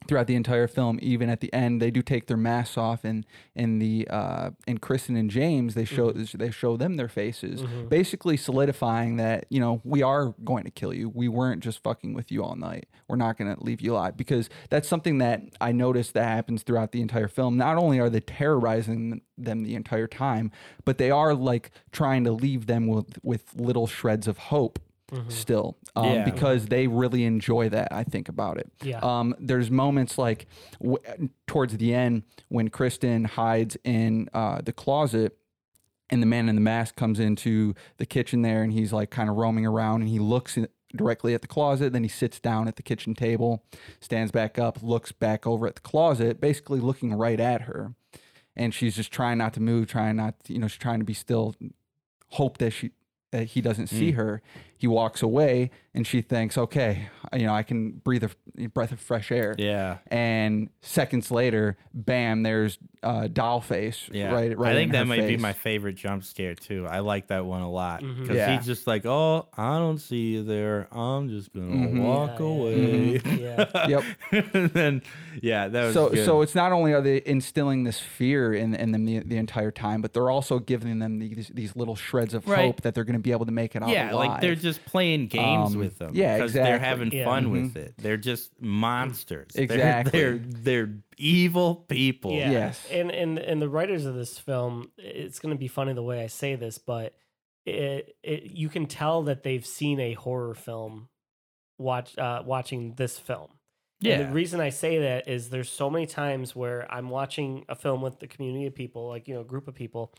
throughout 0.06 0.26
the 0.26 0.34
entire 0.34 0.66
film. 0.68 0.98
Even 1.02 1.28
at 1.28 1.40
the 1.40 1.52
end, 1.52 1.80
they 1.82 1.90
do 1.90 2.02
take 2.02 2.26
their 2.26 2.36
masks 2.36 2.78
off, 2.78 3.04
and 3.04 3.26
in 3.54 3.78
the 3.78 4.06
uh, 4.08 4.50
in 4.66 4.78
Kristen 4.78 5.16
and 5.16 5.30
James, 5.30 5.74
they 5.74 5.84
show 5.84 6.12
they 6.12 6.50
show 6.50 6.76
them 6.76 6.94
their 6.96 7.08
faces, 7.08 7.62
basically 7.88 8.36
solidifying 8.36 9.16
that 9.16 9.46
you 9.50 9.60
know 9.60 9.80
we 9.84 10.02
are 10.02 10.34
going 10.44 10.64
to 10.64 10.70
kill 10.70 10.92
you. 10.94 11.08
We 11.08 11.28
weren't 11.28 11.62
just 11.62 11.82
fucking 11.82 12.14
with 12.14 12.30
you 12.30 12.44
all 12.44 12.56
night. 12.56 12.86
We're 13.08 13.16
not 13.16 13.36
going 13.36 13.54
to 13.54 13.62
leave 13.62 13.80
you 13.80 13.94
alive 13.94 14.16
because 14.16 14.48
that's 14.70 14.88
something 14.88 15.18
that 15.18 15.42
I 15.60 15.72
noticed 15.72 16.14
that 16.14 16.24
happens 16.24 16.62
throughout 16.62 16.92
the 16.92 17.00
entire 17.00 17.28
film. 17.28 17.56
Not 17.56 17.76
only 17.76 17.98
are 17.98 18.10
they 18.10 18.20
terrorizing 18.20 19.22
them 19.38 19.64
the 19.64 19.74
entire 19.74 20.06
time, 20.06 20.50
but 20.84 20.98
they 20.98 21.10
are 21.10 21.34
like 21.34 21.70
trying 21.92 22.24
to 22.24 22.32
leave 22.32 22.66
them 22.66 22.86
with 22.86 23.18
with 23.22 23.54
little 23.56 23.86
shreds 23.86 24.28
of 24.28 24.38
hope 24.38 24.78
still 25.28 25.76
um, 25.94 26.04
Yeah. 26.06 26.24
because 26.24 26.66
they 26.66 26.88
really 26.88 27.24
enjoy 27.24 27.68
that 27.68 27.88
i 27.92 28.02
think 28.02 28.28
about 28.28 28.58
it 28.58 28.70
Yeah. 28.82 28.98
um, 29.02 29.34
there's 29.38 29.70
moments 29.70 30.18
like 30.18 30.46
w- 30.80 30.98
towards 31.46 31.76
the 31.76 31.94
end 31.94 32.24
when 32.48 32.68
kristen 32.70 33.24
hides 33.24 33.76
in 33.84 34.28
uh, 34.34 34.60
the 34.62 34.72
closet 34.72 35.36
and 36.10 36.20
the 36.22 36.26
man 36.26 36.48
in 36.48 36.54
the 36.56 36.60
mask 36.60 36.96
comes 36.96 37.20
into 37.20 37.74
the 37.98 38.06
kitchen 38.06 38.42
there 38.42 38.62
and 38.62 38.72
he's 38.72 38.92
like 38.92 39.10
kind 39.10 39.28
of 39.30 39.36
roaming 39.36 39.64
around 39.66 40.00
and 40.02 40.08
he 40.10 40.18
looks 40.18 40.56
in, 40.56 40.66
directly 40.94 41.34
at 41.34 41.42
the 41.42 41.48
closet 41.48 41.92
then 41.92 42.02
he 42.02 42.08
sits 42.08 42.40
down 42.40 42.66
at 42.66 42.74
the 42.76 42.82
kitchen 42.82 43.14
table 43.14 43.64
stands 44.00 44.32
back 44.32 44.58
up 44.58 44.82
looks 44.82 45.12
back 45.12 45.46
over 45.46 45.66
at 45.68 45.74
the 45.76 45.80
closet 45.82 46.40
basically 46.40 46.80
looking 46.80 47.12
right 47.14 47.38
at 47.40 47.62
her 47.62 47.94
and 48.56 48.72
she's 48.74 48.96
just 48.96 49.12
trying 49.12 49.38
not 49.38 49.52
to 49.52 49.60
move 49.60 49.86
trying 49.86 50.16
not 50.16 50.42
to, 50.44 50.52
you 50.52 50.58
know 50.58 50.66
she's 50.68 50.78
trying 50.78 50.98
to 50.98 51.04
be 51.04 51.14
still 51.14 51.54
hope 52.30 52.58
that 52.58 52.70
she 52.72 52.90
that 53.32 53.44
he 53.48 53.60
doesn't 53.60 53.88
see 53.88 54.12
her 54.12 54.40
he 54.78 54.86
walks 54.86 55.22
away 55.22 55.70
and 55.94 56.06
she 56.06 56.20
thinks 56.20 56.56
okay 56.58 57.08
you 57.34 57.46
know 57.46 57.54
i 57.54 57.62
can 57.62 57.90
breathe 57.92 58.22
a 58.22 58.26
f- 58.58 58.72
breath 58.72 58.92
of 58.92 59.00
fresh 59.00 59.32
air 59.32 59.54
Yeah. 59.58 59.98
and 60.08 60.68
seconds 60.82 61.30
later 61.30 61.76
bam 61.94 62.42
there's 62.42 62.78
uh 63.02 63.26
doll 63.26 63.60
face 63.60 64.08
Yeah, 64.12 64.32
right 64.32 64.56
right 64.56 64.72
I 64.72 64.74
think 64.74 64.88
in 64.88 64.92
that 64.92 64.98
her 64.98 65.04
might 65.06 65.26
be 65.28 65.36
my 65.38 65.52
favorite 65.54 65.94
jump 65.96 66.24
scare 66.24 66.54
too. 66.54 66.86
I 66.88 67.00
like 67.00 67.28
that 67.28 67.44
one 67.44 67.62
a 67.62 67.70
lot 67.70 68.00
because 68.00 68.16
Mm-hmm. 68.16 68.34
Yeah. 68.34 68.56
he's 68.56 68.66
just 68.66 68.86
like, 68.86 69.06
"Oh, 69.06 69.46
I 69.56 69.78
don't 69.78 69.98
see 69.98 70.32
you 70.32 70.42
there. 70.42 70.88
I'm 70.90 71.28
just 71.28 71.52
gonna 71.52 71.66
Mhm. 71.66 72.02
walk 72.02 72.40
Yeah, 72.40 72.46
yeah, 72.46 72.52
away." 72.52 73.20
yeah. 73.38 73.86
Yep. 73.88 74.04
and 74.54 74.70
then, 74.70 75.02
yeah, 75.40 75.68
that 75.68 75.84
was 75.84 75.94
so 75.94 76.08
good. 76.10 76.24
so 76.24 76.40
it's 76.42 76.54
not 76.54 76.72
only 76.72 76.92
are 76.94 77.00
they 77.02 77.22
instilling 77.24 77.84
this 77.84 78.00
fear 78.00 78.52
in, 78.54 78.74
in 78.74 78.90
them 78.92 79.04
the, 79.04 79.20
the 79.20 79.36
entire 79.36 79.70
time 79.70 80.00
but 80.02 80.12
they're 80.12 80.30
also 80.30 80.58
giving 80.58 80.98
them 80.98 81.18
these, 81.18 81.50
these 81.54 81.76
little 81.76 81.96
shreds 81.96 82.34
of 82.34 82.46
Right. 82.48 82.64
hope 82.66 82.80
that 82.82 82.94
they're 82.94 83.04
going 83.04 83.14
to 83.14 83.20
be 83.26 83.32
able 83.32 83.44
to 83.46 83.52
make 83.52 83.74
it 83.74 83.82
out 83.82 83.88
yeah, 83.88 84.12
alive. 84.12 84.28
like 84.30 84.40
they're 84.40 84.54
just 84.54 84.84
playing 84.86 85.26
games 85.26 85.74
Um, 85.74 85.78
with 85.80 85.98
them. 85.98 86.12
yeah, 86.14 86.36
because 86.36 86.52
they're 86.52 86.76
exactly. 86.76 86.88
having 86.88 87.12
Yeah. 87.12 87.24
fun 87.24 87.50
with 87.50 87.76
it. 87.76 87.94
They're 87.98 88.16
just 88.16 88.52
monsters. 88.62 89.48
They're- 89.54 89.64
Exactly. 89.64 90.18
They're 90.20 90.38
they're, 90.38 90.94
evil 91.18 91.74
people. 91.88 92.32
Yeah. 92.32 92.50
Yes. 92.50 92.86
And 92.90 93.10
and 93.10 93.38
and 93.38 93.60
the 93.60 93.68
writers 93.68 94.04
of 94.06 94.14
this 94.14 94.38
film, 94.38 94.90
it's 94.98 95.38
going 95.38 95.54
to 95.54 95.58
be 95.58 95.66
funny 95.68 95.92
the 95.94 96.02
way 96.02 96.22
I 96.22 96.26
say 96.28 96.54
this, 96.56 96.78
but 96.78 97.14
it, 97.64 98.14
it 98.22 98.44
you 98.52 98.68
can 98.68 98.86
tell 98.86 99.22
that 99.24 99.42
they've 99.42 99.66
seen 99.66 99.98
a 99.98 100.12
horror 100.14 100.54
film 100.54 101.08
watch 101.78 102.16
uh, 102.18 102.42
watching 102.46 102.94
this 102.94 103.18
film. 103.18 103.48
And 104.04 104.08
Yeah. 104.10 104.22
the 104.28 104.32
reason 104.32 104.60
I 104.60 104.68
say 104.68 104.98
that 104.98 105.26
is 105.26 105.48
there's 105.50 105.70
so 105.70 105.88
many 105.90 106.04
times 106.06 106.54
where 106.54 106.86
I'm 106.92 107.08
watching 107.08 107.64
a 107.68 107.74
film 107.74 108.02
with 108.02 108.20
the 108.20 108.26
community 108.28 108.66
of 108.66 108.74
people, 108.74 109.08
like 109.08 109.26
you 109.26 109.34
know, 109.34 109.40
a 109.40 109.44
group 109.44 109.66
of 109.68 109.74
people, 109.74 110.12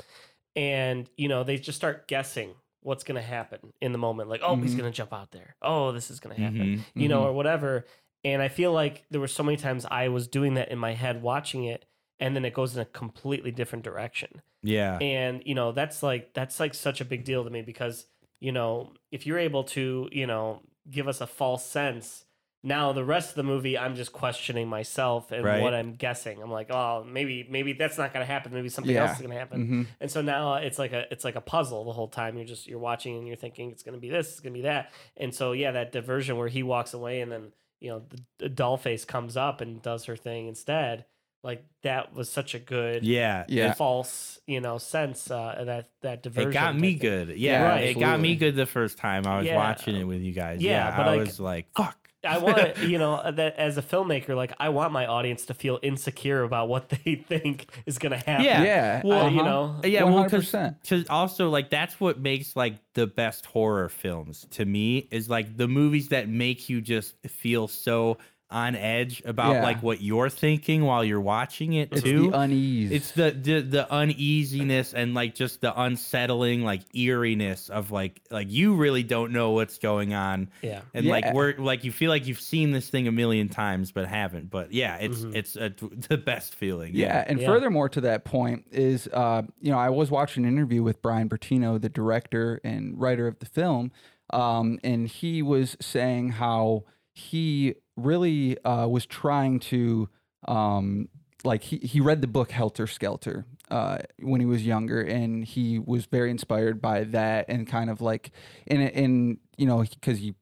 and 0.55 1.07
you 1.15 1.27
know, 1.27 1.43
they 1.43 1.57
just 1.57 1.77
start 1.77 2.07
guessing 2.07 2.55
what's 2.87 3.03
going 3.03 3.15
to 3.21 3.27
happen 3.27 3.73
in 3.81 3.91
the 3.91 3.97
moment. 3.97 4.29
Like, 4.29 4.41
oh, 4.43 4.55
he's 4.55 4.73
Mhm. 4.73 4.77
going 4.79 4.91
to 4.91 4.95
jump 4.95 5.11
out 5.13 5.31
there. 5.31 5.55
Oh, 5.61 5.91
this 5.91 6.09
is 6.09 6.19
going 6.21 6.35
to 6.35 6.41
happen 6.41 6.59
Mhm. 6.77 6.83
you 6.95 7.09
know, 7.09 7.21
Mhm. 7.21 7.25
or 7.25 7.33
whatever. 7.33 7.85
And 8.23 8.41
I 8.41 8.47
feel 8.47 8.71
like 8.71 9.03
there 9.11 9.19
were 9.19 9.27
so 9.27 9.43
many 9.43 9.57
times 9.57 9.85
I 9.85 10.07
was 10.07 10.27
doing 10.27 10.53
that 10.55 10.69
in 10.71 10.79
my 10.79 10.93
head 10.93 11.21
watching 11.21 11.65
it, 11.65 11.85
and 12.19 12.35
then 12.35 12.45
it 12.45 12.53
goes 12.53 12.75
in 12.75 12.81
a 12.81 12.85
completely 12.85 13.51
different 13.51 13.83
direction. 13.83 14.41
Yeah. 14.63 14.97
And 14.99 15.43
you 15.45 15.53
know, 15.53 15.71
that's 15.73 16.01
like 16.01 16.33
that's 16.33 16.59
like 16.59 16.73
such 16.73 17.01
a 17.01 17.05
big 17.05 17.25
deal 17.25 17.43
to 17.43 17.49
me 17.49 17.61
because 17.61 18.07
you 18.39 18.51
know, 18.51 18.93
if 19.11 19.25
you're 19.25 19.39
able 19.39 19.63
to, 19.63 20.07
you 20.11 20.27
know, 20.27 20.61
give 20.89 21.07
us 21.07 21.19
a 21.21 21.27
false 21.27 21.65
sense. 21.65 22.25
Now 22.63 22.91
the 22.91 23.05
rest 23.05 23.29
of 23.29 23.35
the 23.35 23.43
movie, 23.43 23.77
I'm 23.77 23.95
just 23.95 24.11
questioning 24.11 24.67
myself 24.67 25.31
and 25.31 25.43
Right. 25.45 25.61
what 25.61 25.73
I'm 25.73 25.93
guessing. 25.93 26.41
I'm 26.41 26.51
like, 26.51 26.69
oh, 26.71 27.05
maybe 27.07 27.47
maybe 27.49 27.73
that's 27.73 27.97
not 27.97 28.13
going 28.13 28.25
to 28.25 28.31
happen. 28.31 28.53
Maybe 28.53 28.67
something 28.69 28.93
Yeah. 28.93 29.03
else 29.03 29.13
is 29.13 29.19
going 29.21 29.31
to 29.31 29.37
happen. 29.39 29.67
Mhm. 29.67 29.87
And 30.01 30.11
so 30.11 30.21
now 30.21 30.55
it's 30.55 30.79
like 30.79 30.91
a 30.91 31.05
it's 31.11 31.23
like 31.23 31.35
a 31.35 31.41
puzzle 31.41 31.85
the 31.85 31.93
whole 31.93 32.07
time. 32.07 32.35
You're 32.35 32.47
just 32.47 32.67
you're 32.67 32.79
watching 32.79 33.15
and 33.17 33.27
you're 33.27 33.37
thinking 33.37 33.71
it's 33.71 33.83
gonna 33.83 33.99
be 33.99 34.09
this, 34.09 34.31
it's 34.31 34.39
gonna 34.39 34.53
be 34.53 34.61
that. 34.61 34.91
And 35.15 35.33
so 35.33 35.51
yeah, 35.53 35.71
that 35.71 35.91
diversion 35.91 36.35
where 36.37 36.47
he 36.47 36.63
walks 36.63 36.93
away 36.93 37.21
and 37.21 37.31
then 37.31 37.51
you 37.79 37.89
know 37.91 38.03
the, 38.09 38.19
the 38.39 38.49
doll 38.49 38.75
face 38.77 39.05
comes 39.05 39.37
up 39.37 39.61
and 39.61 39.81
does 39.81 40.05
her 40.05 40.15
thing 40.15 40.47
instead. 40.47 41.05
Like 41.43 41.63
that 41.83 42.13
was 42.15 42.29
such 42.29 42.55
a 42.55 42.59
good 42.59 43.03
Yeah. 43.05 43.45
Yeah. 43.47 43.73
false 43.75 44.39
you 44.47 44.59
know 44.59 44.79
sense 44.79 45.29
uh, 45.29 45.61
that 45.65 45.89
that 46.01 46.23
diversion. 46.23 46.49
It 46.49 46.53
got 46.53 46.75
me 46.77 46.95
good. 46.95 47.29
Yeah, 47.37 47.75
Yeah, 47.75 47.81
it 47.81 47.93
got 47.99 48.19
me 48.19 48.35
good 48.35 48.55
the 48.55 48.65
first 48.65 48.97
time 48.97 49.27
I 49.27 49.37
was 49.37 49.45
Yeah. 49.45 49.55
watching 49.57 49.95
it 49.95 50.03
with 50.05 50.21
you 50.21 50.33
guys. 50.33 50.59
Yeah, 50.61 50.89
Yeah, 50.89 50.97
but 50.97 51.05
I 51.07 51.09
like- 51.11 51.19
was 51.19 51.39
like, 51.39 51.67
"Fuck." 51.75 51.95
I 52.23 52.37
want 52.39 52.77
you 52.79 52.97
know 52.97 53.15
uh, 53.15 53.31
that 53.31 53.55
as 53.57 53.77
a 53.77 53.81
filmmaker, 53.81 54.35
like 54.35 54.53
I 54.59 54.69
want 54.69 54.91
my 54.91 55.05
audience 55.05 55.45
to 55.47 55.53
feel 55.53 55.79
insecure 55.81 56.43
about 56.43 56.69
what 56.69 56.89
they 57.05 57.15
think 57.15 57.67
is 57.85 57.97
gonna 57.97 58.17
happen. 58.17 58.45
Yeah. 58.45 58.63
yeah 58.63 59.01
Well, 59.03 59.29
you 59.29 59.41
uh-huh. 59.41 59.49
know, 59.49 59.81
Yeah, 59.83 60.03
well, 60.03 60.23
because 60.23 60.51
100%. 60.51 61.05
also 61.09 61.49
like 61.49 61.69
that's 61.69 61.99
what 61.99 62.19
makes 62.19 62.55
like 62.55 62.79
the 62.93 63.07
best 63.07 63.45
horror 63.45 63.89
films 63.89 64.45
to 64.51 64.65
me 64.65 65.07
is 65.11 65.29
like 65.29 65.57
the 65.57 65.67
movies 65.67 66.09
that 66.09 66.27
make 66.29 66.69
you 66.69 66.81
just 66.81 67.15
feel 67.27 67.67
so 67.67 68.17
on 68.49 68.75
edge 68.77 69.21
about 69.25 69.55
Yeah. 69.55 69.63
like 69.63 69.83
what 69.83 69.99
you're 70.01 70.29
thinking 70.29 70.85
while 70.85 71.03
you're 71.03 71.19
watching 71.19 71.73
it 71.73 71.89
it's 71.91 72.01
too. 72.01 72.31
the 72.31 72.39
unease 72.39 72.91
it's 72.93 73.11
the, 73.11 73.31
the 73.31 73.59
the 73.59 73.91
uneasiness 73.91 74.93
and 74.93 75.13
like 75.13 75.35
just 75.35 75.59
the 75.59 75.77
unsettling 75.81 76.63
like 76.63 76.81
eeriness 76.95 77.69
of 77.69 77.91
like 77.91 78.21
like 78.31 78.49
you 78.49 78.75
really 78.75 79.03
don't 79.03 79.33
know 79.33 79.51
what's 79.51 79.77
going 79.79 80.13
on 80.13 80.49
yeah. 80.61 80.79
and 80.93 81.05
Yeah. 81.05 81.11
like 81.11 81.33
we're 81.33 81.55
like 81.57 81.83
you 81.83 81.91
feel 81.91 82.09
like 82.09 82.25
you've 82.25 82.39
seen 82.39 82.71
this 82.71 82.89
thing 82.89 83.05
a 83.09 83.11
million 83.11 83.49
times 83.49 83.91
but 83.91 84.07
haven't 84.07 84.49
but 84.49 84.71
yeah 84.71 84.95
it's 84.95 85.19
Mhm. 85.19 85.35
it's 85.35 85.55
a, 85.57 85.73
the 86.07 86.17
best 86.17 86.55
feeling 86.55 86.95
Yeah, 86.95 87.25
and 87.27 87.41
Yeah. 87.41 87.47
furthermore 87.47 87.89
to 87.89 88.01
that 88.01 88.23
point 88.23 88.65
is, 88.71 89.07
uh, 89.11 89.41
you 89.59 89.71
know, 89.71 89.77
I 89.77 89.89
was 89.89 90.09
watching 90.09 90.45
an 90.45 90.53
interview 90.53 90.83
with 90.83 91.01
Bryan 91.01 91.27
Bertino, 91.27 91.81
the 91.81 91.89
director 91.89 92.61
and 92.63 92.97
writer 92.99 93.27
of 93.27 93.39
the 93.39 93.45
film, 93.45 93.91
um, 94.31 94.79
and 94.83 95.07
he 95.07 95.41
was 95.41 95.75
saying 95.81 96.29
how 96.29 96.83
he 97.13 97.75
really 97.97 98.57
uh, 98.63 98.87
was 98.87 99.05
trying 99.05 99.59
to, 99.59 100.09
um, 100.47 101.09
like, 101.43 101.63
he, 101.63 101.77
he 101.77 101.99
read 101.99 102.21
the 102.21 102.27
book 102.27 102.51
Helter 102.51 102.87
Skelter 102.87 103.45
uh, 103.69 103.97
when 104.19 104.39
he 104.39 104.45
was 104.45 104.65
younger, 104.65 105.01
and 105.01 105.43
he 105.43 105.79
was 105.79 106.05
very 106.05 106.31
inspired 106.31 106.81
by 106.81 107.03
that, 107.03 107.45
and 107.49 107.67
kind 107.67 107.89
of 107.89 107.99
like, 107.99 108.31
in 108.65 108.81
in 108.81 109.39
you 109.57 109.65
know, 109.65 109.83
because 109.83 110.19
he 110.19 110.35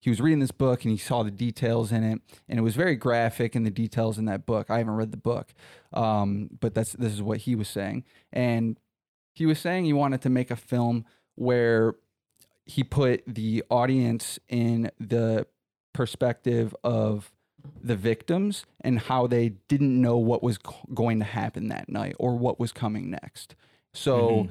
he 0.00 0.10
was 0.10 0.20
reading 0.20 0.38
this 0.38 0.52
book 0.52 0.84
and 0.84 0.92
he 0.92 0.96
saw 0.96 1.22
the 1.24 1.30
details 1.30 1.90
in 1.90 2.04
it 2.04 2.20
and 2.48 2.58
it 2.58 2.62
was 2.62 2.76
very 2.76 2.94
graphic 2.94 3.56
in 3.56 3.64
the 3.64 3.70
details 3.70 4.16
in 4.16 4.26
that 4.26 4.46
book. 4.46 4.70
I 4.70 4.78
haven't 4.78 4.94
read 4.94 5.10
the 5.10 5.16
book 5.18 5.52
um, 5.92 6.50
but 6.60 6.74
that's 6.74 6.92
this 6.92 7.12
is 7.12 7.22
what 7.22 7.38
he 7.38 7.54
was 7.54 7.68
saying. 7.68 8.04
And 8.32 8.78
he 9.34 9.46
was 9.46 9.58
saying 9.58 9.84
he 9.84 9.92
wanted 9.92 10.22
to 10.22 10.30
make 10.30 10.50
a 10.50 10.56
film 10.56 11.04
where 11.34 11.94
he 12.66 12.84
put 12.84 13.22
the 13.26 13.64
audience 13.70 14.38
in 14.48 14.90
the 14.98 15.46
perspective 15.92 16.74
of 16.84 17.32
the 17.82 17.96
victims 17.96 18.64
and 18.80 18.98
how 18.98 19.26
they 19.26 19.50
didn't 19.68 20.00
know 20.00 20.16
what 20.16 20.42
was 20.42 20.58
going 20.94 21.18
to 21.18 21.24
happen 21.24 21.68
that 21.68 21.88
night 21.88 22.14
or 22.18 22.36
what 22.36 22.58
was 22.60 22.72
coming 22.72 23.10
next. 23.10 23.54
So 23.92 24.48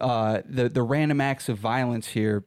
uh, 0.00 0.42
the 0.44 0.68
the 0.68 0.82
random 0.82 1.20
acts 1.20 1.48
of 1.48 1.58
violence 1.58 2.08
here 2.08 2.44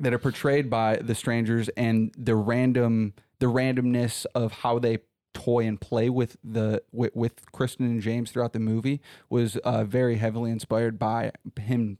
that 0.00 0.12
are 0.12 0.18
portrayed 0.18 0.68
by 0.70 0.96
the 0.96 1.14
strangers 1.14 1.68
and 1.70 2.12
the 2.16 2.34
random 2.34 3.14
the 3.38 3.46
randomness 3.46 4.26
of 4.34 4.52
how 4.52 4.78
they 4.78 4.98
toy 5.34 5.66
and 5.66 5.80
play 5.80 6.08
with 6.08 6.36
the 6.42 6.82
with, 6.92 7.14
with 7.14 7.52
Kristen 7.52 7.86
and 7.86 8.00
James 8.00 8.30
throughout 8.30 8.52
the 8.52 8.58
movie 8.58 9.00
was 9.28 9.56
uh, 9.58 9.84
very 9.84 10.16
heavily 10.16 10.50
inspired 10.50 10.98
by 10.98 11.32
him 11.60 11.98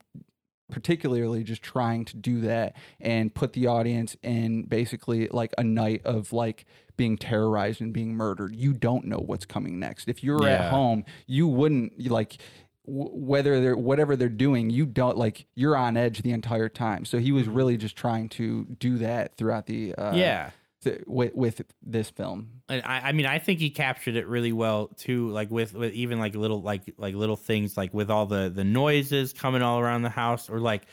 particularly 0.70 1.44
just 1.44 1.62
trying 1.62 2.04
to 2.06 2.16
do 2.16 2.40
that 2.42 2.74
and 3.00 3.34
put 3.34 3.52
the 3.52 3.66
audience 3.66 4.16
in 4.22 4.62
basically 4.64 5.28
like 5.28 5.52
a 5.58 5.64
night 5.64 6.02
of 6.04 6.32
like 6.32 6.64
being 6.96 7.16
terrorized 7.16 7.80
and 7.80 7.92
being 7.92 8.14
murdered. 8.14 8.54
You 8.56 8.72
don't 8.72 9.04
know 9.04 9.18
what's 9.18 9.44
coming 9.44 9.78
next. 9.78 10.08
If 10.08 10.24
you're 10.24 10.42
Yeah. 10.42 10.64
at 10.66 10.70
home 10.70 11.04
you 11.26 11.46
wouldn't 11.46 12.08
like 12.10 12.38
w- 12.86 13.10
whether 13.10 13.60
they're 13.60 13.76
whatever 13.76 14.16
they're 14.16 14.28
doing 14.28 14.70
you 14.70 14.86
don't 14.86 15.16
like 15.16 15.46
you're 15.54 15.76
on 15.76 15.96
edge 15.96 16.22
the 16.22 16.32
entire 16.32 16.68
time. 16.68 17.04
So 17.04 17.18
he 17.18 17.32
was 17.32 17.48
really 17.48 17.76
just 17.76 17.96
trying 17.96 18.28
to 18.30 18.64
do 18.78 18.98
that 18.98 19.36
throughout 19.36 19.66
the 19.66 19.94
uh 19.94 20.14
yeah 20.16 20.50
th- 20.86 21.02
with, 21.06 21.34
with 21.34 21.62
this 21.82 22.10
film. 22.10 22.50
And 22.68 22.82
I, 22.84 23.08
I 23.08 23.12
mean 23.12 23.26
I 23.26 23.38
think 23.38 23.60
he 23.60 23.70
captured 23.70 24.16
it 24.16 24.26
really 24.26 24.52
well 24.52 24.88
too 24.96 25.30
like 25.30 25.50
with, 25.50 25.74
with 25.74 25.92
even 25.92 26.18
like 26.18 26.34
little 26.34 26.62
like 26.62 26.94
like 26.96 27.14
little 27.14 27.36
things 27.36 27.76
like 27.76 27.92
with 27.92 28.10
all 28.10 28.26
the 28.26 28.48
the 28.48 28.64
noises 28.64 29.32
coming 29.32 29.62
all 29.62 29.78
around 29.78 30.02
the 30.02 30.10
house 30.10 30.48
or 30.48 30.60
like 30.60 30.86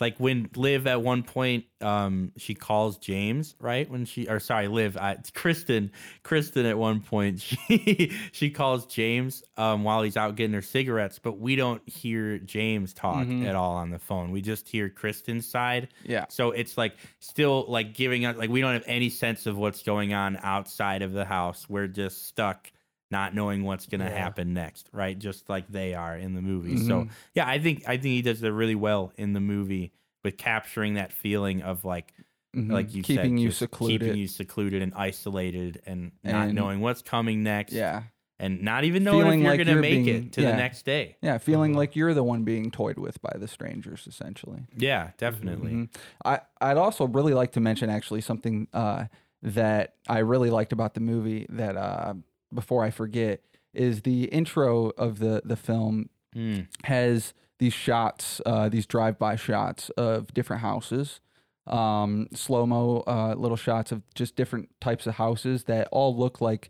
like 0.00 0.18
when 0.18 0.48
Liv 0.56 0.86
at 0.86 1.02
one 1.02 1.22
point, 1.22 1.64
um, 1.80 2.32
she 2.36 2.54
calls 2.54 2.98
James 2.98 3.54
right 3.60 3.88
when 3.90 4.04
she 4.04 4.28
or 4.28 4.40
sorry, 4.40 4.68
Liv, 4.68 4.96
uh, 4.96 5.14
Kristen, 5.34 5.90
Kristen 6.22 6.66
at 6.66 6.76
one 6.78 7.00
point 7.00 7.40
she 7.68 8.12
she 8.32 8.50
calls 8.50 8.86
James 8.86 9.42
um 9.56 9.84
while 9.84 10.02
he's 10.02 10.16
out 10.16 10.36
getting 10.36 10.54
her 10.54 10.62
cigarettes, 10.62 11.18
but 11.18 11.38
we 11.38 11.56
don't 11.56 11.82
hear 11.88 12.38
James 12.38 12.92
talk 12.94 13.26
Mhm. 13.26 13.46
at 13.46 13.54
all 13.54 13.76
on 13.76 13.90
the 13.90 13.98
phone. 13.98 14.30
We 14.30 14.42
just 14.42 14.68
hear 14.68 14.88
Kristen's 14.88 15.46
side. 15.48 15.88
Yeah. 16.04 16.26
So 16.28 16.50
it's 16.52 16.76
like 16.78 16.96
still 17.20 17.64
like 17.68 17.94
giving 17.94 18.24
us 18.26 18.36
like 18.36 18.50
we 18.50 18.60
don't 18.60 18.74
have 18.74 18.84
any 18.86 19.10
sense 19.10 19.46
of 19.46 19.56
what's 19.56 19.82
going 19.82 20.14
on 20.14 20.38
outside 20.42 21.02
of 21.02 21.12
the 21.12 21.24
house. 21.24 21.66
We're 21.68 21.88
just 21.88 22.26
stuck 22.26 22.70
not 23.10 23.34
knowing 23.34 23.64
what's 23.64 23.86
going 23.86 24.00
to 24.00 24.06
Yeah. 24.06 24.16
happen 24.18 24.52
next, 24.54 24.88
right? 24.92 25.18
Just 25.18 25.48
like 25.48 25.68
they 25.68 25.94
are 25.94 26.16
in 26.16 26.34
the 26.34 26.42
movie. 26.42 26.76
So 26.76 27.02
Mhm. 27.04 27.10
yeah, 27.34 27.48
I 27.48 27.58
think 27.58 27.84
I 27.88 27.92
think 27.96 28.04
he 28.14 28.22
does 28.22 28.42
it 28.42 28.48
really 28.50 28.74
well 28.74 29.12
in 29.16 29.32
the 29.32 29.40
movie 29.40 29.92
with 30.24 30.36
capturing 30.36 30.94
that 30.94 31.12
feeling 31.12 31.62
of 31.62 31.84
like 31.84 32.12
Mhm. 32.56 32.70
like 32.72 32.94
you 32.94 33.02
keeping 33.02 33.36
said, 33.36 33.40
you 33.42 33.50
secluded. 33.50 34.00
keeping 34.00 34.16
you 34.18 34.26
secluded 34.28 34.82
and 34.82 34.92
isolated 34.94 35.80
and, 35.86 36.12
not 36.24 36.52
knowing 36.52 36.80
what's 36.80 37.02
coming 37.02 37.42
next. 37.42 37.72
yeah. 37.72 38.02
and 38.40 38.62
not 38.62 38.84
even 38.84 39.02
knowing 39.02 39.22
Feeling 39.24 39.40
if 39.40 39.42
you're 39.42 39.50
like 39.50 39.58
gonna 39.58 39.72
you're 39.72 39.80
make 39.80 40.04
being- 40.04 40.24
it 40.26 40.32
to 40.32 40.42
yeah. 40.42 40.52
the 40.52 40.56
next 40.56 40.84
day. 40.84 41.16
Yeah, 41.20 41.38
feeling 41.38 41.72
Mhm. 41.72 41.76
like 41.76 41.96
you're 41.96 42.14
the 42.14 42.22
one 42.22 42.44
being 42.44 42.70
toyed 42.70 42.96
with 42.96 43.20
by 43.20 43.32
the 43.36 43.48
strangers, 43.48 44.06
essentially. 44.06 44.60
Yeah, 44.76 45.10
definitely. 45.18 45.72
Mhm. 45.72 45.88
I 46.24 46.42
I'd 46.60 46.76
also 46.76 47.08
really 47.08 47.34
like 47.34 47.50
to 47.54 47.60
mention 47.60 47.90
actually 47.90 48.20
something 48.20 48.68
uh, 48.72 49.06
that 49.42 49.94
I 50.08 50.18
really 50.20 50.50
liked 50.50 50.72
about 50.72 50.94
the 50.94 51.00
movie 51.00 51.46
that 51.48 51.76
uh, 51.76 52.14
before 52.52 52.84
I 52.84 52.90
forget 52.90 53.40
is 53.74 54.02
the 54.02 54.24
intro 54.24 54.90
of 54.98 55.18
the 55.18 55.42
the 55.44 55.56
film 55.56 56.10
Mm. 56.36 56.66
has 56.84 57.32
these 57.58 57.72
shots, 57.72 58.40
uh, 58.44 58.68
these 58.68 58.86
drive-by 58.86 59.34
shots 59.36 59.88
of 59.96 60.32
different 60.34 60.60
houses, 60.62 61.20
um, 61.66 62.28
slow-mo 62.34 63.02
uh, 63.06 63.34
little 63.34 63.56
shots 63.56 63.90
of 63.92 64.02
just 64.14 64.36
different 64.36 64.68
types 64.80 65.06
of 65.06 65.14
houses 65.14 65.64
that 65.64 65.88
all 65.90 66.14
look 66.16 66.40
like 66.40 66.68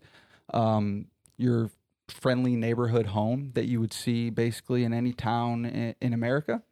um, 0.53 1.07
your 1.37 1.69
friendly 2.07 2.55
neighborhood 2.55 3.07
home 3.07 3.51
that 3.53 3.65
you 3.65 3.79
would 3.79 3.93
see 3.93 4.29
basically 4.29 4.83
in 4.85 4.93
any 4.93 5.13
town 5.13 5.65
in, 5.65 5.93
in 6.01 6.13
America. 6.13 6.63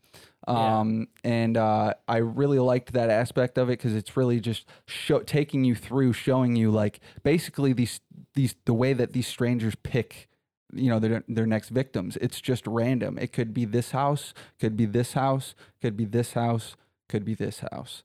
Yeah. 0.48 0.80
Um, 0.80 1.08
and 1.24 1.58
uh, 1.58 1.94
I 2.08 2.18
really 2.18 2.60
liked 2.60 2.94
that 2.94 3.10
aspect 3.10 3.58
of 3.58 3.70
it 3.70 3.80
because 3.80 3.94
it's 3.94 4.16
really 4.16 4.40
just 4.40 4.66
show, 4.86 5.20
taking 5.20 5.64
you 5.64 5.76
through, 5.76 6.14
showing 6.14 6.56
you 6.56 6.72
like 6.72 7.00
basically 7.24 7.74
these 7.74 8.00
these 8.34 8.56
the 8.66 8.74
way 8.74 8.94
that 8.94 9.14
these 9.14 9.28
strangers 9.28 9.76
pick 9.76 10.30
you 10.74 10.90
know 10.90 11.00
their 11.00 11.24
their 11.28 11.46
next 11.46 11.70
victims. 11.70 12.18
It's 12.22 12.40
just 12.40 12.66
random. 12.66 13.18
It 13.18 13.34
could 13.34 13.54
be 13.54 13.66
this 13.66 13.92
house 13.92 14.34
could 14.60 14.78
be 14.78 14.86
this 14.86 15.14
house 15.14 15.56
could 15.82 15.98
be 15.98 16.06
this 16.06 16.34
house 16.34 16.76
could 17.10 17.26
be 17.26 17.34
this 17.34 17.60
house 17.72 18.04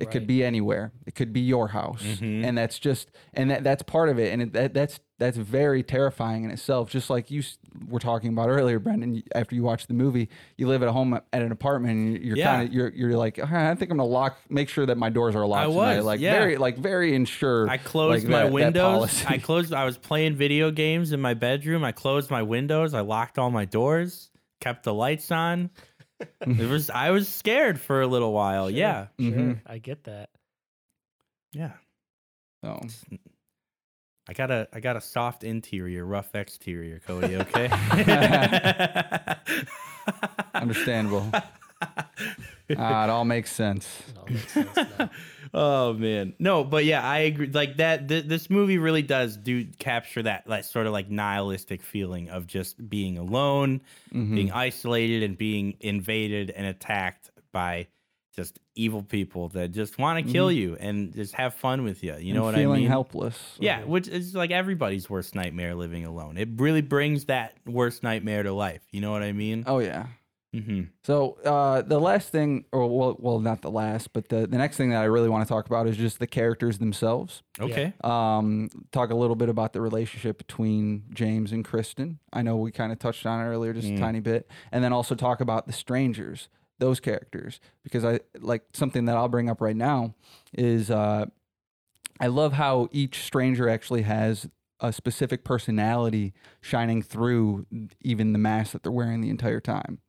it 0.00 0.10
could 0.10 0.26
be 0.26 0.42
anywhere 0.42 0.92
it 1.06 1.14
could 1.14 1.32
be 1.32 1.40
your 1.40 1.68
house 1.68 2.02
Mhm. 2.02 2.44
and 2.44 2.58
that's 2.58 2.78
just 2.78 3.10
and 3.34 3.50
that 3.50 3.62
that's 3.62 3.82
part 3.82 4.08
of 4.08 4.18
it 4.18 4.32
and 4.32 4.42
it, 4.42 4.52
that, 4.52 4.74
that's 4.74 4.98
that's 5.18 5.36
very 5.36 5.82
terrifying 5.84 6.42
in 6.44 6.50
itself 6.50 6.90
just 6.90 7.08
like 7.08 7.30
you 7.30 7.42
were 7.88 8.00
talking 8.00 8.32
about 8.32 8.48
earlier 8.48 8.78
brendan 8.80 9.22
after 9.34 9.54
you 9.54 9.62
watch 9.62 9.86
the 9.86 9.94
movie 9.94 10.28
you 10.58 10.66
live 10.66 10.82
at 10.82 10.88
a 10.88 10.92
home 10.92 11.14
at 11.14 11.42
an 11.42 11.52
apartment 11.52 11.92
and 11.92 12.24
you're 12.24 12.36
Yeah. 12.36 12.46
kind 12.56 12.68
of 12.68 12.74
you're 12.74 12.88
you're 12.88 13.16
like 13.16 13.38
"Ah, 13.40 13.70
i 13.70 13.74
think 13.76 13.90
i'm 13.92 13.98
gonna 13.98 14.08
lock 14.08 14.38
make 14.50 14.68
sure 14.68 14.86
that 14.86 14.98
my 14.98 15.10
doors 15.10 15.36
are 15.36 15.46
locked 15.46 15.68
I 15.68 15.72
tonight." 15.72 15.96
was, 15.98 16.04
like 16.04 16.20
yeah. 16.20 16.32
very 16.32 16.56
like 16.56 16.78
very 16.78 17.14
insured. 17.14 17.68
I 17.68 17.76
closed 17.78 18.24
like 18.24 18.30
my 18.30 18.38
that- 18.38 18.44
that 18.46 18.52
windows. 18.52 18.82
policy. 18.82 19.26
I 19.28 19.38
closed. 19.38 19.72
I 19.72 19.84
was 19.84 19.98
playing 19.98 20.34
video 20.36 20.70
games 20.72 21.12
in 21.12 21.20
my 21.20 21.34
bedroom. 21.34 21.84
I 21.84 21.92
closed 21.92 22.30
my 22.30 22.42
windows. 22.42 22.92
I 22.94 23.00
locked 23.00 23.38
all 23.38 23.50
my 23.50 23.64
doors. 23.66 24.30
Kept 24.60 24.84
the 24.84 24.94
lights 24.94 25.30
on. 25.32 25.70
it 26.40 26.68
was. 26.68 26.90
I 26.90 27.10
was 27.10 27.28
scared 27.28 27.80
for 27.80 28.00
a 28.02 28.06
little 28.06 28.32
while. 28.32 28.68
Sure, 28.68 28.76
Yeah. 28.78 29.06
Sure, 29.20 29.30
Mhm. 29.30 29.60
I 29.66 29.78
get 29.78 30.04
that. 30.04 30.30
Yeah. 31.52 31.72
so 32.64 32.80
I 34.28 34.32
got 34.32 34.50
a. 34.50 34.68
I 34.72 34.80
got 34.80 34.96
a 34.96 35.00
soft 35.00 35.44
interior, 35.44 36.04
rough 36.06 36.34
exterior, 36.34 37.00
Cody. 37.00 37.36
Okay. 37.36 37.68
understandable 40.54 41.30
it 42.68 42.78
all 42.78 43.24
makes 43.24 43.50
sense. 43.52 43.86
It 44.08 44.18
all 44.18 44.26
makes 44.26 44.52
sense 44.52 45.10
oh 45.54 45.92
man. 45.94 46.34
No 46.38 46.64
but 46.64 46.84
yeah 46.84 47.02
i 47.06 47.18
agree. 47.20 47.48
Like 47.48 47.76
that 47.78 48.08
th- 48.08 48.24
this 48.26 48.48
movie 48.48 48.78
really 48.78 49.02
does 49.02 49.36
do 49.36 49.64
capture 49.78 50.22
that 50.22 50.46
like 50.48 50.64
sort 50.64 50.86
of 50.86 50.92
like 50.92 51.10
nihilistic 51.10 51.82
feeling 51.82 52.30
of 52.30 52.46
just 52.46 52.88
being 52.88 53.18
alone 53.18 53.80
Mhm. 54.14 54.34
being 54.34 54.52
isolated 54.52 55.22
and 55.22 55.36
being 55.36 55.76
invaded 55.80 56.50
and 56.50 56.66
attacked 56.66 57.30
by 57.52 57.86
just 58.34 58.58
evil 58.74 59.02
people 59.02 59.48
that 59.50 59.72
just 59.72 59.98
want 59.98 60.24
to 60.26 60.32
kill 60.32 60.50
you 60.50 60.74
and 60.80 61.12
just 61.14 61.34
have 61.34 61.52
fun 61.52 61.84
with 61.84 62.02
you 62.02 62.12
you 62.16 62.18
Mm-hmm. 62.18 62.26
And 62.28 62.34
know 62.34 62.44
what 62.44 62.54
i 62.54 62.58
mean? 62.58 62.66
Feeling 62.68 62.86
helpless. 62.86 63.56
Yeah 63.58 63.84
which 63.84 64.08
is 64.08 64.34
like 64.34 64.50
everybody's 64.50 65.10
worst 65.10 65.34
nightmare 65.34 65.74
living 65.74 66.06
alone. 66.06 66.38
It 66.38 66.48
really 66.56 66.80
brings 66.80 67.26
that 67.26 67.52
worst 67.66 68.02
nightmare 68.02 68.42
to 68.42 68.52
life. 68.54 68.80
You 68.90 69.02
know 69.02 69.10
what 69.12 69.22
i 69.22 69.32
mean? 69.32 69.64
Oh 69.66 69.80
yeah 69.80 70.06
mm-hmm. 70.54 70.82
So 71.04 71.38
uh, 71.44 71.82
the 71.82 71.98
last 71.98 72.28
thing, 72.30 72.64
or 72.72 72.86
well, 72.88 73.16
well, 73.18 73.40
not 73.40 73.62
the 73.62 73.70
last, 73.70 74.12
but 74.12 74.28
the, 74.28 74.46
the 74.46 74.58
next 74.58 74.76
thing 74.76 74.90
that 74.90 75.00
I 75.00 75.04
really 75.06 75.28
want 75.28 75.46
to 75.46 75.52
talk 75.52 75.66
about 75.66 75.86
is 75.86 75.96
just 75.96 76.18
the 76.18 76.26
characters 76.26 76.78
themselves. 76.78 77.42
okay 77.60 77.92
Um, 78.04 78.68
talk 78.92 79.10
a 79.10 79.14
little 79.16 79.36
bit 79.36 79.48
about 79.48 79.72
the 79.72 79.80
relationship 79.80 80.38
between 80.38 81.04
James 81.12 81.52
and 81.52 81.64
Kristen. 81.64 82.18
I 82.32 82.42
know 82.42 82.56
we 82.56 82.70
kind 82.70 82.92
of 82.92 82.98
touched 82.98 83.24
on 83.26 83.40
it 83.40 83.48
earlier, 83.48 83.72
just 83.72 83.88
Mm. 83.88 83.96
a 83.96 84.00
tiny 84.00 84.20
bit, 84.20 84.48
and 84.70 84.82
then 84.84 84.92
also 84.92 85.14
talk 85.14 85.40
about 85.40 85.66
the 85.66 85.72
strangers, 85.72 86.48
those 86.78 87.00
characters, 87.00 87.60
because 87.82 88.04
I 88.04 88.20
like 88.40 88.62
something 88.72 89.04
that 89.06 89.16
I'll 89.16 89.28
bring 89.28 89.48
up 89.48 89.60
right 89.60 89.76
now 89.76 90.14
is 90.52 90.90
uh, 90.90 91.26
I 92.20 92.26
love 92.26 92.52
how 92.54 92.88
each 92.92 93.22
stranger 93.22 93.68
actually 93.68 94.02
has 94.02 94.48
a 94.80 94.92
specific 94.92 95.44
personality 95.44 96.34
shining 96.60 97.02
through 97.02 97.66
even 98.00 98.32
the 98.32 98.38
mask 98.38 98.72
that 98.72 98.82
they're 98.82 98.92
wearing 98.92 99.20
the 99.20 99.30
entire 99.30 99.60
time. 99.60 100.00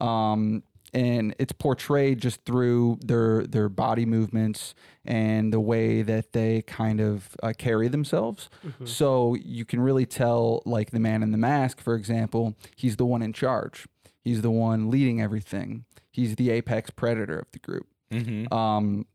Um, 0.00 0.62
and 0.92 1.36
it's 1.38 1.52
portrayed 1.52 2.20
just 2.20 2.44
through 2.44 2.98
their 3.04 3.46
their 3.46 3.68
body 3.68 4.04
movements 4.04 4.74
and 5.04 5.52
the 5.52 5.60
way 5.60 6.02
that 6.02 6.32
they 6.32 6.62
kind 6.62 7.00
of 7.00 7.36
uh, 7.44 7.52
carry 7.56 7.86
themselves. 7.86 8.50
Mhm. 8.66 8.88
So 8.88 9.34
you 9.34 9.64
can 9.64 9.80
really 9.80 10.04
tell, 10.04 10.62
like 10.66 10.90
the 10.90 10.98
man 10.98 11.22
in 11.22 11.30
the 11.30 11.38
mask, 11.38 11.80
for 11.80 11.94
example, 11.94 12.56
he's 12.74 12.96
the 12.96 13.06
one 13.06 13.22
in 13.22 13.32
charge. 13.32 13.86
He's 14.20 14.42
the 14.42 14.50
one 14.50 14.90
leading 14.90 15.20
everything. 15.22 15.84
He's 16.10 16.34
the 16.34 16.50
apex 16.50 16.90
predator 16.90 17.38
of 17.38 17.46
the 17.52 17.60
group. 17.60 17.86
mm-hmm. 18.12 18.52
Um, 18.52 19.06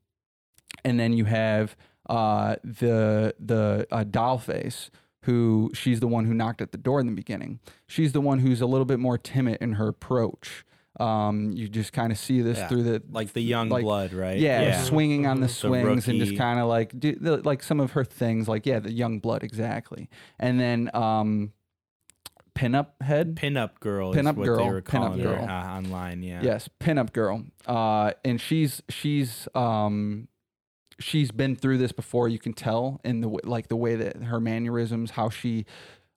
and 0.86 0.98
then 1.00 1.12
you 1.14 1.26
have 1.26 1.76
uh, 2.10 2.56
the 2.64 3.36
the 3.38 3.86
uh, 3.92 4.06
doll 4.06 4.38
face, 4.38 4.90
who 5.24 5.72
she's 5.74 6.00
the 6.00 6.08
one 6.08 6.24
who 6.26 6.34
knocked 6.34 6.62
at 6.62 6.72
the 6.72 6.78
door 6.78 7.02
in 7.02 7.06
the 7.08 7.12
beginning. 7.12 7.60
She's 7.88 8.14
the 8.14 8.22
one 8.22 8.40
who's 8.40 8.62
a 8.62 8.66
little 8.66 8.86
bit 8.86 9.00
more 9.00 9.18
timid 9.18 9.58
in 9.60 9.74
her 9.74 9.90
approach. 9.90 10.64
Um, 11.00 11.52
you 11.52 11.68
just 11.68 11.92
kind 11.94 12.12
of 12.12 12.18
see 12.18 12.42
this 12.42 12.58
Yeah. 12.58 12.68
through 12.68 12.84
the 12.84 13.04
like 13.12 13.34
the 13.34 13.42
young 13.42 13.70
like- 13.70 13.84
blood 13.84 14.14
right 14.14 14.40
yeah, 14.40 14.82
swinging 14.84 15.28
on 15.28 15.42
the 15.42 15.48
Mhm. 15.48 15.50
The 15.50 15.54
swings 15.54 16.08
and 16.08 16.20
just 16.20 16.38
kind 16.38 16.60
of 16.60 16.68
like 16.68 16.98
do 17.00 17.16
the, 17.16 17.38
like 17.38 17.62
some 17.64 17.80
of 17.80 17.92
her 17.92 18.06
things, 18.06 18.48
like 18.48 18.66
yeah, 18.66 18.80
the 18.80 18.92
young 18.94 19.20
blood 19.20 19.44
exactly. 19.44 20.10
And 20.40 20.60
then 20.60 20.90
um, 20.94 21.52
pinup 22.56 23.02
head, 23.02 23.36
Pinup 23.36 23.80
girl 23.80 24.12
is 24.14 24.18
Pinup 24.18 24.36
what 24.38 24.46
girl, 24.46 24.58
they 24.66 24.70
were 24.72 24.82
pinup 24.82 24.86
calling 24.86 25.20
her 25.20 25.36
girl. 25.36 25.44
uh, 25.50 25.78
online. 25.78 26.24
Yeah. 26.24 26.42
Yes, 26.42 26.70
pinup 26.80 27.12
girl. 27.14 27.44
Uh, 27.66 28.12
and 28.24 28.40
she's 28.40 28.82
she's 28.90 29.48
um, 29.56 30.28
she's 31.00 31.32
been 31.32 31.56
through 31.58 31.78
this 31.80 31.92
before. 31.92 32.30
You 32.30 32.40
can 32.40 32.54
tell 32.54 33.02
in 33.04 33.20
the 33.22 33.28
like 33.44 33.68
the 33.68 33.76
way 33.76 33.96
that 33.96 34.24
her 34.24 34.40
mannerisms, 34.40 35.12
how 35.12 35.30
she 35.30 35.66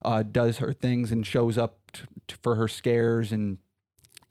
uh, 0.03 0.23
does 0.23 0.59
her 0.59 0.73
things 0.73 1.11
and 1.11 1.27
shows 1.27 1.59
up 1.59 1.79
t- 1.93 2.03
t- 2.29 2.37
for 2.43 2.55
her 2.55 2.69
scares, 2.69 3.33
and 3.33 3.59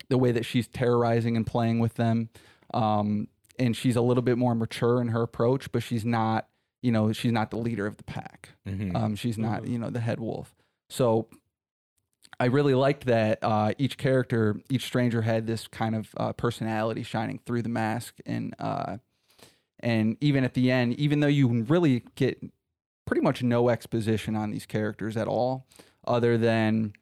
the 0.08 0.18
way 0.18 0.32
that 0.32 0.44
she's 0.44 0.66
terrorizing 0.68 1.36
and 1.36 1.46
playing 1.46 1.78
with 1.78 1.94
them. 1.94 2.28
Um, 2.74 3.28
and 3.58 3.76
she's 3.76 3.96
a 3.96 4.00
little 4.00 4.22
bit 4.22 4.38
more 4.38 4.54
mature 4.54 5.00
in 5.00 5.08
her 5.08 5.22
approach, 5.22 5.70
but 5.72 5.82
she's 5.82 6.04
not. 6.04 6.48
You 6.80 6.92
know, 6.92 7.12
she's 7.12 7.32
not 7.32 7.50
the 7.50 7.58
leader 7.58 7.86
of 7.86 7.96
the 7.96 8.04
pack. 8.04 8.50
Mhm. 8.64 8.94
Um, 8.94 9.16
she's 9.16 9.36
not, 9.36 9.62
Mhm. 9.62 9.68
you 9.70 9.78
know, 9.80 9.90
the 9.90 9.98
head 9.98 10.20
wolf. 10.20 10.54
So 10.88 11.28
I 12.38 12.44
really 12.46 12.74
liked 12.74 13.06
that 13.06 13.40
uh, 13.42 13.72
each 13.78 13.98
character, 13.98 14.60
each 14.70 14.84
stranger 14.84 15.22
had 15.22 15.48
this 15.48 15.66
kind 15.66 15.96
of 15.96 16.10
uh, 16.16 16.32
personality 16.34 17.02
shining 17.02 17.40
through 17.44 17.62
the 17.62 17.68
mask, 17.68 18.18
and 18.24 18.54
uh, 18.60 18.98
and 19.80 20.16
even 20.20 20.44
at 20.44 20.54
the 20.54 20.70
end, 20.70 20.94
even 20.94 21.18
though 21.18 21.26
you 21.26 21.48
really 21.64 22.04
get 22.14 22.40
pretty 23.06 23.22
much 23.22 23.42
no 23.42 23.70
exposition 23.70 24.36
on 24.36 24.50
these 24.52 24.66
characters 24.66 25.16
at 25.16 25.26
all, 25.26 25.66
other 26.06 26.38
than 26.38 26.92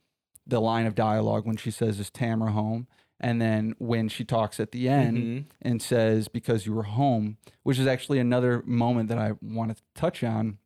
the 0.47 0.61
line 0.61 0.86
of 0.86 0.94
dialogue 0.94 1.44
when 1.47 1.57
she 1.57 1.70
says, 1.70 1.99
"Is 2.01 2.11
Tamara 2.11 2.53
home?" 2.53 2.86
and 3.18 3.40
then 3.40 3.74
when 3.78 4.09
she 4.11 4.24
talks 4.26 4.61
at 4.61 4.72
the 4.72 4.90
end 4.90 5.16
Mhm. 5.16 5.44
and 5.62 5.80
says 5.80 6.28
because 6.28 6.66
you 6.66 6.74
were 6.74 6.82
home 6.82 7.38
which 7.62 7.78
is 7.78 7.86
actually 7.86 8.18
another 8.18 8.62
moment 8.66 9.09
that 9.09 9.16
i 9.16 9.32
wanted 9.40 9.78
to 9.78 9.82
touch 9.94 10.22
on 10.22 10.59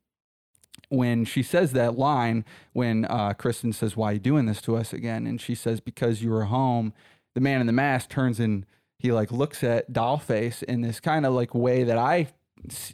when 0.89 1.23
she 1.23 1.41
says 1.43 1.71
that 1.71 1.97
line 1.97 2.43
when 2.73 3.05
uh, 3.05 3.31
kristen 3.33 3.71
says 3.71 3.95
why 3.95 4.09
are 4.09 4.13
you 4.15 4.19
doing 4.19 4.47
this 4.47 4.61
to 4.61 4.75
us 4.75 4.91
again 4.91 5.25
and 5.25 5.39
she 5.39 5.55
says 5.55 5.79
because 5.79 6.21
you 6.21 6.29
were 6.29 6.43
home 6.43 6.93
the 7.35 7.39
man 7.41 7.61
in 7.61 7.67
the 7.67 7.73
mask 7.73 8.09
turns 8.09 8.37
and 8.37 8.65
he 8.99 9.11
like 9.13 9.31
looks 9.31 9.63
at 9.63 9.91
Dollface 9.93 10.61
in 10.63 10.81
this 10.81 10.99
kind 10.99 11.25
of 11.25 11.33
like 11.33 11.55
way 11.55 11.83
that 11.85 11.97
I 11.97 12.27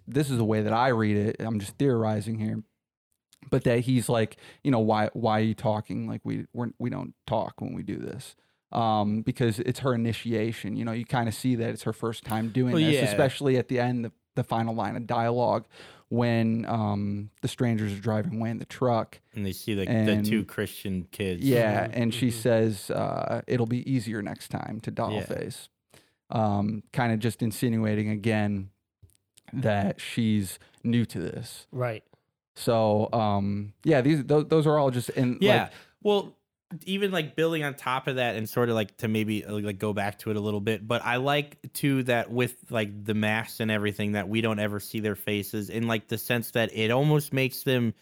this 0.08 0.30
is 0.30 0.38
the 0.38 0.46
way 0.46 0.62
that 0.62 0.72
I 0.72 0.90
read 0.90 1.18
it. 1.18 1.36
I'm 1.40 1.60
just 1.60 1.78
theorizing 1.78 2.38
here. 2.40 2.64
But 3.50 3.64
that 3.64 3.80
he's 3.82 4.10
like, 4.10 4.38
you 4.64 4.72
know, 4.72 4.80
why 4.80 5.10
why 5.14 5.39
are 5.39 5.43
you 5.43 5.54
talking 5.56 6.08
like 6.08 6.22
we 6.24 6.45
we're, 6.54 6.70
we 6.80 6.89
don't 6.89 7.14
talk 7.26 7.62
when 7.62 7.74
we 7.74 7.84
do 7.84 7.98
this? 7.98 8.36
Um, 8.72 9.22
because 9.22 9.60
it's 9.60 9.80
her 9.80 9.93
initiation. 9.93 10.76
You 10.76 10.84
know, 10.86 10.91
you 10.91 11.06
kind 11.06 11.30
of 11.30 11.34
see 11.36 11.56
that 11.56 11.70
it's 11.70 11.84
her 11.84 11.93
first 11.93 12.26
time 12.26 12.50
doing 12.50 12.74
Well, 12.74 12.82
this, 12.84 12.95
yeah. 12.95 13.06
especially 13.06 13.56
at 13.58 13.70
the 13.70 13.80
end, 13.80 14.04
the, 14.04 14.12
the 14.36 14.43
final 14.43 14.76
line 14.76 14.98
of 14.98 15.08
dialogue 15.08 15.66
when 16.10 16.66
um 16.68 17.30
the 17.41 17.48
strangers 17.50 17.91
are 17.93 18.00
driving 18.02 18.39
away 18.39 18.50
in 18.50 18.60
the 18.60 18.66
truck. 18.66 19.20
And 19.34 19.45
they 19.45 19.52
see 19.54 19.74
the, 19.74 19.86
the 19.86 20.22
two 20.24 20.43
Christian 20.45 21.08
kids. 21.12 21.43
Yeah, 21.43 21.88
Mhm, 21.88 21.91
and 21.93 22.14
she 22.14 22.28
mhm. 22.28 22.34
says 22.34 22.91
uh, 22.91 23.41
it'll 23.48 23.66
be 23.66 23.89
easier 23.89 24.22
next 24.22 24.50
time 24.50 24.80
to 24.82 24.91
Dollface. 24.91 25.68
Um, 26.30 26.84
kind 26.91 27.14
of 27.14 27.20
just 27.20 27.41
insinuating 27.41 28.10
again 28.10 28.70
that 29.54 30.02
she's 30.02 30.60
new 30.84 31.06
to 31.06 31.20
this. 31.20 31.68
Right. 31.72 32.04
So 32.58 33.12
um, 33.14 33.74
yeah, 33.84 34.01
these 34.01 34.24
those, 34.26 34.47
those 34.47 34.68
are 34.68 34.78
all 34.78 34.91
just 34.91 35.10
in 35.12 35.39
Yeah. 35.39 35.43
like, 35.43 35.72
well, 36.01 36.38
even 36.86 37.12
like 37.12 37.36
building 37.36 37.64
on 37.64 37.76
top 37.76 38.08
of 38.08 38.18
that 38.18 38.36
and 38.36 38.49
sort 38.49 38.70
of 38.70 38.76
like 38.76 38.97
to 38.97 39.08
maybe 39.08 39.45
uh, 39.45 39.53
like 39.60 39.80
go 39.80 39.93
back 39.93 40.20
to 40.20 40.32
it 40.32 40.36
a 40.36 40.39
little 40.39 40.60
bit, 40.60 40.86
but 40.88 41.01
I 41.05 41.18
like 41.18 41.72
too 41.74 42.03
that 42.03 42.30
with 42.32 42.70
like 42.70 43.05
the 43.05 43.14
masks 43.14 43.60
and 43.62 43.72
everything 43.72 44.14
that 44.14 44.28
we 44.28 44.41
don't 44.41 44.60
ever 44.60 44.80
see 44.80 44.99
their 44.99 45.16
faces 45.16 45.70
in 45.70 45.88
like 45.88 46.10
the 46.10 46.18
sense 46.18 46.51
that 46.51 46.74
it 46.74 46.91
almost 46.91 47.32
makes 47.32 47.64
them 47.64 47.93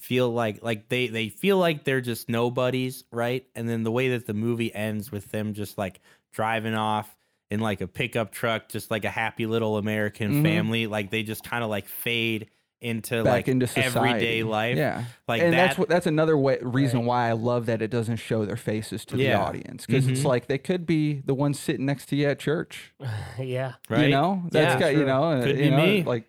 feel 0.00 0.30
like 0.30 0.62
like 0.62 0.88
they 0.88 1.08
they 1.08 1.28
feel 1.28 1.56
like 1.58 1.84
they're 1.84 2.00
just 2.02 2.28
nobodies, 2.28 3.04
right? 3.10 3.48
And 3.54 3.68
then 3.68 3.84
the 3.84 3.92
way 3.92 4.10
that 4.10 4.26
the 4.26 4.34
movie 4.34 4.74
ends 4.74 5.10
with 5.10 5.30
them 5.30 5.54
just 5.54 5.78
like 5.78 6.00
driving 6.32 6.74
off 6.74 7.16
in 7.50 7.60
like 7.60 7.80
a 7.80 7.88
pickup 7.88 8.32
truck, 8.32 8.68
just 8.68 8.90
like 8.90 9.04
a 9.04 9.10
happy 9.10 9.46
little 9.46 9.78
American 9.78 10.32
Mhm. 10.32 10.34
family, 10.34 10.86
like 10.86 11.10
they 11.10 11.22
just 11.22 11.42
kind 11.42 11.64
of 11.64 11.70
like 11.70 11.88
fade 11.88 12.50
into 12.80 13.22
back 13.24 13.32
like 13.32 13.48
into 13.48 13.66
society. 13.66 13.98
everyday 13.98 14.42
life. 14.42 14.76
Yeah, 14.76 15.04
Like 15.28 15.42
and 15.42 15.52
that, 15.52 15.56
that's 15.56 15.78
what 15.78 15.88
that's 15.88 16.06
another 16.06 16.36
way, 16.38 16.58
reason 16.62 17.00
Right. 17.00 17.06
why 17.06 17.28
I 17.28 17.32
love 17.32 17.66
that 17.66 17.82
it 17.82 17.88
doesn't 17.90 18.16
show 18.16 18.44
their 18.46 18.56
faces 18.56 19.04
to 19.06 19.16
the 19.16 19.32
audience 19.34 19.84
because 19.86 20.06
it's 20.08 20.20
Mhm. 20.20 20.24
like 20.24 20.46
they 20.46 20.58
could 20.58 20.86
be 20.86 21.20
the 21.26 21.34
ones 21.34 21.58
sitting 21.60 21.84
next 21.86 22.06
to 22.10 22.16
you 22.16 22.28
at 22.28 22.38
church. 22.38 22.92
yeah. 23.38 23.74
right? 23.90 24.04
You 24.04 24.10
know, 24.10 24.44
that's 24.50 24.74
Yeah, 24.74 24.80
got 24.80 24.94
you 24.96 25.04
know, 25.04 25.40
Could 25.44 25.56
you 25.58 25.64
be 25.64 25.70
know, 25.70 25.76
me. 25.76 26.02
like 26.04 26.24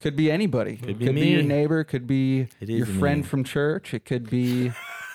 could 0.00 0.16
be 0.16 0.30
anybody. 0.30 0.76
Could 0.76 0.98
be 0.98 1.06
could 1.06 1.14
be 1.14 1.28
your 1.28 1.42
me. 1.42 1.48
neighbor. 1.48 1.84
Could 1.84 2.06
be 2.06 2.48
your 2.60 2.86
friend 2.86 3.22
me. 3.22 3.26
from 3.26 3.44
church. 3.44 3.94
It 3.94 4.04
could 4.04 4.28
be 4.30 4.72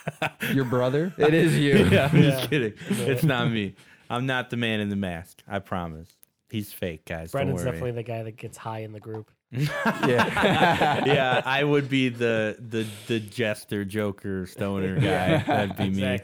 your 0.54 0.66
brother. 0.66 1.14
It 1.18 1.34
is 1.34 1.58
you. 1.58 1.78
yeah, 1.92 2.10
I'm 2.12 2.24
Yeah. 2.24 2.30
just 2.32 2.50
kidding. 2.50 2.74
It's 2.90 3.24
not 3.24 3.52
me. 3.52 3.76
I'm 4.10 4.26
not 4.26 4.50
the 4.50 4.56
man 4.58 4.80
in 4.80 4.88
the 4.90 4.96
mask. 4.96 5.44
I 5.48 5.60
promise. 5.60 6.10
He's 6.50 6.72
fake, 6.72 7.04
guys. 7.06 7.32
Brendan's 7.34 7.62
Don't 7.64 7.74
definitely 7.74 7.92
the 7.92 8.04
guy 8.04 8.24
that 8.24 8.38
gets 8.38 8.58
high 8.58 8.80
in 8.80 8.94
the 8.94 9.02
group. 9.02 9.30
Yeah. 9.52 9.66
yeah, 11.06 11.42
I 11.46 11.64
would 11.64 11.90
be 11.90 12.10
the 12.10 12.58
the 12.60 12.86
the 13.08 13.20
jester, 13.20 13.86
joker, 13.86 14.46
stoner 14.46 14.96
guy. 14.96 15.02
Yeah. 15.04 15.44
That'd 15.44 15.78
be 15.78 15.90
me. 15.90 16.20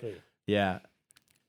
Yeah, 0.46 0.80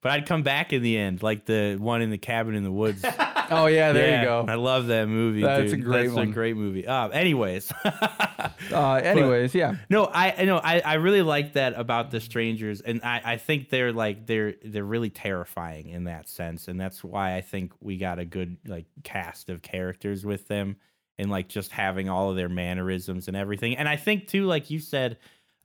but 0.01 0.13
I'd 0.13 0.27
come 0.27 0.43
back 0.43 0.73
in 0.73 0.83
the 0.83 0.97
end, 0.97 1.23
like 1.23 1.47
the 1.47 1.77
one 1.81 2.01
in 2.03 2.11
the 2.11 2.19
cabin 2.19 2.55
in 2.55 2.63
the 2.65 2.73
woods. 2.73 3.05
Oh 3.51 3.67
yeah, 3.67 3.93
there 3.93 4.09
Yeah, 4.09 4.21
you 4.21 4.27
go. 4.27 4.47
I 4.49 4.55
love 4.55 4.87
that 4.87 5.07
movie. 5.07 5.43
That's 5.43 5.71
a 5.75 5.77
great 5.77 6.05
That's 6.05 6.15
one. 6.15 6.29
a 6.31 6.33
great 6.33 6.57
movie. 6.57 6.87
Uh, 6.87 7.09
anyways. 7.09 7.71
Uh, 7.85 9.01
anyways, 9.05 9.55
yeah. 9.55 9.75
No, 9.91 10.07
I 10.07 10.35
I 10.39 10.45
know 10.47 10.57
I, 10.57 10.81
I 10.81 10.95
really 10.95 11.21
like 11.21 11.53
that 11.53 11.75
about 11.79 12.11
the 12.11 12.21
strangers, 12.21 12.81
and 12.81 13.03
I, 13.05 13.21
I 13.23 13.37
think 13.37 13.69
they're 13.69 13.93
like 13.93 14.27
they're 14.27 14.55
they're 14.65 14.83
really 14.83 15.11
terrifying 15.11 15.91
in 15.91 16.05
that 16.05 16.27
sense, 16.31 16.69
and 16.69 16.81
that's 16.81 17.05
why 17.05 17.37
I 17.37 17.43
think 17.43 17.73
we 17.83 17.99
got 17.99 18.19
a 18.19 18.25
good 18.25 18.57
like 18.67 18.87
cast 19.03 19.51
of 19.51 19.61
characters 19.61 20.25
with 20.25 20.49
them, 20.49 20.77
and 21.19 21.31
like 21.31 21.49
just 21.49 21.71
having 21.71 22.09
all 22.09 22.31
of 22.31 22.37
their 22.37 22.49
mannerisms 22.49 23.29
and 23.29 23.37
everything. 23.37 23.77
And 23.77 23.89
I 23.89 23.97
think 23.97 24.27
too, 24.29 24.45
like 24.47 24.71
you 24.71 24.79
said, 24.81 25.19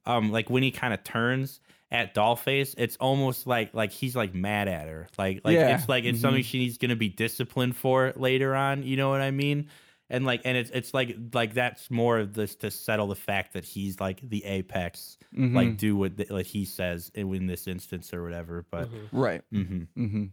um, 0.05 0.31
like 0.31 0.49
when 0.49 0.63
he 0.63 0.71
kind 0.71 0.93
of 0.93 1.03
turns 1.03 1.59
at 1.91 2.13
Dollface, 2.13 2.75
it's 2.77 2.95
almost 2.97 3.47
like 3.47 3.73
like 3.73 3.91
he's 3.91 4.15
like 4.15 4.33
mad 4.35 4.67
at 4.67 4.87
her, 4.87 5.07
like 5.17 5.41
like 5.43 5.55
Yeah. 5.55 5.75
it's 5.75 5.89
like 5.89 6.03
it's 6.05 6.21
something 6.21 6.43
she's 6.43 6.77
gonna 6.77 6.95
be 6.95 7.09
disciplined 7.09 7.75
for 7.75 8.13
later 8.15 8.55
on. 8.55 8.83
You 8.83 8.95
know 8.97 9.09
what 9.09 9.21
I 9.21 9.31
mean? 9.31 9.69
and 10.11 10.25
like 10.25 10.41
and 10.43 10.57
it's 10.57 10.71
it's 10.71 10.91
like 10.91 11.15
like 11.35 11.53
that's 11.53 11.91
more 11.91 12.17
of 12.17 12.33
this 12.33 12.55
to 12.55 12.71
settle 12.71 13.05
the 13.05 13.15
fact 13.15 13.53
that 13.53 13.63
he's 13.63 13.99
like 13.99 14.19
the 14.27 14.43
apex 14.43 15.19
Mhm. 15.37 15.53
like 15.55 15.77
do 15.77 15.95
what 15.95 16.17
the, 16.17 16.25
like 16.31 16.47
he 16.47 16.65
says 16.65 17.11
in, 17.13 17.45
this 17.45 17.67
instance 17.67 18.11
or 18.11 18.23
whatever 18.23 18.65
but 18.71 18.89
right. 19.11 19.43
Mm 19.53 19.67
Mhm. 19.67 19.87
right. 19.91 19.91
hmm 19.95 20.03
Mm-hmm. 20.03 20.23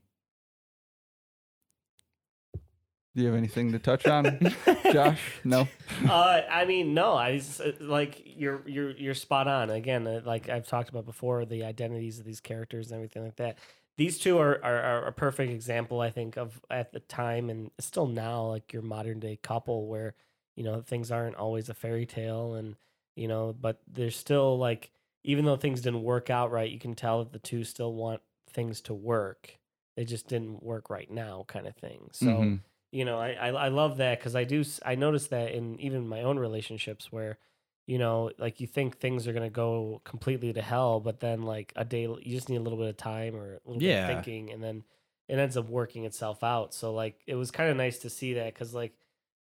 Do 3.17 3.23
you 3.23 3.29
have 3.29 3.37
anything 3.39 3.73
to 3.73 3.79
touch 3.79 4.07
on, 4.07 4.39
Josh? 4.93 5.41
No. 5.43 5.67
uh, 6.07 6.43
I 6.51 6.67
mean, 6.67 6.93
no. 6.93 7.15
I 7.15 7.41
uh, 7.65 7.73
like 7.81 8.23
you're 8.27 8.61
you're 8.67 8.91
you're 8.91 9.15
spot 9.15 9.49
on. 9.49 9.71
Again, 9.71 10.07
uh, 10.07 10.21
like 10.23 10.51
I've 10.51 10.69
talked 10.69 10.91
about 10.91 11.07
before, 11.07 11.47
the 11.47 11.65
identities 11.65 12.19
of 12.19 12.27
these 12.27 12.41
characters 12.41 12.89
and 12.89 12.97
everything 12.97 13.25
like 13.25 13.37
that. 13.37 13.57
These 13.97 14.19
two 14.19 14.37
are, 14.37 14.63
are 14.63 14.83
are 14.83 15.07
a 15.07 15.13
perfect 15.13 15.51
example, 15.51 16.03
I 16.03 16.11
think, 16.11 16.37
of 16.37 16.61
at 16.71 16.93
the 16.93 17.01
time 17.01 17.49
and 17.49 17.71
still 17.81 18.07
now, 18.07 18.49
like 18.49 18.75
your 18.75 18.83
modern 18.83 19.19
day 19.19 19.39
couple, 19.43 19.87
where 19.87 20.15
you 20.55 20.63
know 20.65 20.83
things 20.83 21.11
aren't 21.11 21.37
always 21.37 21.71
a 21.71 21.75
fairy 21.75 22.05
tale, 22.05 22.53
and 22.53 22.77
you 23.15 23.29
know, 23.29 23.57
but 23.59 23.81
there's 23.91 24.15
still 24.15 24.59
like 24.59 24.91
even 25.25 25.47
though 25.47 25.57
things 25.57 25.81
didn't 25.81 26.03
work 26.03 26.29
out 26.29 26.51
right, 26.53 26.71
you 26.71 26.79
can 26.79 26.95
tell 26.95 27.21
that 27.21 27.33
the 27.33 27.39
two 27.39 27.65
still 27.65 27.95
want 27.95 28.21
things 28.51 28.83
to 28.83 28.93
work. 28.93 29.57
They 29.97 30.05
just 30.05 30.29
didn't 30.29 30.63
work 30.63 30.91
right 30.91 31.11
now, 31.11 31.47
kind 31.49 31.67
of 31.67 31.75
thing. 31.77 32.11
So 32.13 32.27
Mhm. 32.27 32.61
You 32.93 33.05
know 33.05 33.19
i 33.19 33.31
i, 33.33 33.49
I 33.49 33.69
love 33.69 33.99
that 33.99 34.19
because 34.19 34.37
i 34.37 34.45
do 34.45 34.65
I 34.85 34.95
notice 34.95 35.29
that 35.29 35.53
in 35.53 35.79
even 35.81 36.07
my 36.09 36.23
own 36.23 36.39
relationships 36.39 37.11
where 37.13 37.39
you 37.87 37.99
know 37.99 38.31
like 38.39 38.61
you 38.61 38.67
think 38.67 38.99
things 38.99 39.27
are 39.27 39.33
going 39.33 39.43
to 39.43 39.51
go 39.51 40.01
completely 40.05 40.53
to 40.53 40.63
hell 40.63 41.01
but 41.01 41.21
then 41.21 41.43
like 41.43 41.73
a 41.77 41.85
day 41.85 42.03
you 42.03 42.35
just 42.37 42.49
need 42.49 42.57
a 42.57 42.61
little 42.63 42.79
bit 42.79 42.89
of 42.89 42.97
time 42.97 43.35
or 43.37 43.55
a 43.55 43.61
little 43.67 43.81
Yeah. 43.81 44.01
bit 44.01 44.01
of 44.01 44.25
thinking 44.25 44.53
and 44.53 44.63
then 44.63 44.85
it 45.29 45.39
ends 45.39 45.57
up 45.57 45.69
working 45.69 46.05
itself 46.05 46.43
out 46.45 46.75
so 46.75 46.93
like 46.95 47.21
it 47.27 47.35
was 47.35 47.51
kind 47.51 47.71
of 47.71 47.77
nice 47.77 47.99
to 48.01 48.11
see 48.11 48.35
that 48.35 48.55
because 48.55 48.75
like 48.75 48.93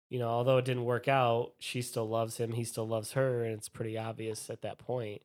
you 0.09 0.19
know 0.19 0.29
although 0.29 0.57
it 0.57 0.65
didn't 0.65 0.85
work 0.85 1.07
out 1.07 1.53
she 1.59 1.81
still 1.81 2.07
loves 2.07 2.37
him 2.37 2.53
he 2.53 2.63
still 2.63 2.87
loves 2.87 3.13
her 3.13 3.43
and 3.43 3.53
it's 3.53 3.69
pretty 3.69 3.97
obvious 3.97 4.49
at 4.49 4.61
that 4.61 4.77
point 4.77 5.21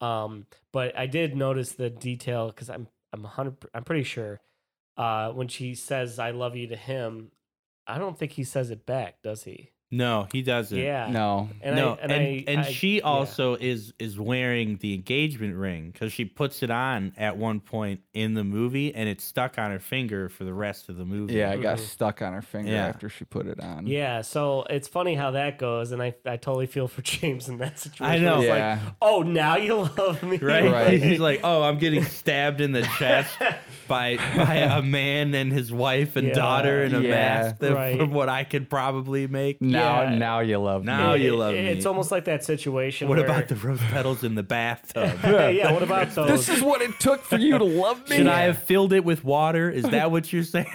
um 0.00 0.46
but 0.72 0.96
i 0.98 1.06
did 1.06 1.36
notice 1.36 1.72
the 1.72 1.90
detail 1.90 2.48
because 2.48 2.70
i'm 2.70 2.88
i'm 3.12 3.22
100 3.22 3.56
i'm 3.74 3.84
pretty 3.84 4.04
sure 4.04 4.40
uh 4.96 5.30
when 5.30 5.48
she 5.48 5.74
says 5.74 6.18
i 6.18 6.30
love 6.30 6.56
you 6.56 6.66
to 6.68 6.76
him 6.76 7.30
I 7.90 7.98
don't 7.98 8.18
think 8.18 8.32
he 8.32 8.44
says 8.44 8.70
it 8.70 8.86
back, 8.86 9.22
does 9.22 9.44
he? 9.44 9.72
No 9.92 10.28
he 10.32 10.42
doesn't 10.42 10.78
Yeah. 10.78 11.08
No. 11.10 11.48
And 11.62 11.74
no 11.76 11.94
I, 11.94 12.02
and 12.02 12.12
and, 12.12 12.22
I, 12.22 12.44
and 12.46 12.60
I- 12.60 12.70
she 12.70 12.96
yeah. 12.96 13.02
also 13.02 13.54
is 13.56 13.92
is 13.98 14.18
wearing 14.18 14.76
the 14.80 14.94
engagement 14.94 15.56
ring 15.56 15.90
because 15.90 16.12
she 16.12 16.24
puts 16.24 16.62
it 16.62 16.70
on 16.70 17.12
at 17.16 17.36
one 17.36 17.58
point 17.60 18.00
in 18.14 18.34
the 18.34 18.44
movie 18.44 18.94
and 18.94 19.08
it's 19.08 19.24
stuck 19.24 19.58
on 19.58 19.70
her 19.72 19.78
finger 19.80 20.28
for 20.28 20.44
the 20.44 20.54
rest 20.54 20.88
of 20.88 20.96
the 20.96 21.04
movie 21.04 21.34
Yeah, 21.34 21.52
it 21.52 21.62
got 21.62 21.78
Mhm. 21.78 21.80
stuck 21.80 22.22
on 22.22 22.32
her 22.32 22.42
finger 22.42 22.70
Yeah. 22.72 22.86
after 22.86 23.08
she 23.08 23.24
put 23.24 23.46
it 23.46 23.58
on. 23.60 23.86
Yeah, 23.86 24.20
so 24.22 24.64
it's 24.70 24.86
funny 24.88 25.14
how 25.14 25.32
that 25.32 25.58
goes, 25.58 25.90
and 25.92 26.00
I, 26.02 26.14
I 26.24 26.36
totally 26.36 26.66
feel 26.66 26.86
for 26.88 27.02
James 27.10 27.48
in 27.48 27.58
that 27.58 27.78
situation. 27.78 28.06
I 28.14 28.18
know. 28.18 28.40
Yeah. 28.40 28.78
like, 28.84 28.94
oh, 29.02 29.22
now 29.22 29.56
you 29.56 29.74
love 29.74 30.22
me, 30.22 30.36
right? 30.38 30.70
Right. 30.70 31.02
He's 31.02 31.18
like, 31.20 31.40
oh, 31.42 31.62
I'm 31.62 31.78
getting 31.78 32.04
stabbed 32.04 32.60
in 32.60 32.72
the 32.72 32.82
chest 32.98 33.36
by 33.88 34.16
by 34.36 34.54
a 34.56 34.82
man 34.82 35.34
and 35.34 35.50
his 35.52 35.72
wife 35.72 36.14
and 36.16 36.28
Yeah. 36.28 36.34
daughter 36.34 36.84
in 36.84 36.94
a 36.94 37.00
Yeah. 37.00 37.10
mask 37.10 37.58
that, 37.58 37.74
Right. 37.74 37.98
from 37.98 38.12
what 38.12 38.28
I 38.28 38.44
could 38.44 38.68
probably 38.70 39.26
make. 39.26 39.60
Now, 39.60 39.79
Yeah. 39.80 40.18
now 40.18 40.40
you 40.40 40.58
love 40.58 40.84
Now 40.84 41.14
me. 41.14 41.24
you 41.24 41.36
love 41.36 41.54
me. 41.54 41.60
It's 41.60 41.86
almost 41.86 42.10
like 42.10 42.24
that 42.24 42.44
situation. 42.44 43.08
What 43.08 43.18
where, 43.18 43.26
about 43.26 43.48
the 43.48 43.56
rose 43.56 43.80
petals 43.80 44.24
in 44.24 44.34
the 44.34 44.42
bathtub? 44.42 45.18
yeah, 45.24 45.48
yeah. 45.48 45.72
what 45.72 45.82
about 45.82 46.10
those? 46.14 46.28
This 46.28 46.48
is 46.48 46.62
what 46.62 46.82
it 46.82 46.98
took 47.00 47.22
for 47.22 47.36
you 47.36 47.58
to 47.58 47.64
love 47.64 48.08
me. 48.08 48.16
Should 48.18 48.26
I 48.26 48.42
have 48.42 48.62
filled 48.62 48.92
it 48.92 49.04
with 49.04 49.24
water? 49.24 49.70
Is 49.70 49.84
that 49.84 50.10
what 50.10 50.32
you're 50.32 50.44
saying? 50.44 50.66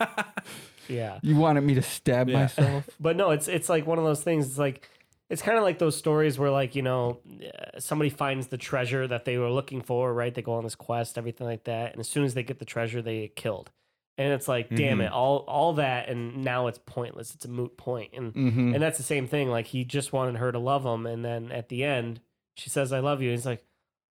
yeah, 0.88 1.18
You 1.22 1.36
wanted 1.36 1.62
me 1.62 1.74
to 1.74 1.82
stab 1.82 2.28
Yeah. 2.28 2.40
myself? 2.40 2.88
but 3.00 3.16
no, 3.16 3.30
it's 3.30 3.48
it's 3.48 3.68
like 3.68 3.86
one 3.86 3.98
of 3.98 4.04
those 4.04 4.22
things. 4.22 4.46
It's 4.46 4.58
like 4.58 4.88
it's 5.30 5.40
kind 5.42 5.56
of 5.56 5.64
like 5.64 5.78
those 5.78 5.96
stories 5.96 6.38
where 6.38 6.50
like 6.50 6.74
you 6.74 6.82
know 6.82 7.20
uh, 7.42 7.78
somebody 7.80 8.10
finds 8.10 8.48
the 8.48 8.58
treasure 8.58 9.06
that 9.08 9.24
they 9.24 9.38
were 9.38 9.50
looking 9.50 9.80
for, 9.80 10.12
right? 10.12 10.34
They 10.34 10.42
go 10.42 10.54
on 10.54 10.64
this 10.64 10.74
quest, 10.74 11.16
everything 11.16 11.46
like 11.46 11.64
that, 11.64 11.92
and 11.92 12.00
as 12.00 12.08
soon 12.08 12.24
as 12.24 12.34
they 12.34 12.42
get 12.42 12.58
the 12.58 12.64
treasure, 12.66 13.00
they 13.00 13.22
get 13.22 13.36
killed. 13.36 13.70
And 14.16 14.32
it's 14.32 14.46
like, 14.46 14.68
damn 14.68 14.98
Mhm. 14.98 15.06
it, 15.06 15.12
all 15.12 15.38
all 15.48 15.72
that, 15.74 16.08
and 16.08 16.44
now 16.44 16.68
it's 16.68 16.78
pointless. 16.86 17.34
It's 17.34 17.44
a 17.44 17.48
moot 17.48 17.76
point, 17.76 18.12
and 18.14 18.32
Mm-hmm. 18.32 18.74
and 18.74 18.82
that's 18.82 18.96
the 18.98 19.02
same 19.04 19.26
thing. 19.26 19.48
Like 19.50 19.66
he 19.66 19.84
just 19.84 20.12
wanted 20.12 20.36
her 20.36 20.52
to 20.52 20.58
love 20.58 20.84
him, 20.86 21.04
and 21.06 21.24
then 21.24 21.50
at 21.50 21.68
the 21.68 21.82
end, 21.84 22.20
she 22.56 22.70
says, 22.70 22.92
"I 22.92 23.00
love 23.00 23.20
you." 23.22 23.30
And 23.30 23.38
he's 23.38 23.44
like, 23.46 23.64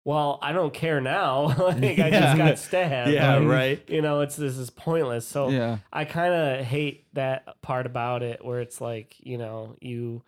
"Well, 0.06 0.40
I 0.42 0.54
don't 0.54 0.74
care 0.74 1.02
now. 1.02 1.48
like 1.58 2.00
I 2.00 2.10
just 2.12 2.38
got 2.38 2.58
stabbed. 2.60 3.12
yeah, 3.12 3.36
Like, 3.40 3.48
right. 3.50 3.90
You 3.90 4.02
know, 4.02 4.22
it's 4.22 4.38
this 4.38 4.58
is 4.58 4.70
pointless. 4.70 5.28
So 5.28 5.50
Yeah. 5.50 5.80
I 5.92 6.06
kind 6.06 6.34
of 6.34 6.66
hate 6.66 7.14
that 7.16 7.62
part 7.62 7.86
about 7.86 8.24
it, 8.24 8.44
where 8.46 8.62
it's 8.62 8.80
like, 8.80 9.16
you 9.20 9.38
know, 9.38 9.76
you, 9.82 10.24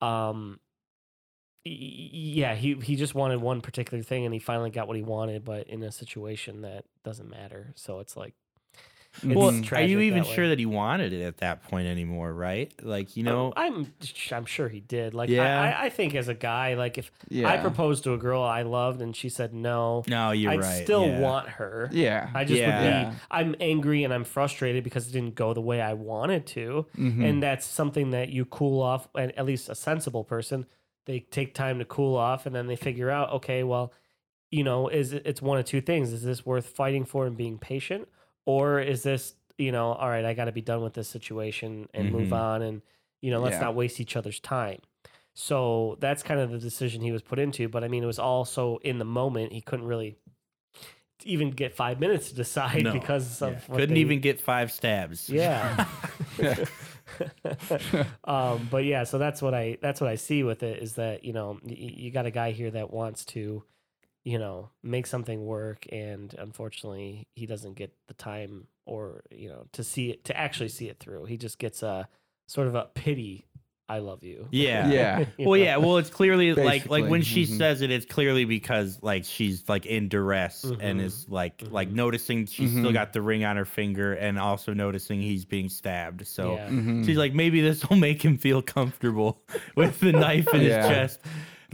um, 0.00 0.60
yeah, 1.64 2.54
he 2.54 2.74
he 2.74 2.94
just 2.96 3.14
wanted 3.14 3.40
one 3.40 3.60
particular 3.60 4.02
thing, 4.02 4.24
and 4.24 4.32
he 4.32 4.38
finally 4.40 4.70
got 4.70 4.86
what 4.86 4.96
he 4.96 5.02
wanted, 5.02 5.44
but 5.44 5.66
in 5.68 5.82
a 5.82 5.90
situation 5.92 6.62
that 6.62 6.84
doesn't 7.04 7.28
matter. 7.28 7.72
So 7.74 7.98
it's 7.98 8.16
like, 8.16 8.34
Well, 9.24 9.52
are 9.72 9.82
you 9.82 10.00
even 10.00 10.22
that 10.22 10.28
sure 10.32 10.48
that 10.48 10.58
he 10.58 10.66
wanted 10.66 11.12
it 11.12 11.22
at 11.22 11.38
that 11.38 11.62
point 11.64 11.86
anymore? 11.88 12.32
Right? 12.32 12.72
Like 12.82 13.16
you 13.16 13.22
know, 13.22 13.52
I'm 13.56 13.92
I'm 14.32 14.44
sure 14.46 14.68
he 14.68 14.80
did. 14.80 15.14
Like, 15.14 15.28
Yeah. 15.30 15.60
I, 15.60 15.68
I, 15.68 15.84
I 15.86 15.88
think 15.90 16.14
as 16.14 16.28
a 16.28 16.34
guy, 16.34 16.74
like 16.74 16.98
if 16.98 17.10
I 17.22 17.26
Yeah. 17.30 17.60
proposed 17.60 18.04
to 18.04 18.14
a 18.14 18.18
girl 18.18 18.42
I 18.42 18.62
loved 18.62 19.00
and 19.02 19.14
she 19.14 19.28
said 19.28 19.52
no, 19.54 20.04
no, 20.08 20.30
you're 20.32 20.52
I'd 20.52 20.60
right. 20.60 20.84
still 20.84 21.06
yeah. 21.06 21.20
want 21.20 21.48
her. 21.48 21.88
Yeah. 21.92 22.30
I 22.34 22.44
just 22.44 22.60
Yeah. 22.60 23.04
would 23.06 23.10
be. 23.12 23.16
I'm 23.30 23.54
angry 23.60 24.04
and 24.04 24.12
I'm 24.14 24.24
frustrated 24.24 24.84
because 24.84 25.08
it 25.08 25.12
didn't 25.12 25.34
go 25.34 25.54
the 25.54 25.60
way 25.60 25.80
I 25.80 25.94
wanted 25.94 26.46
to, 26.48 26.86
Mm-hmm. 26.96 27.24
and 27.24 27.42
that's 27.42 27.66
something 27.66 28.10
that 28.10 28.28
you 28.30 28.44
cool 28.44 28.80
off. 28.82 29.08
And 29.14 29.36
at 29.38 29.44
least 29.46 29.68
a 29.68 29.74
sensible 29.74 30.24
person, 30.24 30.66
they 31.06 31.20
take 31.20 31.54
time 31.54 31.78
to 31.78 31.84
cool 31.84 32.16
off, 32.16 32.44
and 32.46 32.54
then 32.54 32.66
they 32.66 32.76
figure 32.76 33.10
out, 33.10 33.30
okay, 33.32 33.62
well, 33.62 33.92
you 34.50 34.62
know, 34.64 34.88
is 34.88 35.12
it, 35.12 35.22
it's 35.26 35.40
one 35.42 35.58
of 35.58 35.64
two 35.64 35.80
things: 35.80 36.12
is 36.12 36.22
this 36.22 36.44
worth 36.44 36.66
fighting 36.66 37.04
for 37.04 37.26
and 37.26 37.36
being 37.36 37.58
patient, 37.58 38.08
or 38.48 38.80
is 38.80 39.02
this, 39.02 39.34
you 39.58 39.72
know, 39.72 39.92
all 39.92 40.08
right, 40.08 40.24
I 40.24 40.32
got 40.32 40.46
to 40.46 40.52
be 40.52 40.62
done 40.62 40.80
with 40.82 40.94
this 40.94 41.06
situation 41.06 41.86
and 41.92 42.10
move 42.10 42.28
Mhm. 42.28 42.32
on, 42.32 42.62
and 42.62 42.82
you 43.20 43.30
know, 43.30 43.40
let's 43.40 43.56
Yeah. 43.56 43.60
not 43.66 43.74
waste 43.74 44.00
each 44.00 44.16
other's 44.16 44.40
time. 44.40 44.78
So 45.34 45.96
that's 46.00 46.22
kind 46.22 46.40
of 46.40 46.50
the 46.50 46.58
decision 46.58 47.02
he 47.02 47.12
was 47.12 47.20
put 47.20 47.38
into. 47.38 47.68
But 47.68 47.84
I 47.84 47.88
mean, 47.88 48.02
it 48.02 48.06
was 48.06 48.18
also 48.18 48.78
in 48.78 48.98
the 48.98 49.04
moment. 49.04 49.52
He 49.52 49.60
couldn't 49.60 49.86
really 49.86 50.16
even 51.24 51.50
get 51.50 51.74
five 51.74 52.00
minutes 52.00 52.30
to 52.30 52.34
decide 52.36 52.84
No. 52.84 52.92
because 52.92 53.42
of 53.42 53.50
Yeah. 53.52 53.58
what 53.66 53.76
couldn't 53.80 53.94
they- 53.96 54.00
even 54.00 54.20
get 54.20 54.40
five 54.40 54.72
stabs. 54.72 55.28
Yeah. 55.28 55.84
um, 58.24 58.68
but 58.70 58.84
yeah, 58.84 59.04
so 59.04 59.18
that's 59.18 59.42
what 59.42 59.52
I 59.54 59.76
that's 59.82 60.00
what 60.00 60.08
I 60.10 60.14
see 60.16 60.42
with 60.42 60.62
it 60.62 60.82
is 60.82 60.94
that 60.94 61.24
you 61.24 61.32
know 61.32 61.58
you 61.64 62.10
got 62.10 62.26
a 62.26 62.30
guy 62.30 62.52
here 62.52 62.70
that 62.70 62.92
wants 62.92 63.24
to, 63.26 63.64
you 64.28 64.38
know, 64.38 64.68
make 64.82 65.06
something 65.06 65.46
work, 65.46 65.86
and 65.90 66.34
unfortunately 66.38 67.26
he 67.34 67.46
doesn't 67.46 67.74
get 67.76 67.94
the 68.08 68.14
time 68.14 68.66
or 68.84 69.22
you 69.30 69.48
know 69.48 69.64
to 69.72 69.82
see 69.82 70.10
it 70.10 70.24
to 70.24 70.36
actually 70.36 70.68
see 70.68 70.88
it 70.88 70.98
through. 71.00 71.24
He 71.24 71.38
just 71.38 71.58
gets 71.58 71.82
a 71.82 72.06
sort 72.46 72.68
of 72.68 72.74
a 72.74 72.84
pity. 72.94 73.46
I 73.90 74.00
love 74.00 74.22
you. 74.22 74.48
Yeah. 74.52 74.90
Yeah. 74.90 75.18
You 75.38 75.48
Well, 75.48 75.58
know? 75.58 75.64
yeah. 75.64 75.76
Well, 75.78 75.96
it's 75.96 76.10
clearly 76.10 76.52
like 76.54 76.90
like 76.90 77.06
when 77.06 77.22
she 77.22 77.44
mhm. 77.44 77.56
says 77.56 77.80
it, 77.80 77.90
it's 77.90 78.04
clearly 78.04 78.44
because 78.44 78.98
like 79.00 79.24
she's 79.24 79.66
like 79.66 79.86
in 79.86 80.10
duress 80.10 80.62
and 80.64 81.00
Mhm. 81.00 81.04
is 81.04 81.26
like 81.30 81.62
like 81.70 81.88
Mhm. 81.88 81.94
noticing 81.94 82.44
she's 82.44 82.70
still 82.70 82.90
Mhm. 82.90 82.92
got 82.92 83.14
the 83.14 83.22
ring 83.22 83.44
on 83.46 83.56
her 83.56 83.64
finger 83.64 84.12
and 84.12 84.38
also 84.38 84.74
noticing 84.74 85.22
he's 85.22 85.46
being 85.46 85.70
stabbed. 85.70 86.26
So 86.26 86.56
Yeah. 86.56 86.68
Mhm. 86.68 87.06
she's 87.06 87.16
like, 87.16 87.32
maybe 87.32 87.62
this 87.62 87.88
will 87.88 87.96
make 88.08 88.22
him 88.22 88.36
feel 88.36 88.60
comfortable 88.60 89.40
with 89.74 89.98
the 90.00 90.12
knife 90.12 90.52
in 90.52 90.60
Yeah. 90.60 90.82
his 90.82 90.86
chest. 90.94 91.20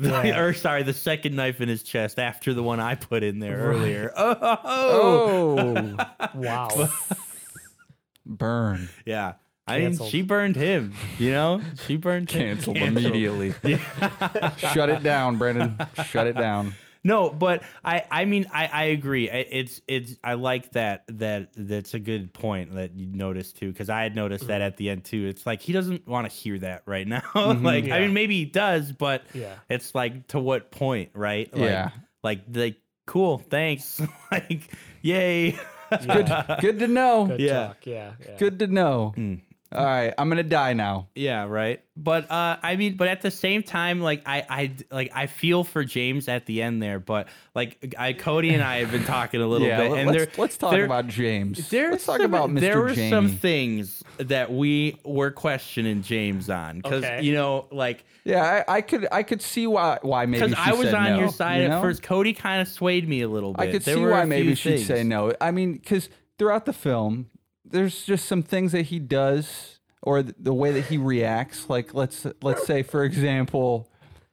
Yeah. 0.00 0.40
or 0.40 0.52
sorry, 0.54 0.82
the 0.82 0.92
second 0.92 1.36
knife 1.36 1.60
in 1.60 1.68
his 1.68 1.82
chest 1.82 2.18
after 2.18 2.52
the 2.54 2.62
one 2.62 2.80
I 2.80 2.96
put 2.96 3.22
in 3.22 3.38
there 3.38 3.58
Right. 3.58 3.76
earlier. 3.76 4.12
Oh, 4.16 5.56
Oh, 5.58 5.96
Wow. 6.34 6.68
burn. 8.26 8.88
yeah. 9.04 9.34
I 9.66 9.78
mean, 9.78 9.96
she 9.98 10.20
burned 10.20 10.56
him. 10.56 10.92
You 11.18 11.30
know, 11.30 11.60
she 11.86 11.96
burned 11.96 12.30
him. 12.30 12.56
Canceled 12.56 12.76
Canceled. 12.76 13.04
immediately. 13.06 13.54
Yeah. 13.62 14.54
Shut 14.56 14.90
it 14.90 15.02
down, 15.02 15.38
Brendan. 15.38 15.78
Shut 16.06 16.26
it 16.26 16.36
down. 16.36 16.74
No, 17.04 17.28
but 17.30 17.62
I 17.84 18.04
I 18.10 18.24
mean 18.24 18.46
I 18.52 18.66
I 18.72 18.84
agree. 18.84 19.30
I- 19.30 19.46
It's 19.50 19.80
it's 19.86 20.16
I 20.24 20.34
like 20.34 20.72
that 20.72 21.04
that 21.08 21.50
that's 21.54 21.92
a 21.94 21.98
good 21.98 22.32
point 22.32 22.74
that 22.74 22.96
you 22.96 23.06
noticed 23.06 23.58
too 23.58 23.70
because 23.70 23.90
I 23.90 24.02
had 24.02 24.16
noticed 24.16 24.46
that 24.46 24.62
at 24.62 24.78
the 24.78 24.88
end 24.90 25.04
too. 25.04 25.26
It's 25.26 25.44
like 25.46 25.60
he 25.60 25.72
doesn't 25.74 26.08
want 26.08 26.28
to 26.28 26.34
hear 26.34 26.58
that 26.60 26.82
right 26.86 27.06
now. 27.06 27.22
like 27.34 27.90
I 27.90 28.00
mean 28.00 28.14
maybe 28.14 28.36
he 28.38 28.46
does, 28.46 28.90
but 28.90 29.22
Yeah. 29.34 29.54
it's 29.68 29.94
like 29.94 30.28
to 30.28 30.38
what 30.40 30.70
point, 30.70 31.10
right? 31.14 31.52
Like, 31.52 31.62
Yeah. 31.62 31.90
Like 32.22 32.40
like 32.52 32.76
cool, 33.06 33.36
thanks. 33.38 34.00
like 34.32 34.72
yay. 35.02 35.58
Good, 35.90 36.32
good 36.60 36.78
to 36.78 36.88
know. 36.88 37.26
Good 37.26 37.40
Yeah. 37.40 37.66
talk. 37.66 37.84
Yeah. 37.86 38.12
yeah. 38.26 38.36
Good 38.38 38.58
to 38.60 38.66
know. 38.66 39.12
Mm. 39.16 39.40
All 39.74 39.84
right, 39.84 40.14
I'm 40.16 40.28
gonna 40.28 40.42
die 40.42 40.72
now. 40.72 41.08
Yeah, 41.14 41.44
right. 41.44 41.80
But 41.96 42.30
uh 42.30 42.56
I 42.62 42.76
mean, 42.76 42.96
but 42.96 43.08
at 43.08 43.22
the 43.22 43.30
same 43.30 43.62
time, 43.62 44.00
like 44.00 44.22
I 44.26 44.44
I 44.48 44.72
like 44.90 45.12
I 45.14 45.26
feel 45.26 45.64
for 45.64 45.84
James 45.84 46.28
at 46.28 46.46
the 46.46 46.62
end 46.62 46.82
there, 46.82 46.98
but 46.98 47.28
like 47.54 47.94
I 47.98 48.12
Cody 48.12 48.52
and 48.54 48.62
I 48.62 48.78
have 48.78 48.90
been 48.90 49.04
talking 49.04 49.40
a 49.40 49.46
little 49.46 49.66
yeah, 49.66 49.76
bit, 49.78 49.90
let- 49.92 49.98
and 50.00 50.10
let's, 50.10 50.18
there 50.18 50.32
let's 50.42 50.56
talk 50.56 50.72
there- 50.72 50.84
about 50.84 51.06
James. 51.08 51.68
There's 51.68 51.92
let's 51.92 52.04
talk 52.06 52.16
some, 52.18 52.26
about 52.26 52.50
Mr. 52.50 52.52
James. 52.54 52.60
There 52.62 52.80
were 52.80 52.94
Jamie. 52.94 53.10
some 53.10 53.28
things 53.28 54.02
that 54.18 54.52
we 54.52 54.98
were 55.04 55.30
questioning 55.30 56.02
James 56.02 56.50
on 56.50 56.76
because 56.76 57.04
Okay. 57.04 57.22
you 57.22 57.34
know, 57.34 57.66
like 57.70 58.04
yeah, 58.24 58.64
I, 58.68 58.76
I 58.76 58.80
could 58.80 59.06
I 59.12 59.22
could 59.22 59.42
see 59.42 59.66
why 59.66 59.98
why 60.02 60.26
maybe 60.26 60.46
because 60.46 60.58
I 60.58 60.72
was 60.72 60.86
said 60.86 60.94
on 60.94 61.04
no, 61.12 61.18
your 61.20 61.28
side 61.28 61.62
you 61.62 61.68
at 61.68 61.80
first. 61.80 62.02
Cody 62.02 62.32
kind 62.32 62.60
of 62.62 62.68
swayed 62.68 63.08
me 63.08 63.22
a 63.22 63.28
little 63.28 63.52
bit. 63.52 63.68
I 63.68 63.72
could 63.72 63.82
There 63.82 63.94
see 63.96 64.00
were 64.00 64.10
why 64.10 64.24
maybe 64.24 64.54
she'd 64.54 64.78
say 64.78 65.04
no. 65.04 65.32
I 65.40 65.50
mean, 65.50 65.74
because 65.74 66.08
throughout 66.38 66.64
the 66.64 66.72
film, 66.72 67.26
there's 67.74 68.04
just 68.04 68.24
some 68.26 68.42
things 68.42 68.72
that 68.72 68.82
he 68.86 68.98
does 68.98 69.78
or 70.02 70.22
th- 70.22 70.34
the 70.38 70.54
way 70.54 70.72
that 70.72 70.86
he 70.86 70.96
reacts. 70.96 71.68
Like 71.68 71.92
let's 71.94 72.26
let's 72.42 72.66
say, 72.66 72.82
for 72.82 73.04
example, 73.04 73.90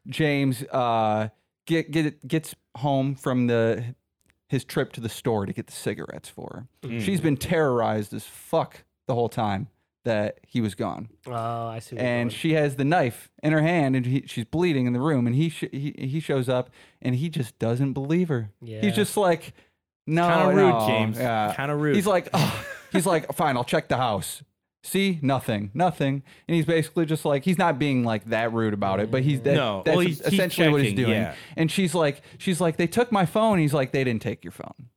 James 0.07 0.63
uh, 0.71 1.29
get 1.65 1.91
get 1.91 2.25
gets 2.27 2.55
home 2.77 3.15
from 3.15 3.47
the 3.47 3.95
his 4.47 4.63
trip 4.63 4.91
to 4.93 5.01
the 5.01 5.09
store 5.09 5.45
to 5.45 5.53
get 5.53 5.67
the 5.67 5.73
cigarettes 5.73 6.29
for 6.29 6.67
her. 6.83 6.87
Mm. 6.89 7.01
She's 7.01 7.21
been 7.21 7.37
terrorized 7.37 8.13
as 8.13 8.25
fuck 8.25 8.83
the 9.07 9.13
whole 9.15 9.29
time 9.29 9.67
that 10.03 10.39
he 10.47 10.61
was 10.61 10.73
gone 10.73 11.07
Oh, 11.27 11.67
I 11.67 11.77
see. 11.79 11.95
and 11.95 12.33
she 12.33 12.53
has 12.53 12.75
the 12.75 12.83
knife 12.83 13.29
in 13.43 13.51
her 13.53 13.61
hand 13.61 13.95
and 13.95 14.03
he, 14.03 14.23
she's 14.25 14.45
bleeding 14.45 14.87
in 14.87 14.93
the 14.93 14.99
room 14.99 15.27
and 15.27 15.35
he, 15.35 15.49
sh- 15.49 15.65
he 15.71 15.93
he 15.95 16.19
shows 16.19 16.49
up 16.49 16.71
and 17.03 17.13
he 17.15 17.29
just 17.29 17.59
doesn't 17.59 17.93
believe 17.93 18.27
her 18.29 18.49
Yeah. 18.63 18.81
he's 18.81 18.95
just 18.95 19.15
like 19.15 19.53
no 20.07 20.27
Kind 20.27 20.49
of 20.49 20.55
rude, 20.55 20.69
no." 20.73 20.87
James. 20.87 21.17
yeah. 21.19 21.53
Kind 21.55 21.71
of 21.71 21.79
rude. 21.79 21.95
he's 21.95 22.07
like 22.07 22.29
oh. 22.33 22.65
He's 22.91 23.05
like 23.05 23.31
fine 23.33 23.57
i'll 23.57 23.63
check 23.63 23.87
the 23.89 23.97
house 23.97 24.43
see 24.83 25.19
nothing 25.21 25.69
nothing 25.73 26.23
and 26.47 26.55
he's 26.55 26.65
basically 26.65 27.05
just 27.05 27.23
like 27.23 27.45
he's 27.45 27.57
not 27.57 27.77
being 27.77 28.03
like 28.03 28.25
that 28.25 28.51
rude 28.51 28.73
about 28.73 28.99
it 28.99 29.11
but 29.11 29.21
he's 29.21 29.39
that, 29.41 29.53
No. 29.55 29.83
that's 29.85 29.95
Well, 29.95 30.05
he's- 30.05 30.17
he's 30.25 30.33
essentially 30.33 30.69
what 30.69 30.81
he's 30.81 30.91
checking, 30.91 31.05
doing 31.05 31.21
yeah. 31.21 31.35
and 31.55 31.69
she's 31.71 31.93
like 31.93 32.21
she's 32.39 32.59
like 32.59 32.77
they 32.77 32.87
took 32.87 33.11
my 33.11 33.25
phone 33.27 33.59
he's 33.59 33.73
like 33.73 33.91
they 33.91 34.03
didn't 34.03 34.23
take 34.23 34.43
your 34.43 34.51
phone 34.53 34.89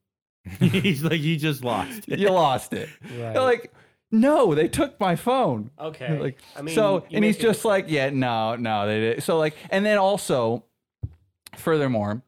he's 0.60 1.02
like 1.02 1.20
you 1.20 1.36
just 1.36 1.62
lost. 1.64 2.08
it. 2.08 2.18
you 2.18 2.28
lost 2.30 2.72
it 2.72 2.88
Right. 3.02 3.32
They're 3.34 3.42
like 3.42 3.72
no 4.10 4.54
they 4.54 4.68
took 4.68 4.98
my 5.00 5.16
phone 5.16 5.70
okay. 5.78 6.18
like 6.18 6.38
I 6.56 6.62
mean, 6.62 6.74
so 6.74 7.04
you 7.10 7.16
and 7.16 7.24
he's 7.24 7.36
make 7.36 7.44
a 7.44 7.46
just 7.48 7.64
like 7.64 7.86
yeah 7.88 8.08
no 8.10 8.54
no 8.56 8.86
they 8.86 9.00
did 9.00 9.22
so 9.22 9.36
like 9.38 9.54
and 9.70 9.84
then 9.84 9.98
also 9.98 10.64
furthermore 11.56 12.22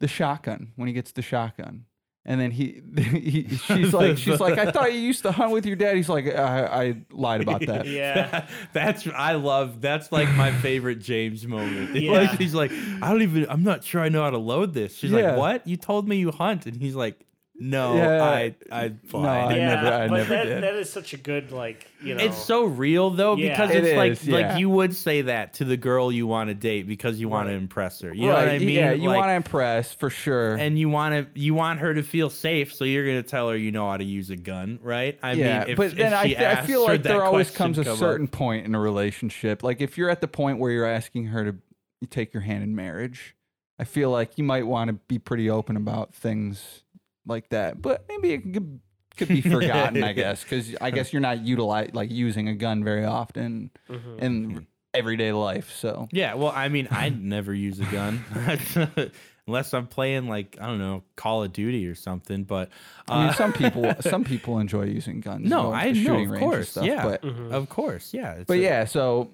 the 0.00 0.08
shotgun 0.08 0.72
when 0.76 0.88
he 0.88 0.94
gets 0.94 1.12
the 1.12 1.22
shotgun 1.22 1.84
and 2.24 2.40
then 2.40 2.50
he, 2.50 2.80
he 2.96 3.48
she's 3.66 3.92
like 3.92 4.16
she's 4.16 4.38
like 4.40 4.56
i 4.58 4.70
thought 4.70 4.92
you 4.92 5.00
used 5.12 5.22
to 5.22 5.32
hunt 5.32 5.50
with 5.50 5.66
your 5.66 5.76
dad 5.76 5.96
he's 5.96 6.08
like 6.08 6.26
i, 6.26 6.64
I 6.86 6.96
lied 7.10 7.40
about 7.42 7.66
that 7.66 7.86
Yeah. 7.86 8.46
that's 8.72 9.06
I 9.08 9.32
love. 9.34 9.80
That's 9.80 10.10
like 10.12 10.28
my 10.34 10.52
favorite 10.52 11.00
James 11.00 11.46
moment. 11.46 11.94
Yeah. 11.96 12.12
Like 12.12 12.38
he's 12.38 12.54
like, 12.54 12.70
I 13.02 13.10
don't 13.10 13.22
even. 13.22 13.46
I'm 13.50 13.62
not 13.62 13.84
sure 13.84 14.00
I 14.00 14.08
know 14.08 14.22
how 14.22 14.30
to 14.30 14.38
load 14.38 14.72
this. 14.74 14.96
She's 14.96 15.10
Yeah. 15.10 15.30
like, 15.32 15.36
What? 15.38 15.66
You 15.66 15.76
told 15.76 16.08
me 16.08 16.16
you 16.16 16.30
hunt, 16.30 16.66
and 16.66 16.76
he's 16.76 16.94
like, 16.94 17.18
No, 17.64 17.94
Yeah. 17.94 18.24
I, 18.24 18.54
I, 18.72 18.92
fine. 19.06 19.24
I 19.24 19.56
yeah, 19.56 19.74
never- 19.74 19.86
I 19.96 20.08
but 20.08 20.16
never 20.16 20.28
that, 20.34 20.44
did. 20.46 20.62
that 20.64 20.74
is 20.74 20.90
such 20.90 21.12
a 21.12 21.16
good 21.16 21.52
like 21.52 21.86
you 22.02 22.14
know. 22.16 22.24
It's 22.24 22.36
so 22.36 22.64
real 22.64 23.10
though 23.10 23.36
Yeah. 23.36 23.50
because 23.50 23.70
It 23.70 23.84
it's 23.84 23.96
like 23.96 24.12
is, 24.12 24.26
yeah. 24.26 24.48
like 24.48 24.58
you 24.58 24.68
would 24.68 24.96
say 24.96 25.22
that 25.22 25.54
to 25.54 25.64
the 25.64 25.76
girl 25.76 26.10
you 26.10 26.26
want 26.26 26.48
to 26.48 26.54
date 26.54 26.88
because 26.88 27.20
you 27.20 27.28
want 27.28 27.48
to 27.50 27.54
impress 27.54 28.00
her. 28.00 28.12
You 28.12 28.26
know 28.26 28.32
what 28.34 28.48
I 28.48 28.58
mean? 28.58 28.70
yeah 28.70 28.92
you 28.92 29.08
Like, 29.08 29.18
want 29.18 29.28
to 29.28 29.34
impress 29.34 29.94
for 29.94 30.10
sure 30.10 30.56
and 30.56 30.76
you 30.76 30.88
want 30.88 31.34
to 31.34 31.40
you 31.40 31.54
want 31.54 31.78
her 31.78 31.94
to 31.94 32.02
feel 32.02 32.30
safe, 32.30 32.74
so 32.74 32.84
you're 32.84 33.06
gonna 33.06 33.22
tell 33.22 33.48
her 33.50 33.56
you 33.56 33.70
know 33.70 33.88
how 33.88 33.96
to 33.96 34.04
use 34.04 34.30
a 34.30 34.36
gun, 34.36 34.80
right? 34.82 35.16
I 35.22 35.34
yeah, 35.34 35.60
mean, 35.60 35.68
if, 35.70 35.76
but 35.76 35.86
if 35.86 35.94
then 35.96 36.12
I, 36.12 36.22
she 36.22 36.28
th- 36.30 36.40
I 36.40 36.42
asks 36.44 36.66
feel 36.66 36.86
her 36.86 36.94
like 36.94 37.02
that 37.04 37.08
there 37.10 37.22
always 37.22 37.46
question 37.50 37.74
comes 37.74 37.78
a 37.78 37.84
come 37.84 37.92
up- 37.92 37.98
certain 38.00 38.26
point 38.26 38.66
in 38.66 38.74
a 38.74 38.80
relationship. 38.80 39.62
Like 39.62 39.80
if 39.80 39.96
you're 39.96 40.10
at 40.10 40.20
the 40.20 40.28
point 40.28 40.58
where 40.58 40.72
you're 40.72 40.84
asking 40.86 41.26
her 41.26 41.44
to 41.52 42.06
take 42.10 42.34
your 42.34 42.40
hand 42.42 42.64
in 42.64 42.74
marriage, 42.74 43.36
I 43.78 43.84
feel 43.84 44.10
like 44.10 44.36
you 44.36 44.42
might 44.44 44.66
want 44.66 44.88
to 44.88 44.94
be 44.94 45.20
pretty 45.20 45.48
open 45.48 45.76
about 45.76 46.12
things 46.14 46.82
like 47.26 47.48
that. 47.50 47.80
But 47.80 48.04
maybe 48.08 48.32
it 48.32 48.42
could, 48.52 48.80
could 49.16 49.28
be 49.28 49.40
forgotten, 49.42 50.02
I 50.02 50.12
guess, 50.12 50.42
because 50.42 50.74
I 50.80 50.90
guess 50.90 51.12
you're 51.12 51.20
not 51.22 51.40
utilize 51.44 51.90
like 51.92 52.10
using 52.10 52.48
a 52.48 52.54
gun 52.54 52.82
very 52.84 53.04
often 53.04 53.70
Mhm. 53.88 54.18
in 54.20 54.66
everyday 54.94 55.32
life. 55.32 55.70
So 55.72 56.08
Yeah, 56.12 56.34
well, 56.34 56.52
I 56.54 56.68
mean, 56.68 56.88
I 56.90 57.08
never 57.08 57.54
use 57.54 57.80
a 57.80 57.84
gun 57.86 58.24
unless 59.46 59.74
I'm 59.74 59.86
playing 59.86 60.28
like 60.28 60.56
I 60.60 60.66
don't 60.66 60.78
know 60.78 61.02
Call 61.16 61.42
of 61.42 61.52
Duty 61.52 61.86
or 61.86 61.94
something. 61.94 62.44
But 62.44 62.68
uh, 63.08 63.12
I 63.12 63.24
mean, 63.26 63.34
some 63.34 63.52
people 63.52 63.94
some 64.00 64.24
people 64.24 64.58
enjoy 64.58 64.84
using 64.84 65.20
guns. 65.20 65.48
no, 65.48 65.72
I 65.72 65.92
know, 65.92 65.94
shooting 66.02 66.32
of 66.34 66.40
course, 66.40 66.70
stuff, 66.70 66.86
yeah, 66.86 67.02
but 67.04 67.22
Mhm. 67.22 67.52
of 67.52 67.68
course, 67.68 68.12
yeah. 68.14 68.42
But 68.46 68.54
a- 68.58 68.60
yeah, 68.60 68.84
so 68.84 69.30